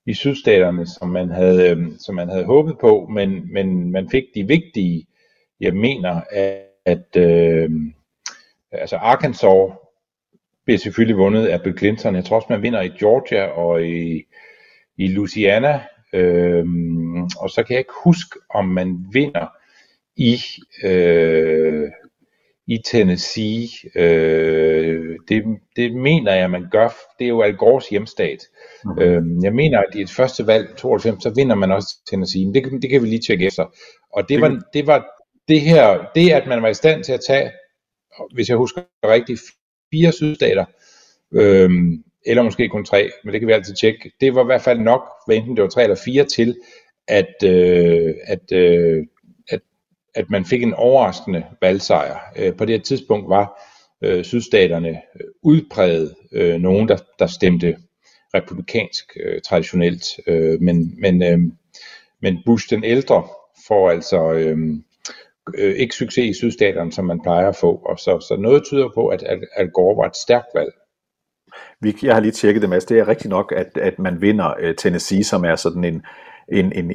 i 0.05 0.13
sydstaterne, 0.13 0.88
som 0.88 1.09
man 1.09 1.29
havde, 1.29 1.69
øh, 1.69 1.91
som 1.99 2.15
man 2.15 2.29
havde 2.29 2.45
håbet 2.45 2.77
på, 2.81 3.07
men, 3.13 3.53
men 3.53 3.91
man 3.91 4.09
fik 4.09 4.23
de 4.35 4.47
vigtige, 4.47 5.05
jeg 5.59 5.73
mener, 5.73 6.21
at, 6.31 6.65
at 6.85 7.15
øh, 7.17 7.69
altså 8.71 8.95
Arkansas 8.95 9.71
bliver 10.69 10.79
selvfølgelig 10.79 11.17
vundet 11.17 11.47
af 11.47 11.62
Bill 11.62 11.77
Clinton. 11.77 12.15
Jeg 12.15 12.25
tror 12.25 12.36
også, 12.36 12.47
man 12.49 12.62
vinder 12.62 12.82
i 12.82 12.88
Georgia 12.88 13.45
og 13.45 13.86
i, 13.86 14.23
i 14.97 15.08
Louisiana. 15.08 15.82
Øh, 16.13 16.65
og 17.39 17.49
så 17.49 17.63
kan 17.63 17.73
jeg 17.73 17.79
ikke 17.79 17.93
huske, 18.03 18.39
om 18.49 18.65
man 18.65 18.97
vinder 19.13 19.47
i 20.15 20.38
øh, 20.84 21.88
i 22.67 22.77
Tennessee. 22.86 23.67
Øh, 23.95 25.15
det, 25.29 25.43
det 25.75 25.93
mener 25.95 26.34
jeg, 26.34 26.49
man 26.49 26.67
gør. 26.71 26.89
Det 27.19 27.25
er 27.25 27.29
jo 27.29 27.41
Al 27.41 27.55
Gores 27.55 27.89
hjemstat. 27.89 28.39
Mm. 28.86 28.99
Øh, 28.99 29.23
jeg 29.43 29.53
mener, 29.53 29.79
at 29.79 29.95
i 29.95 30.01
et 30.01 30.10
første 30.10 30.47
valg, 30.47 30.75
92, 30.77 31.23
så 31.23 31.34
vinder 31.36 31.55
man 31.55 31.71
også 31.71 31.95
Tennessee. 32.10 32.45
Men 32.45 32.53
det, 32.53 32.82
det 32.82 32.89
kan 32.89 33.01
vi 33.01 33.08
lige 33.08 33.21
tjekke 33.27 33.45
efter. 33.45 33.65
Og 34.13 34.29
det 34.29 34.41
var, 34.41 34.62
det 34.73 34.88
var 34.88 35.08
det 35.47 35.62
her, 35.62 36.05
det 36.15 36.32
at 36.32 36.47
man 36.47 36.62
var 36.62 36.69
i 36.69 36.73
stand 36.73 37.03
til 37.03 37.13
at 37.13 37.21
tage, 37.27 37.51
hvis 38.34 38.49
jeg 38.49 38.58
husker 38.58 38.82
rigtigt, 39.03 39.41
fire 39.93 40.12
sydstater, 40.12 40.65
øh, 41.34 41.69
eller 42.25 42.43
måske 42.43 42.69
kun 42.69 42.86
tre, 42.86 43.12
men 43.23 43.34
det 43.34 43.41
kan 43.41 43.47
vi 43.47 43.54
altid 43.54 43.75
tjekke. 43.75 44.12
Det 44.21 44.36
var 44.36 44.43
i 44.43 44.45
hvert 44.45 44.62
fald 44.62 44.80
nok, 44.80 45.02
hvad 45.28 45.36
enten 45.36 45.56
det 45.56 45.62
var 45.63 45.69
tre 45.69 45.84
eller 45.84 45.97
fire 46.06 46.25
til, 46.25 46.56
at, 47.08 47.43
øh, 47.43 48.13
at 48.28 48.52
øh, 48.52 49.06
at 49.49 49.60
at 50.15 50.30
man 50.30 50.45
fik 50.45 50.63
en 50.63 50.73
overraskende 50.73 51.43
valgsejr. 51.62 52.19
Øh, 52.36 52.56
på 52.56 52.65
det 52.65 52.75
her 52.75 52.84
tidspunkt 52.84 53.30
var 53.30 53.62
øh, 54.04 54.23
sydstaterne 54.23 55.02
udpræget 55.43 56.15
øh, 56.32 56.62
nogen, 56.62 56.88
der, 56.88 56.97
der 57.19 57.28
stemte 57.28 57.78
republikansk 58.34 59.17
øh, 59.25 59.41
traditionelt, 59.41 60.06
øh, 60.28 60.62
men, 60.62 61.02
men, 61.02 61.23
øh, 61.23 61.39
men 62.21 62.38
Bush 62.45 62.69
den 62.69 62.84
ældre 62.84 63.28
får 63.67 63.89
altså 63.89 64.32
øh, 64.34 64.58
øh, 65.57 65.75
ikke 65.75 65.95
succes 65.95 66.38
i 66.38 66.39
sydstaterne, 66.39 66.91
som 66.91 67.05
man 67.05 67.21
plejer 67.21 67.47
at 67.47 67.55
få. 67.55 67.81
Og 67.85 67.99
så, 67.99 68.19
så 68.19 68.38
noget 68.39 68.63
tyder 68.63 68.89
på, 68.95 69.07
at 69.07 69.23
Al, 69.27 69.41
Al 69.55 69.69
Gore 69.69 69.97
var 69.97 70.05
et 70.05 70.15
stærkt 70.15 70.47
valg. 70.55 70.71
Vi, 71.81 71.95
jeg 72.03 72.13
har 72.13 72.21
lige 72.21 72.31
tjekket 72.31 72.62
det, 72.62 72.69
Mads. 72.69 72.85
Det 72.85 72.99
er 72.99 73.07
rigtigt 73.07 73.29
nok, 73.29 73.53
at, 73.55 73.77
at 73.77 73.99
man 73.99 74.21
vinder 74.21 74.53
øh, 74.59 74.75
Tennessee, 74.75 75.23
som 75.23 75.45
er 75.45 75.55
sådan 75.55 75.83
en, 75.83 76.01
en, 76.51 76.71
en, 76.71 76.91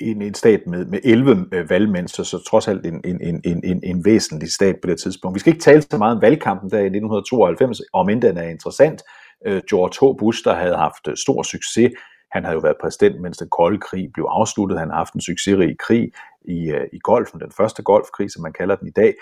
en, 0.00 0.22
en 0.22 0.34
stat 0.34 0.60
med, 0.66 0.84
med 0.84 0.98
11 1.04 1.46
øh, 1.52 1.70
valgmænd, 1.70 2.08
så, 2.08 2.24
så 2.24 2.44
trods 2.44 2.68
alt 2.68 2.86
en, 2.86 3.00
en, 3.04 3.40
en, 3.44 3.60
en, 3.64 3.80
en 3.84 4.04
væsentlig 4.04 4.52
stat 4.52 4.76
på 4.82 4.90
det 4.90 5.00
tidspunkt. 5.00 5.34
Vi 5.34 5.40
skal 5.40 5.52
ikke 5.52 5.62
tale 5.62 5.82
så 5.82 5.98
meget 5.98 6.16
om 6.16 6.22
valgkampen 6.22 6.70
der 6.70 6.78
i 6.78 6.90
1992, 6.96 7.80
om 7.92 8.08
end 8.08 8.22
den 8.22 8.36
er 8.36 8.48
interessant. 8.48 9.02
Øh, 9.46 9.62
George 9.70 10.12
H. 10.12 10.18
Bush, 10.18 10.44
der 10.44 10.54
havde 10.54 10.76
haft 10.76 11.08
øh, 11.08 11.16
stor 11.16 11.42
succes, 11.42 11.90
han 12.32 12.44
havde 12.44 12.54
jo 12.54 12.60
været 12.60 12.76
præsident, 12.80 13.20
mens 13.20 13.38
den 13.38 13.48
kolde 13.48 13.78
krig 13.78 14.10
blev 14.14 14.26
afsluttet. 14.30 14.78
Han 14.78 14.90
har 14.90 14.96
haft 14.96 15.14
en 15.14 15.20
succesrig 15.20 15.78
krig 15.78 16.12
i, 16.44 16.60
i 16.92 16.98
golfen, 17.02 17.40
den 17.40 17.52
første 17.56 17.82
golfkrig, 17.82 18.30
som 18.30 18.42
man 18.42 18.52
kalder 18.52 18.76
den 18.76 18.88
i 18.88 18.90
dag. 18.90 19.14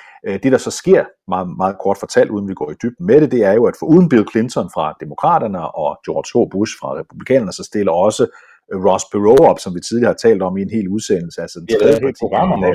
Det, 0.42 0.52
der 0.52 0.59
så 0.59 0.70
sker, 0.70 1.04
meget, 1.28 1.48
meget 1.57 1.76
kort 1.83 1.98
fortalt, 1.98 2.31
uden 2.31 2.48
vi 2.48 2.54
går 2.54 2.70
i 2.70 2.74
dybden 2.83 3.07
med 3.07 3.20
det, 3.20 3.31
det 3.31 3.44
er 3.44 3.52
jo, 3.52 3.64
at 3.66 3.74
for 3.78 3.87
uden 3.87 4.09
Bill 4.09 4.26
Clinton 4.31 4.70
fra 4.74 4.94
Demokraterne 5.00 5.74
og 5.74 5.98
George 6.07 6.31
H. 6.35 6.50
Bush 6.50 6.72
fra 6.81 6.98
Republikanerne, 7.00 7.52
så 7.52 7.64
stiller 7.64 7.92
også 7.92 8.26
Ross 8.87 9.04
Perot 9.12 9.40
op, 9.40 9.59
som 9.59 9.74
vi 9.74 9.81
tidligere 9.81 10.09
har 10.14 10.20
talt 10.28 10.42
om 10.42 10.57
i 10.59 10.62
en 10.62 10.70
hel 10.70 10.88
udsendelse. 10.88 11.40
Altså, 11.42 11.59
jeg 11.68 11.78
lavede 11.81 11.96
et 11.96 12.04
helt 12.04 12.18
program 12.20 12.52
om 12.52 12.62
ham. 12.62 12.74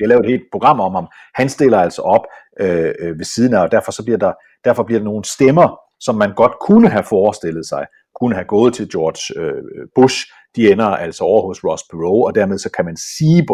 Jeg 0.00 0.08
lavede 0.08 0.24
et 0.26 0.30
helt 0.30 0.46
program 0.52 0.80
om 0.80 0.94
ham. 0.94 1.06
Han 1.34 1.48
stiller 1.48 1.78
altså 1.78 2.02
op 2.02 2.24
øh, 2.60 3.18
ved 3.18 3.24
siden 3.24 3.54
af, 3.54 3.60
og 3.62 3.72
derfor, 3.72 3.92
så 3.92 4.04
bliver 4.04 4.18
der, 4.18 4.32
derfor 4.64 4.82
bliver 4.82 4.98
der 4.98 5.04
nogle 5.04 5.24
stemmer, 5.24 5.68
som 6.00 6.14
man 6.14 6.34
godt 6.34 6.54
kunne 6.66 6.88
have 6.88 7.04
forestillet 7.04 7.66
sig, 7.66 7.86
kunne 8.20 8.34
have 8.34 8.44
gået 8.56 8.74
til 8.74 8.90
George 8.90 9.40
øh, 9.40 9.62
Bush, 9.94 10.18
de 10.56 10.72
ender 10.72 10.86
altså 10.86 11.24
over 11.24 11.46
hos 11.46 11.64
Ross 11.64 11.84
Perot, 11.90 12.26
og 12.26 12.34
dermed 12.34 12.58
så 12.58 12.70
kan 12.70 12.84
man 12.84 12.96
sige, 12.96 13.46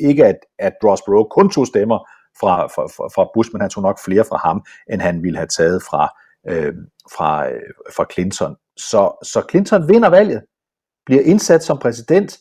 ikke 0.00 0.26
at, 0.26 0.36
at 0.58 0.72
Ross 0.84 1.02
Perot 1.02 1.30
kun 1.30 1.50
tog 1.50 1.66
stemmer 1.66 1.98
fra, 2.40 2.66
fra, 2.66 2.82
fra 3.14 3.30
Bush, 3.34 3.50
men 3.52 3.60
han 3.60 3.70
tog 3.70 3.82
nok 3.82 3.98
flere 4.04 4.24
fra 4.24 4.36
ham, 4.36 4.64
end 4.92 5.00
han 5.00 5.22
ville 5.22 5.38
have 5.38 5.52
taget 5.58 5.82
fra, 5.82 6.08
øh, 6.50 6.72
fra, 7.16 7.48
øh, 7.48 7.70
fra 7.96 8.06
Clinton. 8.12 8.56
Så, 8.76 9.02
så 9.32 9.42
Clinton 9.50 9.88
vinder 9.88 10.08
valget, 10.08 10.40
bliver 11.06 11.22
indsat 11.22 11.62
som 11.64 11.78
præsident, 11.78 12.38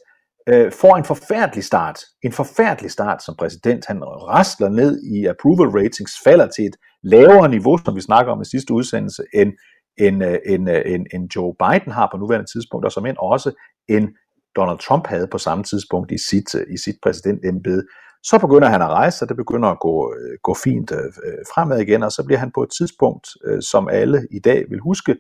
øh, 0.50 0.72
får 0.72 0.96
en 0.96 1.06
forfærdelig 1.06 1.64
start. 1.64 2.00
En 2.24 2.32
forfærdelig 2.32 2.92
start 2.92 3.24
som 3.24 3.36
præsident. 3.40 3.86
Han 3.86 4.04
rasler 4.04 4.70
ned 4.70 5.04
i 5.04 5.26
approval 5.26 5.70
ratings, 5.70 6.12
falder 6.24 6.48
til 6.48 6.66
et 6.66 6.76
lavere 7.04 7.50
niveau, 7.50 7.78
som 7.86 7.96
vi 7.96 8.02
snakker 8.02 8.32
om 8.32 8.42
i 8.42 8.46
sidste 8.46 8.74
udsendelse, 8.74 9.24
end, 9.34 9.52
end, 9.98 10.24
øh, 10.24 10.38
end, 10.46 10.70
øh, 10.70 10.82
end, 10.86 11.06
end 11.14 11.36
Joe 11.36 11.54
Biden 11.60 11.92
har 11.92 12.08
på 12.12 12.18
nuværende 12.18 12.52
tidspunkt, 12.54 12.86
og 12.86 12.92
som 12.92 13.06
end 13.06 13.18
også 13.20 13.52
end 13.96 14.10
Donald 14.56 14.80
Trump 14.80 15.08
havde 15.08 15.28
på 15.28 15.38
samme 15.38 15.64
tidspunkt 15.64 16.12
i 16.12 16.18
sit, 16.30 16.56
øh, 16.56 16.66
i 16.74 16.78
sit 16.78 16.96
præsidentembede. 17.04 17.84
Så 18.24 18.38
begynder 18.40 18.68
han 18.70 18.82
at 18.82 18.88
rejse, 18.88 19.26
og 19.26 19.30
det 19.30 19.38
begynder 19.38 19.70
at 19.70 19.80
gå, 19.80 20.14
øh, 20.14 20.38
gå 20.44 20.54
fint 20.64 20.92
øh, 20.92 21.12
fremad 21.54 21.80
igen, 21.80 22.04
og 22.04 22.12
så 22.12 22.24
bliver 22.26 22.40
han 22.40 22.52
på 22.56 22.64
et 22.64 22.70
tidspunkt, 22.78 23.28
som 23.60 23.90
alle 23.90 24.28
i 24.32 24.40
dag 24.40 24.66
vil 24.70 24.80
huske, 24.80 25.16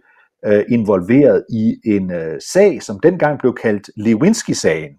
involveret 0.69 1.45
i 1.49 1.75
en 1.86 2.12
sag, 2.53 2.84
som 2.84 2.99
dengang 2.99 3.39
blev 3.39 3.55
kaldt 3.55 3.89
Lewinsky-sagen, 3.97 4.91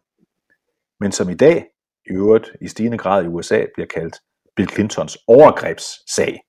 men 1.00 1.12
som 1.12 1.30
i 1.30 1.34
dag, 1.34 1.64
i 2.10 2.12
øvrigt 2.12 2.52
i 2.60 2.68
stigende 2.68 2.98
grad 2.98 3.24
i 3.24 3.28
USA, 3.28 3.64
bliver 3.74 3.86
kaldt 3.86 4.16
Bill 4.56 4.68
Clintons 4.68 5.18
overgrebssag. 5.26 6.40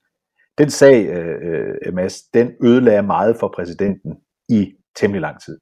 Den 0.57 0.69
sag, 0.69 1.05
øh, 1.05 1.93
Mads, 1.93 2.21
den 2.21 2.51
ødelagde 2.63 3.03
meget 3.03 3.37
for 3.39 3.53
præsidenten 3.55 4.15
i 4.49 4.73
temmelig 4.95 5.21
lang 5.21 5.41
tid. 5.41 5.57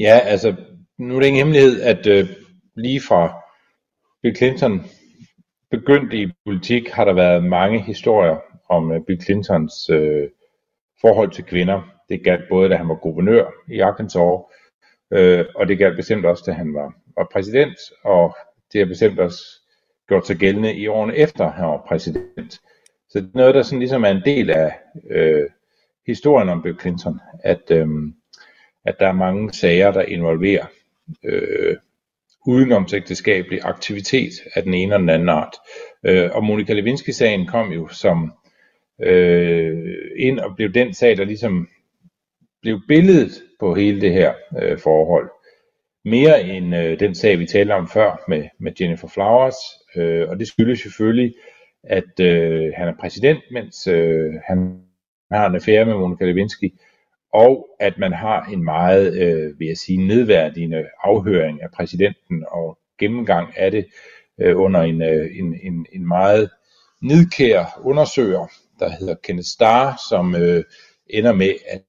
Ja, 0.00 0.18
altså, 0.18 0.54
nu 0.98 1.16
er 1.16 1.20
det 1.20 1.26
ingen 1.26 1.38
hemmelighed, 1.38 1.80
at 1.82 2.06
øh, 2.06 2.28
lige 2.76 3.00
fra 3.00 3.42
Bill 4.22 4.36
Clinton 4.36 4.84
begyndte 5.70 6.16
i 6.16 6.32
politik, 6.44 6.88
har 6.88 7.04
der 7.04 7.12
været 7.12 7.44
mange 7.44 7.80
historier 7.80 8.36
om 8.68 8.92
øh, 8.92 9.00
Bill 9.06 9.22
Clintons 9.22 9.90
øh, 9.90 10.28
forhold 11.00 11.30
til 11.30 11.44
kvinder. 11.44 11.82
Det 12.08 12.24
galt 12.24 12.48
både, 12.48 12.68
da 12.68 12.76
han 12.76 12.88
var 12.88 12.94
guvernør 12.94 13.50
i 13.68 13.80
Arkansas, 13.80 14.40
øh, 15.12 15.44
og 15.54 15.68
det 15.68 15.78
galt 15.78 15.96
bestemt 15.96 16.26
også, 16.26 16.42
da 16.46 16.52
han 16.52 16.74
var, 16.74 16.94
var 17.16 17.28
præsident, 17.32 17.76
og 18.04 18.36
det 18.72 18.78
har 18.78 18.86
bestemt 18.86 19.20
også 19.20 19.42
gjort 20.08 20.26
sig 20.26 20.36
gældende 20.36 20.74
i 20.74 20.86
årene 20.86 21.16
efter, 21.16 21.50
han 21.50 21.64
var 21.64 21.84
præsident. 21.88 22.60
Så 23.08 23.20
det 23.20 23.26
er 23.34 23.38
noget, 23.38 23.54
der 23.54 23.62
sådan 23.62 23.78
ligesom 23.78 24.04
er 24.04 24.10
en 24.10 24.22
del 24.24 24.50
af 24.50 24.78
øh, 25.10 25.50
historien 26.06 26.48
om 26.48 26.62
Bill 26.62 26.80
Clinton, 26.80 27.20
at, 27.44 27.70
øh, 27.70 27.88
at 28.84 28.96
der 29.00 29.06
er 29.06 29.12
mange 29.12 29.52
sager, 29.52 29.92
der 29.92 30.02
involverer 30.02 30.66
øh, 31.24 31.76
udenomsægteskabelig 32.46 33.60
aktivitet 33.62 34.32
af 34.54 34.62
den 34.62 34.74
ene 34.74 34.94
og 34.94 35.00
den 35.00 35.08
anden 35.08 35.28
art. 35.28 35.54
Øh, 36.06 36.30
og 36.32 36.44
Monika 36.44 36.72
Lewinsky-sagen 36.72 37.46
kom 37.46 37.72
jo 37.72 37.88
som 37.88 38.32
øh, 39.02 39.94
ind 40.16 40.38
og 40.38 40.56
blev 40.56 40.72
den 40.72 40.94
sag, 40.94 41.16
der 41.16 41.24
ligesom 41.24 41.68
blev 42.62 42.80
billedet 42.88 43.42
på 43.60 43.74
hele 43.74 44.00
det 44.00 44.12
her 44.12 44.34
øh, 44.62 44.78
forhold. 44.78 45.30
Mere 46.04 46.44
end 46.44 46.76
øh, 46.76 47.00
den 47.00 47.14
sag, 47.14 47.38
vi 47.38 47.46
talte 47.46 47.72
om 47.72 47.88
før 47.88 48.24
med, 48.28 48.44
med 48.58 48.72
Jennifer 48.80 49.08
Flowers, 49.08 49.54
øh, 49.96 50.28
og 50.28 50.38
det 50.38 50.48
skyldes 50.48 50.80
selvfølgelig, 50.80 51.34
at 51.82 52.20
øh, 52.20 52.72
han 52.76 52.88
er 52.88 52.94
præsident, 53.00 53.40
mens 53.52 53.86
øh, 53.86 54.34
han 54.46 54.82
har 55.30 55.46
en 55.46 55.54
affære 55.54 55.84
med 55.84 55.94
Monika 55.94 56.24
Lewinsky, 56.24 56.72
og 57.32 57.68
at 57.80 57.98
man 57.98 58.12
har 58.12 58.44
en 58.44 58.64
meget, 58.64 59.14
øh, 59.14 59.58
vil 59.58 59.68
jeg 59.68 59.76
sige, 59.76 60.06
nedværdigende 60.06 60.84
afhøring 61.02 61.62
af 61.62 61.70
præsidenten 61.70 62.44
og 62.50 62.78
gennemgang 62.98 63.58
af 63.58 63.70
det 63.70 63.86
øh, 64.40 64.60
under 64.60 64.80
en, 64.80 65.02
øh, 65.02 65.30
en, 65.38 65.54
en, 65.62 65.86
en 65.92 66.08
meget 66.08 66.50
nidkær 67.02 67.80
undersøger, 67.82 68.46
der 68.78 68.90
hedder 68.90 69.14
Kenneth 69.22 69.46
Starr, 69.46 70.00
som 70.10 70.34
øh, 70.34 70.64
ender 71.10 71.32
med, 71.32 71.54
at 71.68 71.82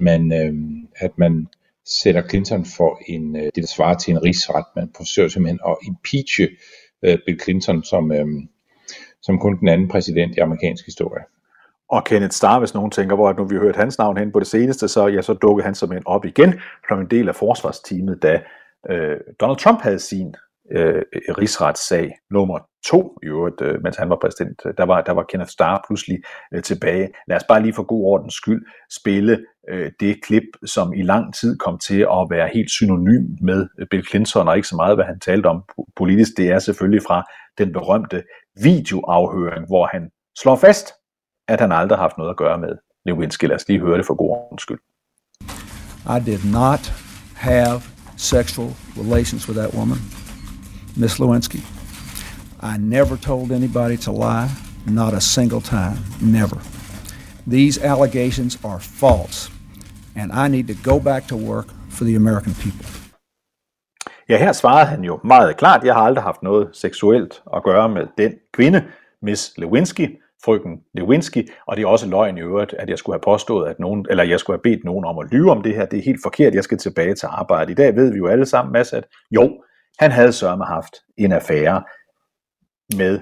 man, 0.00 0.32
øh, 0.32 0.54
at 0.96 1.18
man 1.18 1.46
sætter 1.86 2.28
Clinton 2.28 2.64
for 2.64 3.00
en, 3.06 3.36
øh, 3.36 3.42
det, 3.42 3.56
der 3.56 3.66
svarer 3.66 3.98
til 3.98 4.10
en 4.10 4.22
rigsret. 4.22 4.64
Man 4.76 4.90
forsøger 4.96 5.28
simpelthen 5.28 5.60
at 5.68 5.76
impeache 5.86 6.48
øh, 7.02 7.18
Bill 7.26 7.40
Clinton 7.40 7.84
som, 7.84 8.12
øh, 8.12 8.26
som 9.22 9.38
kun 9.38 9.60
den 9.60 9.68
anden 9.68 9.88
præsident 9.88 10.36
i 10.36 10.40
amerikansk 10.40 10.84
historie. 10.84 11.24
Og 11.92 12.04
Kenneth 12.04 12.32
Starr, 12.32 12.58
hvis 12.58 12.74
nogen 12.74 12.90
tænker, 12.90 13.16
hvor 13.16 13.32
nu 13.32 13.44
vi 13.44 13.54
har 13.54 13.62
hørt 13.62 13.76
hans 13.76 13.98
navn 13.98 14.16
hen 14.16 14.32
på 14.32 14.38
det 14.38 14.46
seneste, 14.46 14.88
så, 14.88 15.06
ja, 15.06 15.22
så 15.22 15.32
dukkede 15.34 15.64
han 15.64 15.74
simpelthen 15.74 16.06
op 16.06 16.24
igen 16.24 16.54
som 16.88 17.00
en 17.00 17.10
del 17.10 17.28
af 17.28 17.34
forsvarsteamet, 17.34 18.22
da 18.22 18.40
øh, 18.90 19.16
Donald 19.40 19.58
Trump 19.58 19.80
havde 19.82 19.98
sin 19.98 20.34
øh, 20.72 21.02
rigsretssag 21.38 22.12
nummer 22.30 22.58
to, 22.86 23.18
i 23.22 23.26
øvrigt, 23.26 23.60
øh, 23.60 23.82
mens 23.82 23.96
han 23.96 24.10
var 24.10 24.18
præsident. 24.20 24.62
Der 24.78 24.84
var, 24.84 25.00
der 25.00 25.12
var 25.12 25.22
Kenneth 25.22 25.50
Starr 25.50 25.84
pludselig 25.86 26.18
øh, 26.54 26.62
tilbage. 26.62 27.08
Lad 27.28 27.36
os 27.36 27.44
bare 27.48 27.62
lige 27.62 27.74
for 27.74 27.82
god 27.82 28.04
ordens 28.04 28.34
skyld 28.34 28.66
spille 28.90 29.44
øh, 29.68 29.90
det 30.00 30.22
klip, 30.22 30.48
som 30.66 30.92
i 30.92 31.02
lang 31.02 31.34
tid 31.34 31.58
kom 31.58 31.78
til 31.78 32.00
at 32.00 32.26
være 32.30 32.48
helt 32.54 32.70
synonym 32.70 33.26
med 33.40 33.68
øh, 33.78 33.86
Bill 33.90 34.06
Clinton, 34.06 34.48
og 34.48 34.56
ikke 34.56 34.68
så 34.68 34.76
meget, 34.76 34.96
hvad 34.96 35.04
han 35.04 35.20
talte 35.20 35.46
om 35.46 35.62
politisk. 35.96 36.32
Det 36.36 36.50
er 36.50 36.58
selvfølgelig 36.58 37.02
fra 37.02 37.24
den 37.58 37.72
berømte 37.72 38.22
videoafhøring, 38.62 39.66
hvor 39.66 39.86
han 39.86 40.10
slår 40.38 40.56
fast, 40.56 41.01
at 41.48 41.60
han 41.60 41.72
aldrig 41.72 41.98
har 41.98 42.02
haft 42.02 42.18
noget 42.18 42.30
at 42.30 42.36
gøre 42.36 42.58
med 42.58 42.72
Lewinsky. 43.06 43.44
Lad 43.44 43.56
os 43.56 43.68
lige 43.68 43.80
høre 43.80 43.98
det 43.98 44.06
for 44.06 44.14
god 44.14 44.30
ordens 44.30 44.62
skyld. 44.62 44.80
I 46.16 46.30
did 46.30 46.44
not 46.52 46.92
have 47.34 47.82
sexual 48.16 48.68
relations 48.96 49.48
with 49.48 49.58
that 49.58 49.74
woman. 49.74 49.98
Miss 50.96 51.18
Lewinsky. 51.18 51.60
I 52.62 52.78
never 52.78 53.16
told 53.16 53.50
anybody 53.50 53.96
to 53.96 54.12
lie, 54.12 54.48
not 54.86 55.14
a 55.14 55.20
single 55.20 55.60
time, 55.60 55.98
never. 56.20 56.58
These 57.46 57.82
allegations 57.82 58.64
are 58.64 58.80
false, 58.80 59.50
and 60.16 60.32
I 60.32 60.48
need 60.48 60.66
to 60.68 60.90
go 60.90 61.00
back 61.00 61.26
to 61.28 61.36
work 61.36 61.66
for 61.90 62.04
the 62.04 62.16
American 62.16 62.54
people. 62.54 62.86
Ja, 64.28 64.38
her 64.38 64.52
svarede 64.52 64.86
han 64.86 65.04
jo 65.04 65.20
meget 65.24 65.56
klart, 65.56 65.84
jeg 65.84 65.94
har 65.94 66.02
aldrig 66.02 66.22
haft 66.22 66.42
noget 66.42 66.68
seksuelt 66.72 67.42
at 67.56 67.62
gøre 67.62 67.88
med 67.88 68.06
den 68.18 68.34
kvinde, 68.52 68.84
Miss 69.22 69.52
Lewinsky, 69.58 70.21
frøken 70.44 70.80
Lewinsky, 70.94 71.48
og 71.66 71.76
det 71.76 71.82
er 71.82 71.86
også 71.86 72.08
løgn 72.08 72.38
i 72.38 72.40
øvrigt, 72.40 72.74
at 72.78 72.90
jeg 72.90 72.98
skulle 72.98 73.14
have 73.14 73.32
påstået, 73.32 73.70
at 73.70 73.78
nogen, 73.78 74.06
eller 74.10 74.24
jeg 74.24 74.40
skulle 74.40 74.56
have 74.56 74.62
bedt 74.62 74.84
nogen 74.84 75.04
om 75.04 75.18
at 75.18 75.28
lyve 75.30 75.50
om 75.50 75.62
det 75.62 75.74
her. 75.74 75.86
Det 75.86 75.98
er 75.98 76.02
helt 76.02 76.22
forkert, 76.22 76.54
jeg 76.54 76.64
skal 76.64 76.78
tilbage 76.78 77.14
til 77.14 77.26
arbejde. 77.30 77.72
I 77.72 77.74
dag 77.74 77.96
ved 77.96 78.12
vi 78.12 78.18
jo 78.18 78.26
alle 78.26 78.46
sammen, 78.46 78.72
Mads, 78.72 78.92
at 78.92 79.04
jo, 79.30 79.62
han 79.98 80.10
havde 80.10 80.32
sørme 80.32 80.64
haft 80.64 80.94
en 81.18 81.32
affære 81.32 81.82
med 82.96 83.20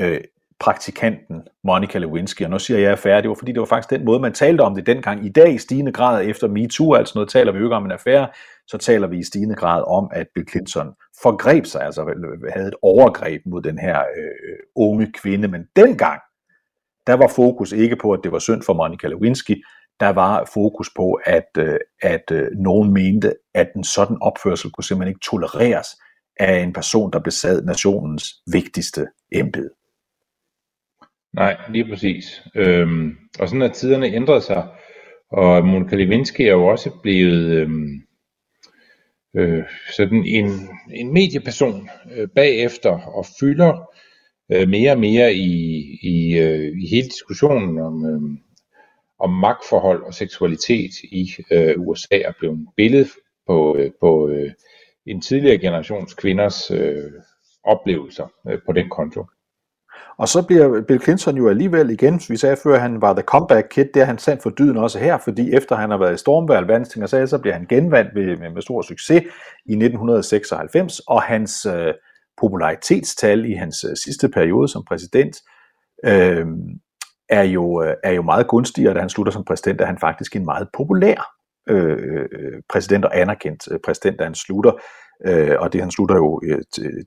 øh, 0.00 0.20
praktikanten 0.60 1.42
Monica 1.64 1.98
Lewinsky, 1.98 2.42
og 2.42 2.50
nu 2.50 2.58
siger 2.58 2.78
jeg 2.78 2.90
affære, 2.90 3.22
det 3.22 3.28
var 3.28 3.34
fordi, 3.34 3.52
det 3.52 3.60
var 3.60 3.66
faktisk 3.66 3.90
den 3.90 4.04
måde, 4.04 4.20
man 4.20 4.32
talte 4.32 4.60
om 4.60 4.74
det 4.74 4.86
dengang. 4.86 5.26
I 5.26 5.28
dag 5.28 5.54
i 5.54 5.58
stigende 5.58 5.92
grad 5.92 6.24
efter 6.24 6.48
MeToo, 6.48 6.94
altså 6.94 7.12
noget 7.14 7.30
taler 7.30 7.52
vi 7.52 7.58
jo 7.58 7.64
ikke 7.64 7.76
om 7.76 7.84
en 7.84 7.90
affære, 7.90 8.28
så 8.66 8.78
taler 8.78 9.06
vi 9.06 9.18
i 9.18 9.24
stigende 9.24 9.54
grad 9.54 9.84
om, 9.86 10.10
at 10.12 10.26
Bill 10.34 10.48
Clinton 10.50 10.94
forgreb 11.22 11.66
sig, 11.66 11.82
altså 11.82 12.02
øh, 12.02 12.52
havde 12.52 12.68
et 12.68 12.74
overgreb 12.82 13.42
mod 13.46 13.62
den 13.62 13.78
her 13.78 13.98
øh, 13.98 14.24
øh 14.24 14.58
unge 14.76 15.12
kvinde, 15.12 15.48
men 15.48 15.64
dengang, 15.76 16.20
der 17.06 17.14
var 17.14 17.32
fokus 17.36 17.72
ikke 17.72 17.96
på, 17.96 18.12
at 18.12 18.20
det 18.24 18.32
var 18.32 18.38
synd 18.38 18.62
for 18.62 18.72
Monica 18.72 19.06
Lewinsky, 19.06 19.64
der 20.00 20.08
var 20.08 20.50
fokus 20.54 20.90
på, 20.96 21.12
at, 21.24 21.48
øh, 21.58 21.78
at, 22.02 22.30
at 22.30 22.48
nogen 22.58 22.92
mente, 22.92 23.34
at 23.54 23.68
en 23.76 23.84
sådan 23.84 24.16
opførsel 24.20 24.70
kunne 24.70 24.84
simpelthen 24.84 25.10
ikke 25.10 25.26
tolereres 25.30 25.88
af 26.40 26.62
en 26.62 26.72
person, 26.72 27.12
der 27.12 27.18
besad 27.18 27.62
nationens 27.62 28.24
vigtigste 28.52 29.06
embede. 29.32 29.70
Nej, 31.32 31.56
lige 31.70 31.88
præcis. 31.88 32.42
Øhm, 32.54 33.16
og 33.40 33.48
sådan 33.48 33.62
at 33.62 33.72
tiderne 33.72 34.06
ændret 34.06 34.42
sig, 34.42 34.68
og 35.30 35.66
Monika 35.66 35.96
Lewinsky 35.96 36.40
er 36.40 36.52
jo 36.52 36.66
også 36.66 36.90
blevet 37.02 37.50
øhm, 37.50 38.02
øh, 39.36 39.64
sådan 39.96 40.24
en, 40.26 40.68
en 40.92 41.12
medieperson 41.12 41.88
øh, 42.16 42.28
bagefter 42.36 42.90
og 42.90 43.26
fylder 43.40 43.92
øh, 44.52 44.68
mere 44.68 44.92
og 44.92 44.98
mere 44.98 45.34
i, 45.34 45.82
i, 46.02 46.38
øh, 46.38 46.72
i 46.82 46.86
hele 46.90 47.08
diskussionen 47.08 47.78
om, 47.78 48.06
øh, 48.06 48.38
om 49.18 49.30
magtforhold 49.30 50.02
og 50.02 50.14
seksualitet 50.14 50.90
i 51.02 51.30
øh, 51.50 51.74
USA 51.78 52.18
er 52.18 52.32
blevet 52.38 52.58
et 52.58 52.66
billede 52.76 53.08
på, 53.46 53.76
øh, 53.76 53.90
på 54.00 54.28
øh, 54.28 54.50
en 55.06 55.20
tidligere 55.20 55.58
generations 55.58 56.14
kvinders 56.14 56.70
øh, 56.70 57.12
oplevelser 57.64 58.26
øh, 58.48 58.58
på 58.66 58.72
den 58.72 58.88
konto. 58.88 59.24
Og 60.18 60.28
så 60.28 60.46
bliver 60.46 60.82
Bill 60.82 61.02
Clinton 61.02 61.36
jo 61.36 61.48
alligevel 61.48 61.90
igen, 61.90 62.20
vi 62.28 62.36
sagde 62.36 62.56
før, 62.62 62.74
at 62.74 62.80
han 62.80 63.00
var 63.00 63.14
the 63.14 63.22
comeback 63.22 63.66
kid, 63.70 63.84
det 63.94 64.02
er 64.02 64.04
han 64.04 64.18
sandt 64.18 64.42
for 64.42 64.50
dyden 64.50 64.76
også 64.76 64.98
her, 64.98 65.18
fordi 65.18 65.52
efter 65.52 65.76
han 65.76 65.90
har 65.90 65.98
været 65.98 66.14
i 66.14 66.16
stormvalg, 66.16 66.68
vandsting 66.68 67.02
og 67.02 67.08
sagde, 67.08 67.26
så 67.26 67.38
bliver 67.38 67.54
han 67.54 67.66
genvandt 67.66 68.14
med, 68.14 68.36
med, 68.36 68.50
med 68.50 68.62
stor 68.62 68.82
succes 68.82 69.22
i 69.66 69.72
1996, 69.72 71.00
og 71.00 71.22
hans 71.22 71.66
øh, 71.66 71.94
popularitetstal 72.40 73.44
i 73.44 73.52
hans 73.52 73.84
øh, 73.84 73.96
sidste 73.96 74.28
periode 74.28 74.68
som 74.68 74.84
præsident 74.84 75.36
øh, 76.04 76.46
er, 77.28 77.42
jo, 77.42 77.82
øh, 77.82 77.94
er 78.04 78.12
jo 78.12 78.22
meget 78.22 78.46
gunstigere, 78.46 78.94
da 78.94 79.00
han 79.00 79.08
slutter 79.08 79.32
som 79.32 79.44
præsident, 79.44 79.80
er 79.80 79.86
han 79.86 79.98
faktisk 79.98 80.36
en 80.36 80.44
meget 80.44 80.68
populær 80.76 81.34
øh, 81.68 81.98
øh 82.32 82.62
præsident 82.68 83.04
og 83.04 83.18
anerkendt 83.18 83.68
præsident, 83.84 84.18
da 84.18 84.24
han 84.24 84.34
slutter. 84.34 84.72
Øh, 85.26 85.56
og 85.58 85.72
det 85.72 85.80
han 85.80 85.90
slutter 85.90 86.16
jo 86.16 86.40
øh, 86.44 86.62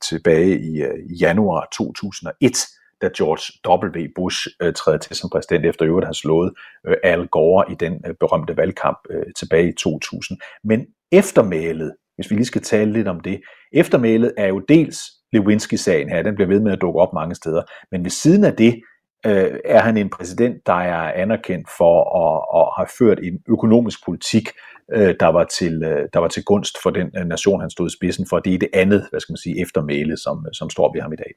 tilbage 0.09 0.59
i 0.59 0.81
øh, 0.81 1.21
januar 1.21 1.67
2001, 1.71 2.57
da 3.01 3.09
George 3.17 3.43
W. 3.67 4.07
Bush 4.15 4.47
øh, 4.61 4.73
træder 4.73 4.97
til 4.97 5.15
som 5.15 5.29
præsident, 5.29 5.65
efter 5.65 5.85
øvrigt 5.85 6.05
har 6.05 6.13
slået 6.13 6.53
øh, 6.87 6.95
Al 7.03 7.27
Gore 7.27 7.71
i 7.71 7.75
den 7.75 8.01
øh, 8.07 8.13
berømte 8.19 8.57
valgkamp 8.57 8.97
øh, 9.09 9.33
tilbage 9.35 9.69
i 9.69 9.73
2000. 9.73 10.39
Men 10.63 10.85
eftermælet, 11.11 11.95
hvis 12.15 12.31
vi 12.31 12.35
lige 12.35 12.45
skal 12.45 12.61
tale 12.61 12.93
lidt 12.93 13.07
om 13.07 13.19
det, 13.19 13.41
eftermælet 13.73 14.33
er 14.37 14.47
jo 14.47 14.59
dels 14.59 14.99
Lewinsky-sagen 15.33 16.09
her, 16.09 16.21
den 16.21 16.35
bliver 16.35 16.47
ved 16.47 16.59
med 16.59 16.71
at 16.71 16.81
dukke 16.81 16.99
op 16.99 17.13
mange 17.13 17.35
steder, 17.35 17.61
men 17.91 18.03
ved 18.03 18.11
siden 18.11 18.43
af 18.43 18.53
det, 18.53 18.81
øh, 19.25 19.59
er 19.65 19.79
han 19.79 19.97
en 19.97 20.09
præsident, 20.09 20.55
der 20.65 20.73
er 20.73 21.13
anerkendt 21.13 21.67
for 21.77 21.95
at, 22.23 22.61
at 22.61 22.67
have 22.77 22.87
ført 22.99 23.19
en 23.23 23.39
økonomisk 23.49 24.05
politik, 24.05 24.49
øh, 24.93 25.15
der, 25.19 25.27
var 25.27 25.43
til, 25.43 25.83
øh, 25.83 26.09
der 26.13 26.19
var 26.19 26.27
til 26.27 26.43
gunst 26.43 26.77
for 26.83 26.89
den 26.89 27.07
øh, 27.17 27.25
nation, 27.25 27.61
han 27.61 27.69
stod 27.69 27.87
i 27.87 27.95
spidsen 27.97 28.25
for. 28.29 28.39
Det 28.39 28.53
er 28.53 28.57
det 28.57 28.69
andet, 28.73 29.07
hvad 29.09 29.19
skal 29.19 29.33
man 29.33 29.37
sige, 29.37 29.61
eftermæle, 29.61 30.17
som, 30.17 30.45
øh, 30.47 30.53
som 30.53 30.69
står 30.69 30.93
ved 30.93 31.01
ham 31.01 31.13
i 31.13 31.15
dag. 31.15 31.31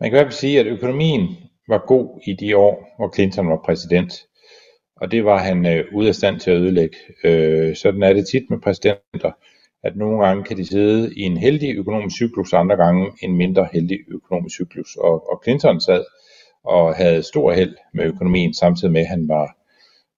Man 0.00 0.10
kan 0.10 0.16
i 0.16 0.18
hvert 0.18 0.26
fald 0.26 0.40
sige, 0.40 0.60
at 0.60 0.66
økonomien 0.66 1.36
var 1.68 1.86
god 1.86 2.20
i 2.26 2.32
de 2.40 2.56
år, 2.56 2.94
hvor 2.98 3.14
Clinton 3.14 3.48
var 3.48 3.60
præsident. 3.64 4.12
Og 5.00 5.10
det 5.10 5.24
var 5.24 5.38
han 5.38 5.66
øh, 5.66 5.84
ude 5.94 6.08
af 6.08 6.14
stand 6.14 6.40
til 6.40 6.50
at 6.50 6.56
ødelægge. 6.56 6.96
Øh, 7.24 7.76
sådan 7.76 8.02
er 8.02 8.12
det 8.12 8.26
tit 8.26 8.50
med 8.50 8.58
præsidenter, 8.58 9.32
at 9.82 9.96
nogle 9.96 10.26
gange 10.26 10.44
kan 10.44 10.56
de 10.56 10.66
sidde 10.66 11.14
i 11.16 11.22
en 11.22 11.36
heldig 11.36 11.76
økonomisk 11.76 12.16
cyklus, 12.16 12.52
andre 12.52 12.76
gange 12.76 13.12
en 13.22 13.36
mindre 13.36 13.68
heldig 13.72 13.98
økonomisk 14.08 14.54
cyklus. 14.54 14.96
Og, 14.96 15.32
og 15.32 15.40
Clinton 15.44 15.80
sad 15.80 16.04
og 16.64 16.94
havde 16.94 17.22
stor 17.22 17.52
held 17.52 17.76
med 17.94 18.04
økonomien, 18.04 18.54
samtidig 18.54 18.92
med 18.92 19.00
at 19.00 19.06
han 19.06 19.28
var, 19.28 19.56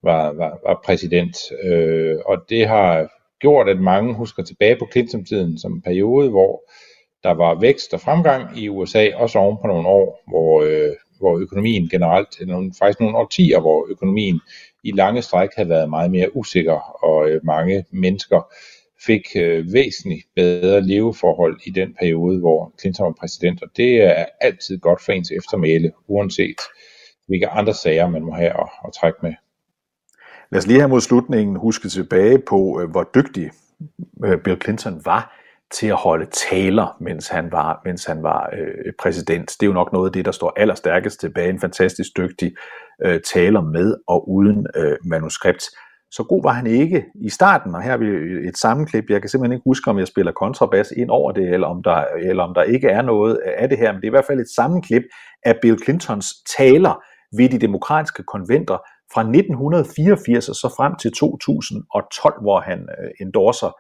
var, 0.03 0.33
var, 0.33 0.59
var 0.67 0.81
præsident. 0.85 1.37
Øh, 1.63 2.17
og 2.27 2.37
det 2.49 2.67
har 2.67 3.09
gjort, 3.41 3.69
at 3.69 3.81
mange 3.81 4.15
husker 4.15 4.43
tilbage 4.43 4.77
på 4.77 4.89
Clinton-tiden 4.93 5.59
som 5.59 5.73
en 5.73 5.83
periode, 5.83 6.31
hvor 6.31 6.63
der 7.25 7.35
var 7.35 7.61
vækst 7.61 7.95
og 7.95 8.01
fremgang 8.01 8.59
i 8.59 8.69
USA, 8.69 9.11
også 9.15 9.39
oven 9.39 9.57
på 9.63 9.67
nogle 9.67 9.89
år, 9.89 10.23
hvor, 10.29 10.63
øh, 10.63 10.93
hvor 11.23 11.39
økonomien 11.39 11.89
generelt, 11.89 12.47
nogle, 12.47 12.73
faktisk 12.79 13.01
nogle 13.01 13.17
årtier, 13.17 13.61
hvor 13.61 13.87
økonomien 13.91 14.41
i 14.85 14.93
lange 14.93 15.23
stræk 15.23 15.49
havde 15.57 15.69
været 15.69 15.91
meget 15.91 16.11
mere 16.11 16.37
usikker, 16.37 17.05
og 17.05 17.29
øh, 17.29 17.41
mange 17.45 17.85
mennesker 17.91 18.53
fik 19.07 19.23
øh, 19.37 19.73
væsentligt 19.73 20.27
bedre 20.37 20.81
leveforhold 20.81 21.61
i 21.65 21.71
den 21.71 21.95
periode, 21.99 22.39
hvor 22.39 22.73
Clinton 22.81 23.07
var 23.07 23.17
præsident, 23.21 23.63
og 23.63 23.69
det 23.77 24.03
er 24.03 24.27
altid 24.41 24.79
godt 24.79 25.03
for 25.05 25.13
ens 25.13 25.31
eftermæle, 25.31 25.93
uanset 26.07 26.61
hvilke 27.27 27.49
andre 27.49 27.75
sager 27.75 28.09
man 28.09 28.23
må 28.23 28.33
have 28.33 28.51
at, 28.51 28.69
at 28.87 28.93
trække 29.01 29.19
med. 29.23 29.35
Lad 30.51 30.59
os 30.59 30.67
lige 30.67 30.81
her 30.81 30.87
mod 30.87 31.01
slutningen 31.01 31.57
huske 31.57 31.89
tilbage 31.89 32.39
på, 32.39 32.81
øh, 32.81 32.91
hvor 32.91 33.11
dygtig 33.15 33.51
øh, 34.25 34.39
Bill 34.39 34.61
Clinton 34.63 35.01
var 35.05 35.42
til 35.73 35.87
at 35.87 35.97
holde 35.97 36.27
taler, 36.51 36.97
mens 37.01 37.29
han 37.29 37.53
var, 37.53 37.81
mens 37.85 38.05
han 38.05 38.23
var 38.23 38.51
øh, 38.53 38.93
præsident. 38.99 39.51
Det 39.61 39.63
er 39.63 39.71
jo 39.71 39.73
nok 39.73 39.93
noget 39.93 40.09
af 40.09 40.13
det, 40.13 40.25
der 40.25 40.33
står 40.33 40.53
allerstærkest 40.57 41.21
tilbage. 41.21 41.51
En 41.51 41.61
fantastisk 41.61 42.11
dygtig 42.17 42.53
øh, 43.05 43.21
taler 43.35 43.61
med 43.61 43.97
og 44.09 44.31
uden 44.31 44.67
øh, 44.77 44.97
manuskript. 45.05 45.65
Så 46.11 46.23
god 46.23 46.43
var 46.43 46.53
han 46.53 46.67
ikke 46.67 47.05
i 47.25 47.31
starten, 47.31 47.75
og 47.75 47.83
her 47.83 47.91
har 47.91 47.99
vi 47.99 48.07
et 48.49 48.59
sammenklip. 48.59 49.05
Jeg 49.11 49.21
kan 49.21 49.31
simpelthen 49.31 49.53
ikke 49.53 49.71
huske, 49.71 49.91
om 49.91 49.99
jeg 49.99 50.07
spiller 50.07 50.33
kontrabas 50.33 50.91
ind 50.97 51.11
over 51.11 51.33
det, 51.33 51.49
eller 51.49 51.67
om 51.67 51.83
der, 51.83 52.05
eller 52.23 52.43
om 52.43 52.55
der 52.55 52.63
ikke 52.63 52.89
er 52.89 53.03
noget 53.03 53.39
af 53.59 53.69
det 53.69 53.79
her, 53.79 53.93
men 53.93 54.01
det 54.01 54.07
er 54.07 54.11
i 54.11 54.17
hvert 54.17 54.25
fald 54.25 54.41
et 54.41 54.55
sammenklip 54.57 55.03
af 55.45 55.55
Bill 55.63 55.83
Clintons 55.85 56.27
taler 56.59 57.03
ved 57.37 57.49
de 57.49 57.59
demokratiske 57.59 58.23
konventer 58.23 58.79
fra 59.15 59.21
1984 59.21 60.49
og 60.49 60.55
så 60.55 60.75
frem 60.77 60.97
til 60.97 61.13
2012, 61.13 62.43
hvor 62.43 62.61
han 62.61 62.79
øh, 62.79 63.11
endorser 63.21 63.71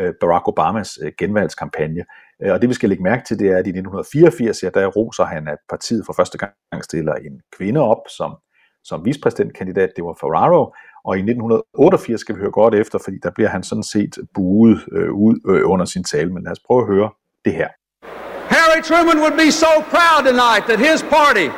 Øh, 0.00 0.12
Barack 0.20 0.48
Obamas 0.48 0.98
øh, 1.02 1.12
genvalgskampagne. 1.18 2.04
Øh, 2.42 2.52
og 2.52 2.60
det 2.60 2.68
vi 2.68 2.74
skal 2.74 2.88
lægge 2.88 3.04
mærke 3.04 3.24
til, 3.26 3.38
det 3.38 3.46
er, 3.46 3.56
at 3.56 3.66
i 3.66 3.70
1984, 3.70 4.62
ja, 4.62 4.68
der 4.68 4.86
roser 4.86 5.24
han, 5.24 5.48
at 5.48 5.58
partiet 5.68 6.06
for 6.06 6.12
første 6.12 6.38
gang 6.38 6.84
stiller 6.84 7.14
en 7.14 7.40
kvinde 7.56 7.80
op 7.80 8.02
som, 8.18 8.36
som 8.84 9.04
vicepræsidentkandidat, 9.04 9.90
det 9.96 10.04
var 10.04 10.16
Ferraro, 10.20 10.74
og 11.04 11.12
i 11.16 11.20
1988 11.20 12.20
skal 12.20 12.34
vi 12.34 12.40
høre 12.40 12.50
godt 12.50 12.74
efter, 12.74 12.98
fordi 13.04 13.16
der 13.22 13.30
bliver 13.30 13.48
han 13.48 13.62
sådan 13.62 13.82
set 13.94 14.18
buet 14.34 14.78
øh, 14.92 15.12
ud 15.12 15.36
øh, 15.50 15.70
under 15.72 15.84
sin 15.84 16.04
tale. 16.04 16.32
Men 16.34 16.42
lad 16.44 16.52
os 16.52 16.62
prøve 16.66 16.80
at 16.80 16.88
høre 16.94 17.10
det 17.44 17.52
her. 17.60 17.68
Harry 18.56 18.80
Truman 18.88 19.18
would 19.24 19.36
be 19.44 19.50
so 19.64 19.72
proud 19.94 20.20
tonight 20.30 20.62
that 20.70 20.78
his 20.90 21.00
party 21.18 21.48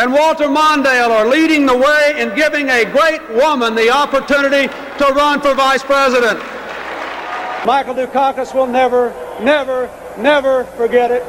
and 0.00 0.06
Walter 0.18 0.48
Mondale 0.60 1.12
are 1.20 1.28
leading 1.36 1.62
the 1.72 1.78
way 1.86 2.04
in 2.22 2.28
giving 2.42 2.66
a 2.80 2.82
great 2.96 3.22
woman 3.42 3.70
the 3.82 3.88
opportunity 4.04 4.64
to 5.00 5.06
run 5.22 5.36
for 5.44 5.52
vice 5.66 5.84
president. 5.94 6.38
Michael 7.64 7.94
Dukakis 7.94 8.54
will 8.54 8.66
never, 8.66 9.14
never, 9.40 9.88
never 10.18 10.64
forget 10.64 11.10
it. 11.10 11.22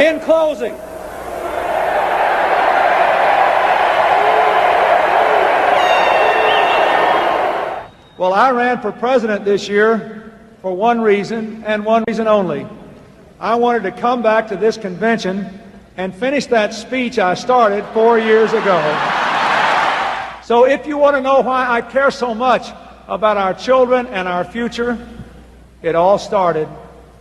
In 0.00 0.20
closing, 0.20 0.74
Well, 8.18 8.34
I 8.34 8.52
ran 8.52 8.80
for 8.80 8.92
president 8.92 9.44
this 9.44 9.68
year 9.68 10.32
for 10.60 10.76
one 10.76 11.00
reason 11.00 11.64
and 11.64 11.84
one 11.84 12.04
reason 12.06 12.28
only. 12.28 12.64
I 13.40 13.56
wanted 13.56 13.82
to 13.82 13.90
come 13.90 14.22
back 14.22 14.46
to 14.48 14.56
this 14.56 14.76
convention 14.76 15.60
and 15.96 16.14
finish 16.14 16.46
that 16.46 16.72
speech 16.72 17.18
I 17.18 17.34
started 17.34 17.84
four 17.86 18.20
years 18.20 18.52
ago. 18.52 18.78
So 20.44 20.66
if 20.66 20.86
you 20.86 20.98
want 20.98 21.16
to 21.16 21.20
know 21.20 21.40
why 21.40 21.68
I 21.68 21.80
care 21.80 22.12
so 22.12 22.32
much 22.32 22.70
about 23.08 23.36
our 23.36 23.54
children 23.54 24.06
and 24.06 24.28
our 24.28 24.44
future, 24.44 24.98
it 25.82 25.94
all 25.94 26.18
started 26.18 26.68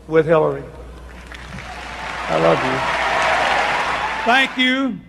with 0.08 0.26
Hillary. 0.26 0.64
I 2.28 2.40
love 2.40 2.58
you. 2.64 3.02
Thank 4.26 4.58
you 4.58 5.00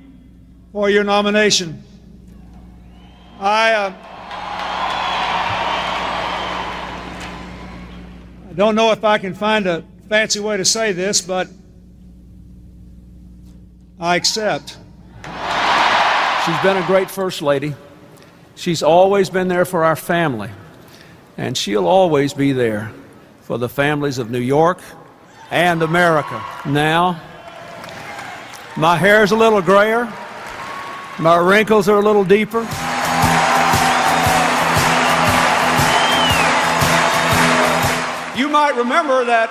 for 0.73 0.91
your 0.91 1.05
nomination. 1.05 1.83
I. 3.39 3.73
Uh, 3.73 3.93
I 8.53 8.55
don't 8.55 8.75
know 8.75 8.93
if 8.93 9.03
I 9.03 9.17
can 9.17 9.33
find 9.33 9.67
a 9.67 9.83
fancy 10.11 10.39
way 10.39 10.59
to 10.59 10.65
say 10.67 10.93
this, 10.93 11.23
but 11.23 11.49
I 13.99 14.17
accept. 14.17 14.77
She's 16.45 16.63
been 16.63 16.77
a 16.77 16.85
great 16.87 17.11
First 17.11 17.41
Lady. 17.41 17.75
She's 18.55 18.83
always 18.83 19.31
been 19.31 19.49
there 19.49 19.65
for 19.65 19.85
our 19.85 19.97
family, 19.97 20.51
and 21.37 21.57
she'll 21.57 21.87
always 21.87 22.35
be 22.35 22.53
there 22.53 22.93
for 23.43 23.59
the 23.59 23.69
families 23.69 24.19
of 24.19 24.31
New 24.31 24.39
York 24.39 24.79
and 25.51 25.83
America. 25.83 26.43
Now, 26.67 27.21
my 28.77 28.97
hair's 28.97 29.33
a 29.33 29.37
little 29.37 29.61
grayer, 29.61 30.13
my 31.19 31.37
wrinkles 31.37 31.89
are 31.89 31.99
a 31.99 32.03
little 32.03 32.25
deeper. 32.25 32.61
You 38.35 38.49
might 38.49 38.75
remember 38.77 39.25
that 39.27 39.51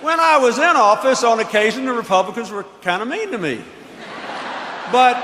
when 0.00 0.18
I 0.18 0.38
was 0.38 0.58
in 0.58 0.64
office, 0.64 1.22
on 1.22 1.40
occasion, 1.40 1.84
the 1.84 1.92
Republicans 1.92 2.50
were 2.50 2.64
kind 2.82 3.02
of 3.02 3.08
mean 3.08 3.30
to 3.30 3.38
me. 3.38 3.62
But 4.90 5.16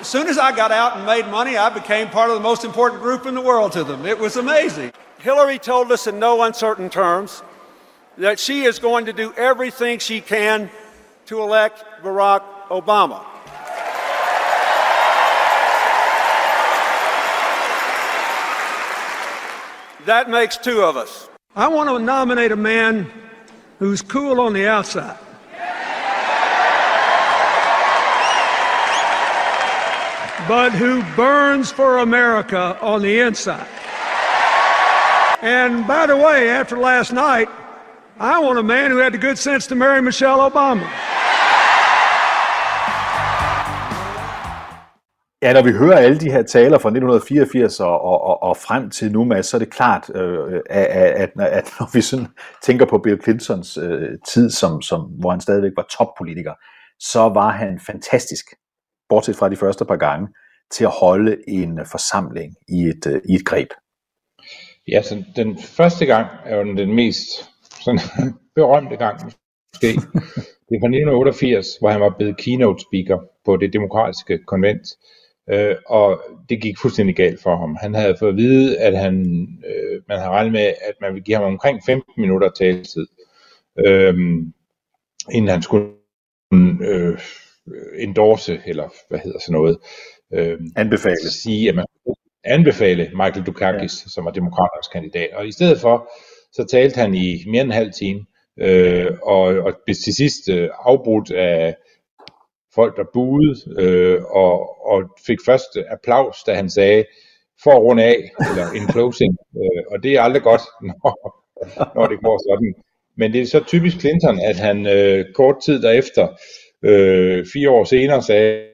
as 0.00 0.06
soon 0.06 0.28
as 0.28 0.38
I 0.38 0.54
got 0.54 0.70
out 0.70 0.96
and 0.96 1.06
made 1.06 1.26
money, 1.28 1.56
I 1.56 1.68
became 1.70 2.08
part 2.08 2.30
of 2.30 2.36
the 2.36 2.42
most 2.42 2.64
important 2.64 3.02
group 3.02 3.26
in 3.26 3.34
the 3.34 3.40
world 3.40 3.72
to 3.72 3.82
them. 3.82 4.06
It 4.06 4.18
was 4.18 4.36
amazing. 4.36 4.91
Hillary 5.22 5.60
told 5.60 5.92
us 5.92 6.08
in 6.08 6.18
no 6.18 6.42
uncertain 6.42 6.90
terms 6.90 7.44
that 8.18 8.40
she 8.40 8.64
is 8.64 8.80
going 8.80 9.06
to 9.06 9.12
do 9.12 9.32
everything 9.34 10.00
she 10.00 10.20
can 10.20 10.68
to 11.26 11.40
elect 11.40 11.84
Barack 12.02 12.42
Obama. 12.68 13.24
That 20.06 20.28
makes 20.28 20.56
two 20.56 20.82
of 20.82 20.96
us. 20.96 21.28
I 21.54 21.68
want 21.68 21.88
to 21.88 22.00
nominate 22.00 22.50
a 22.50 22.56
man 22.56 23.08
who's 23.78 24.02
cool 24.02 24.40
on 24.40 24.52
the 24.52 24.66
outside. 24.66 25.16
But 30.48 30.72
who 30.72 31.04
burns 31.14 31.70
for 31.70 31.98
America 31.98 32.76
on 32.80 33.02
the 33.02 33.20
inside. 33.20 33.68
And 35.42 35.86
by 35.86 36.06
the 36.06 36.16
way, 36.16 36.48
after 36.50 36.76
last 36.76 37.12
night, 37.12 37.48
I 38.20 38.38
want 38.44 38.58
a 38.58 38.62
man 38.62 38.90
who 38.92 38.98
had 38.98 39.12
the 39.12 39.18
good 39.18 39.36
sense 39.36 39.66
to 39.68 39.74
marry 39.74 40.00
Michelle 40.00 40.40
Obama. 40.40 40.86
Ja, 45.42 45.52
når 45.52 45.62
vi 45.62 45.72
hører 45.72 45.98
alle 45.98 46.18
de 46.18 46.30
her 46.30 46.42
taler 46.42 46.78
fra 46.78 46.88
1984 46.88 47.80
og, 47.80 48.00
og, 48.00 48.42
og 48.42 48.56
frem 48.56 48.90
til 48.90 49.12
nu, 49.12 49.24
Mads, 49.24 49.46
så 49.46 49.56
er 49.56 49.58
det 49.58 49.70
klart, 49.70 50.10
øh, 50.14 50.60
at, 50.70 50.86
at, 50.86 51.30
at 51.36 51.74
når 51.80 51.90
vi 51.92 52.00
sådan 52.00 52.26
tænker 52.62 52.86
på 52.86 52.98
Bill 52.98 53.22
Clintons 53.22 53.76
øh, 53.76 54.08
tid, 54.28 54.50
som, 54.50 54.82
som, 54.82 55.00
hvor 55.00 55.30
han 55.30 55.40
stadigvæk 55.40 55.72
var 55.76 55.86
toppolitiker, 55.98 56.54
så 57.00 57.20
var 57.20 57.50
han 57.50 57.80
fantastisk, 57.86 58.44
bortset 59.08 59.36
fra 59.36 59.48
de 59.48 59.56
første 59.56 59.84
par 59.84 59.96
gange, 59.96 60.28
til 60.72 60.84
at 60.84 60.90
holde 61.00 61.36
en 61.48 61.80
forsamling 61.90 62.54
i 62.68 62.82
et, 62.82 63.06
øh, 63.06 63.20
i 63.28 63.34
et 63.34 63.44
greb. 63.44 63.68
Ja, 64.88 65.02
så 65.02 65.24
den 65.36 65.58
første 65.58 66.06
gang 66.06 66.26
er 66.44 66.56
jo 66.56 66.74
den 66.76 66.94
mest 66.94 67.26
sådan, 67.84 68.00
berømte 68.56 68.96
gang, 68.96 69.24
måske. 69.24 69.86
Det 70.68 70.76
er 70.76 70.80
fra 70.80 70.86
1988, 70.86 71.66
hvor 71.80 71.90
han 71.90 72.00
var 72.00 72.14
blevet 72.18 72.36
keynote 72.36 72.84
speaker 72.88 73.18
på 73.44 73.56
det 73.56 73.72
demokratiske 73.72 74.38
konvent. 74.46 74.88
Øh, 75.50 75.76
og 75.86 76.22
det 76.48 76.62
gik 76.62 76.78
fuldstændig 76.78 77.16
galt 77.16 77.42
for 77.42 77.56
ham. 77.56 77.76
Han 77.80 77.94
havde 77.94 78.16
fået 78.18 78.30
at 78.30 78.36
vide, 78.36 78.78
at 78.78 78.98
han, 78.98 79.14
øh, 79.66 80.02
man 80.08 80.18
havde 80.18 80.30
regnet 80.30 80.52
med, 80.52 80.60
at 80.60 80.94
man 81.00 81.12
ville 81.12 81.24
give 81.24 81.36
ham 81.36 81.44
omkring 81.44 81.80
15 81.86 82.12
minutter 82.16 82.50
taletid, 82.50 83.06
øh, 83.86 84.14
inden 85.32 85.48
han 85.48 85.62
skulle 85.62 85.88
øh, 86.52 87.18
endorse, 87.98 88.60
eller 88.66 88.88
hvad 89.08 89.18
hedder 89.18 89.38
sådan 89.38 89.52
noget. 89.52 89.78
Øh, 90.34 90.60
anbefale. 90.76 91.30
Sige, 91.30 91.68
at 91.68 91.74
man 91.74 91.84
anbefale 92.44 93.10
Michael 93.14 93.46
Dukakis, 93.46 94.04
ja. 94.04 94.08
som 94.08 94.24
var 94.24 94.30
demokraternes 94.30 94.88
kandidat. 94.88 95.30
Og 95.34 95.46
i 95.46 95.52
stedet 95.52 95.80
for, 95.80 96.10
så 96.52 96.66
talte 96.70 97.00
han 97.00 97.14
i 97.14 97.44
mere 97.46 97.62
end 97.62 97.70
en 97.70 97.72
halv 97.72 97.92
time, 97.92 98.20
øh, 98.60 99.10
og, 99.22 99.42
og 99.42 99.74
blev 99.84 99.94
til 100.04 100.14
sidst 100.14 100.48
øh, 100.50 100.68
afbrudt 100.84 101.30
af 101.30 101.76
folk, 102.74 102.96
der 102.96 103.04
buede, 103.12 103.54
øh, 103.78 104.22
og, 104.22 104.86
og 104.86 105.02
fik 105.26 105.38
først 105.46 105.78
applaus, 105.90 106.36
da 106.46 106.54
han 106.54 106.70
sagde, 106.70 107.04
for 107.62 107.70
at 107.70 107.82
runde 107.82 108.02
af, 108.02 108.30
eller 108.50 108.70
en 108.70 108.88
closing, 108.92 109.36
øh, 109.56 109.82
og 109.90 110.02
det 110.02 110.12
er 110.12 110.22
aldrig 110.22 110.42
godt, 110.42 110.62
når, 110.88 111.12
når 111.94 112.06
det 112.06 112.18
går 112.20 112.38
sådan. 112.50 112.74
Men 113.16 113.32
det 113.32 113.40
er 113.40 113.46
så 113.46 113.64
typisk 113.66 114.00
Clinton, 114.00 114.40
at 114.40 114.56
han 114.56 114.86
øh, 114.86 115.24
kort 115.34 115.56
tid 115.64 115.82
derefter, 115.82 116.28
øh, 116.82 117.46
fire 117.52 117.70
år 117.70 117.84
senere, 117.84 118.22
sagde, 118.22 118.71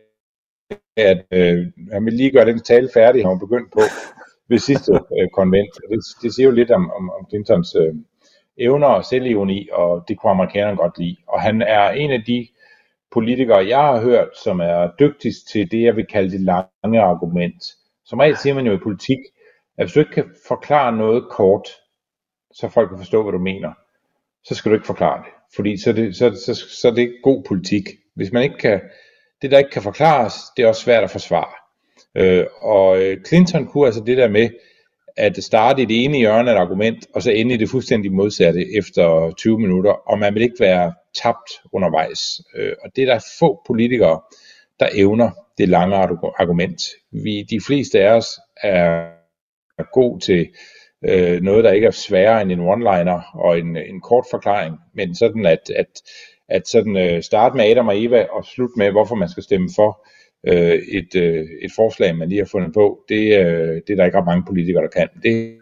at 0.97 1.25
øh, 1.31 1.66
han 1.93 2.05
ville 2.05 2.16
lige 2.16 2.31
gøre 2.31 2.47
den 2.47 2.61
tale 2.61 2.89
færdig, 2.95 3.23
han 3.23 3.31
var 3.31 3.47
begyndt 3.47 3.73
på 3.73 3.81
ved 4.49 4.59
sidste 4.59 4.93
øh, 4.93 5.29
konvent. 5.33 5.71
Det, 5.91 6.01
det 6.23 6.35
siger 6.35 6.47
jo 6.47 6.55
lidt 6.55 6.71
om, 6.71 6.91
om, 6.91 7.11
om 7.11 7.27
Clintons 7.31 7.75
øh, 7.75 7.95
evner 8.59 8.87
og 8.87 9.05
selvironi, 9.05 9.69
og 9.73 10.05
det 10.09 10.19
kunne 10.19 10.31
amerikanerne 10.31 10.77
godt 10.77 10.99
lide. 10.99 11.16
Og 11.29 11.41
han 11.41 11.62
er 11.62 11.91
en 11.91 12.11
af 12.11 12.23
de 12.27 12.49
politikere, 13.12 13.66
jeg 13.66 13.79
har 13.79 14.01
hørt, 14.01 14.29
som 14.45 14.61
er 14.61 14.91
dygtigst 15.01 15.49
til 15.49 15.71
det, 15.71 15.83
jeg 15.83 15.97
vil 15.97 16.07
kalde 16.07 16.31
det 16.31 16.41
lange 16.41 17.01
argument. 17.01 17.64
Som 18.05 18.19
regel 18.19 18.37
siger 18.37 18.55
man 18.55 18.66
jo 18.66 18.73
i 18.73 18.79
politik, 18.83 19.19
at 19.79 19.85
hvis 19.85 19.93
du 19.93 20.01
ikke 20.01 20.12
kan 20.12 20.31
forklare 20.49 20.97
noget 20.97 21.25
kort, 21.31 21.69
så 22.53 22.69
folk 22.69 22.89
kan 22.89 22.99
forstå, 22.99 23.23
hvad 23.23 23.33
du 23.33 23.39
mener, 23.39 23.73
så 24.45 24.55
skal 24.55 24.71
du 24.71 24.75
ikke 24.75 24.87
forklare 24.87 25.19
det. 25.19 25.33
Fordi 25.57 25.77
så 25.77 25.91
er 25.91 25.95
det, 25.95 26.16
så, 26.16 26.43
så, 26.47 26.55
så 26.55 26.89
er 26.89 26.93
det 26.93 27.03
ikke 27.03 27.21
god 27.23 27.45
politik. 27.49 27.85
Hvis 28.14 28.33
man 28.33 28.43
ikke 28.43 28.59
kan, 28.59 28.81
det 29.43 29.51
der 29.51 29.59
ikke 29.59 29.70
kan 29.70 29.82
forklares, 29.82 30.34
det 30.57 30.62
er 30.62 30.68
også 30.68 30.82
svært 30.82 31.05
at 31.05 31.11
forsvare. 31.11 31.55
Øh, 32.14 32.47
og 32.61 33.03
øh, 33.03 33.16
Clinton 33.26 33.66
kunne 33.66 33.86
altså 33.86 34.03
det 34.07 34.16
der 34.16 34.28
med, 34.28 34.51
at 35.16 35.45
starte 35.45 35.82
i 35.82 35.84
det 35.84 36.05
ene 36.05 36.18
hjørne 36.18 36.51
af 36.51 36.55
et 36.55 36.59
argument, 36.59 37.07
og 37.14 37.22
så 37.22 37.30
ende 37.30 37.55
i 37.55 37.59
det 37.59 37.70
fuldstændig 37.70 38.12
modsatte 38.12 38.76
efter 38.78 39.32
20 39.36 39.59
minutter, 39.59 39.91
og 39.91 40.18
man 40.18 40.34
vil 40.34 40.43
ikke 40.43 40.61
være 40.61 40.95
tabt 41.22 41.51
undervejs. 41.72 42.41
Øh, 42.57 42.72
og 42.84 42.91
det 42.97 43.03
er 43.03 43.14
der 43.14 43.24
få 43.39 43.62
politikere, 43.66 44.20
der 44.80 44.89
evner 44.95 45.30
det 45.59 45.68
lange 45.68 45.97
argument. 45.97 46.82
Vi, 47.11 47.43
de 47.51 47.61
fleste 47.66 48.01
af 48.01 48.12
os 48.12 48.26
er 48.62 49.93
god 49.93 50.20
til 50.20 50.49
øh, 51.05 51.41
noget, 51.41 51.64
der 51.64 51.72
ikke 51.72 51.86
er 51.86 51.91
sværere 51.91 52.43
end 52.43 52.53
en 52.53 52.61
one-liner 52.61 53.39
og 53.39 53.59
en, 53.59 53.76
en 53.76 54.01
kort 54.01 54.24
forklaring, 54.30 54.76
men 54.95 55.14
sådan 55.14 55.47
at, 55.47 55.70
at, 55.76 56.03
at 56.49 56.68
sådan, 56.68 56.96
øh, 56.96 57.22
starte 57.22 57.57
med 57.57 57.64
Adam 57.64 57.88
og 57.88 58.05
Eva 58.05 58.26
og 58.30 58.44
slutte 58.44 58.74
med, 58.76 58.90
hvorfor 58.90 59.14
man 59.14 59.28
skal 59.28 59.42
stemme 59.42 59.68
for 59.76 60.07
øh, 60.46 60.78
et, 60.99 61.14
øh, 61.16 61.46
et 61.62 61.72
forslag, 61.76 62.16
man 62.16 62.28
lige 62.28 62.40
har 62.40 62.49
fundet 62.53 62.72
på, 62.74 63.05
det, 63.09 63.22
øh, 63.40 63.74
det 63.86 63.90
er 63.90 63.96
der 63.96 64.05
ikke 64.05 64.18
ret 64.18 64.26
mange 64.26 64.44
politikere, 64.46 64.82
der 64.82 64.88
kan. 64.88 65.09
Det, 65.22 65.59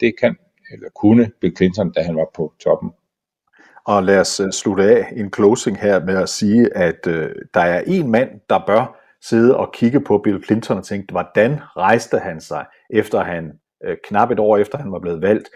det 0.00 0.20
kan, 0.20 0.36
eller 0.72 0.88
kunne 0.94 1.30
Bill 1.40 1.56
Clinton, 1.56 1.92
da 1.92 2.02
han 2.02 2.16
var 2.16 2.30
på 2.34 2.52
toppen. 2.60 2.90
Og 3.86 4.02
lad 4.02 4.20
os 4.20 4.40
øh, 4.40 4.52
slutte 4.52 4.84
af 4.84 5.12
en 5.16 5.32
closing 5.34 5.80
her 5.80 6.04
med 6.04 6.16
at 6.16 6.28
sige, 6.28 6.76
at 6.76 7.06
øh, 7.06 7.30
der 7.54 7.60
er 7.60 7.82
en 7.86 8.10
mand, 8.10 8.30
der 8.50 8.64
bør 8.66 9.02
sidde 9.22 9.56
og 9.56 9.72
kigge 9.72 10.00
på 10.00 10.18
Bill 10.18 10.44
Clinton 10.44 10.78
og 10.78 10.84
tænke, 10.84 11.12
hvordan 11.12 11.60
rejste 11.76 12.18
han 12.18 12.40
sig, 12.40 12.64
efter 12.90 13.24
han 13.24 13.52
øh, 13.84 13.96
knap 14.04 14.30
et 14.30 14.38
år 14.38 14.56
efter 14.56 14.78
han 14.78 14.92
var 14.92 14.98
blevet 14.98 15.22
valgt, 15.22 15.48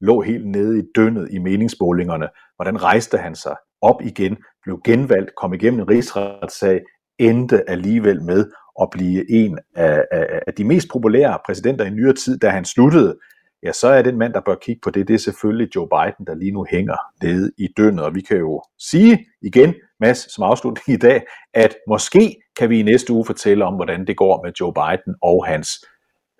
lå 0.00 0.20
helt 0.20 0.46
nede 0.46 0.78
i 0.78 0.82
dønnet 0.94 1.28
i 1.30 1.38
meningsmålingerne. 1.38 2.28
Hvordan 2.56 2.82
rejste 2.82 3.18
han 3.18 3.34
sig 3.34 3.56
op 3.82 4.02
igen, 4.02 4.36
blev 4.62 4.80
genvalgt, 4.84 5.30
kom 5.36 5.54
igennem 5.54 5.80
en 5.80 5.88
rigsretssag, 5.88 6.80
endte 7.18 7.70
alligevel 7.70 8.22
med 8.22 8.50
at 8.82 8.88
blive 8.92 9.30
en 9.30 9.58
af, 9.76 10.04
af, 10.12 10.40
af 10.46 10.54
de 10.54 10.64
mest 10.64 10.88
populære 10.92 11.38
præsidenter 11.46 11.84
i 11.84 11.90
nyere 11.90 12.14
tid, 12.14 12.38
da 12.38 12.48
han 12.48 12.64
sluttede 12.64 13.16
ja, 13.62 13.72
så 13.72 13.88
er 13.88 14.02
den 14.02 14.18
mand, 14.18 14.32
der 14.32 14.40
bør 14.40 14.54
kigge 14.54 14.80
på 14.84 14.90
det, 14.90 15.08
det 15.08 15.14
er 15.14 15.18
selvfølgelig 15.18 15.76
Joe 15.76 15.88
Biden, 15.88 16.26
der 16.26 16.34
lige 16.34 16.52
nu 16.52 16.66
hænger 16.70 16.96
nede 17.22 17.52
i 17.58 17.68
døgnet. 17.76 18.04
Og 18.04 18.14
vi 18.14 18.20
kan 18.20 18.36
jo 18.36 18.62
sige 18.78 19.26
igen, 19.42 19.74
Mads, 20.00 20.34
som 20.34 20.44
afslutning 20.44 20.88
i 20.88 21.00
dag, 21.00 21.22
at 21.54 21.76
måske 21.88 22.36
kan 22.56 22.70
vi 22.70 22.80
i 22.80 22.82
næste 22.82 23.12
uge 23.12 23.24
fortælle 23.24 23.64
om, 23.64 23.74
hvordan 23.74 24.06
det 24.06 24.16
går 24.16 24.42
med 24.44 24.52
Joe 24.60 24.72
Biden 24.72 25.14
og 25.22 25.46
hans 25.46 25.84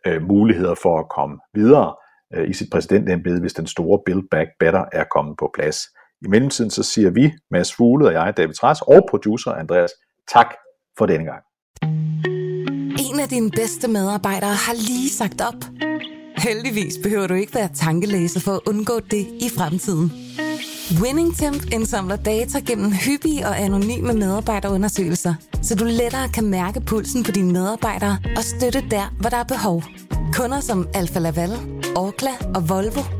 øh, 0.07 0.23
muligheder 0.23 0.75
for 0.75 0.99
at 0.99 1.09
komme 1.09 1.39
videre 1.55 1.95
øh, 2.35 2.51
i 2.51 2.53
sit 2.53 2.69
præsidentembede, 2.73 3.41
hvis 3.41 3.53
den 3.53 3.67
store 3.67 4.01
Build 4.07 4.29
Back 4.31 4.51
Better 4.61 4.85
er 4.93 5.05
kommet 5.05 5.37
på 5.39 5.51
plads. 5.55 5.79
I 6.25 6.29
mellemtiden 6.29 6.71
så 6.71 6.83
siger 6.83 7.11
vi, 7.11 7.33
Mads 7.51 7.75
Fugle 7.75 8.07
og 8.07 8.13
jeg, 8.13 8.33
David 8.37 8.55
Træs 8.55 8.81
og 8.81 9.07
producer 9.11 9.51
Andreas, 9.51 9.91
tak 10.33 10.47
for 10.99 11.07
denne 11.07 11.25
gang. 11.25 11.43
En 13.11 13.21
af 13.21 13.29
dine 13.29 13.51
bedste 13.51 13.89
medarbejdere 13.89 14.55
har 14.55 14.75
lige 14.75 15.11
sagt 15.11 15.41
op. 15.41 15.65
Heldigvis 16.37 16.95
behøver 17.03 17.27
du 17.27 17.35
ikke 17.35 17.55
være 17.55 17.69
tankelæser 17.75 18.41
for 18.41 18.53
at 18.53 18.61
undgå 18.67 19.01
det 19.01 19.27
i 19.47 19.49
fremtiden. 19.57 20.13
WinningTemp 21.03 21.73
indsamler 21.73 22.17
data 22.17 22.59
gennem 22.59 22.93
hyppige 22.93 23.47
og 23.47 23.61
anonyme 23.61 24.13
medarbejderundersøgelser, 24.13 25.35
så 25.63 25.75
du 25.75 25.85
lettere 25.85 26.29
kan 26.29 26.47
mærke 26.47 26.81
pulsen 26.81 27.25
på 27.25 27.31
dine 27.31 27.53
medarbejdere 27.53 28.19
og 28.37 28.43
støtte 28.43 28.85
der, 28.91 29.15
hvor 29.21 29.31
der 29.31 29.37
er 29.37 29.45
behov. 29.45 29.83
Kunder 30.33 30.61
som 30.61 30.89
Alfa 30.95 31.19
Laval, 31.19 31.53
Orkla 31.97 32.31
og 32.55 32.69
Volvo 32.69 33.20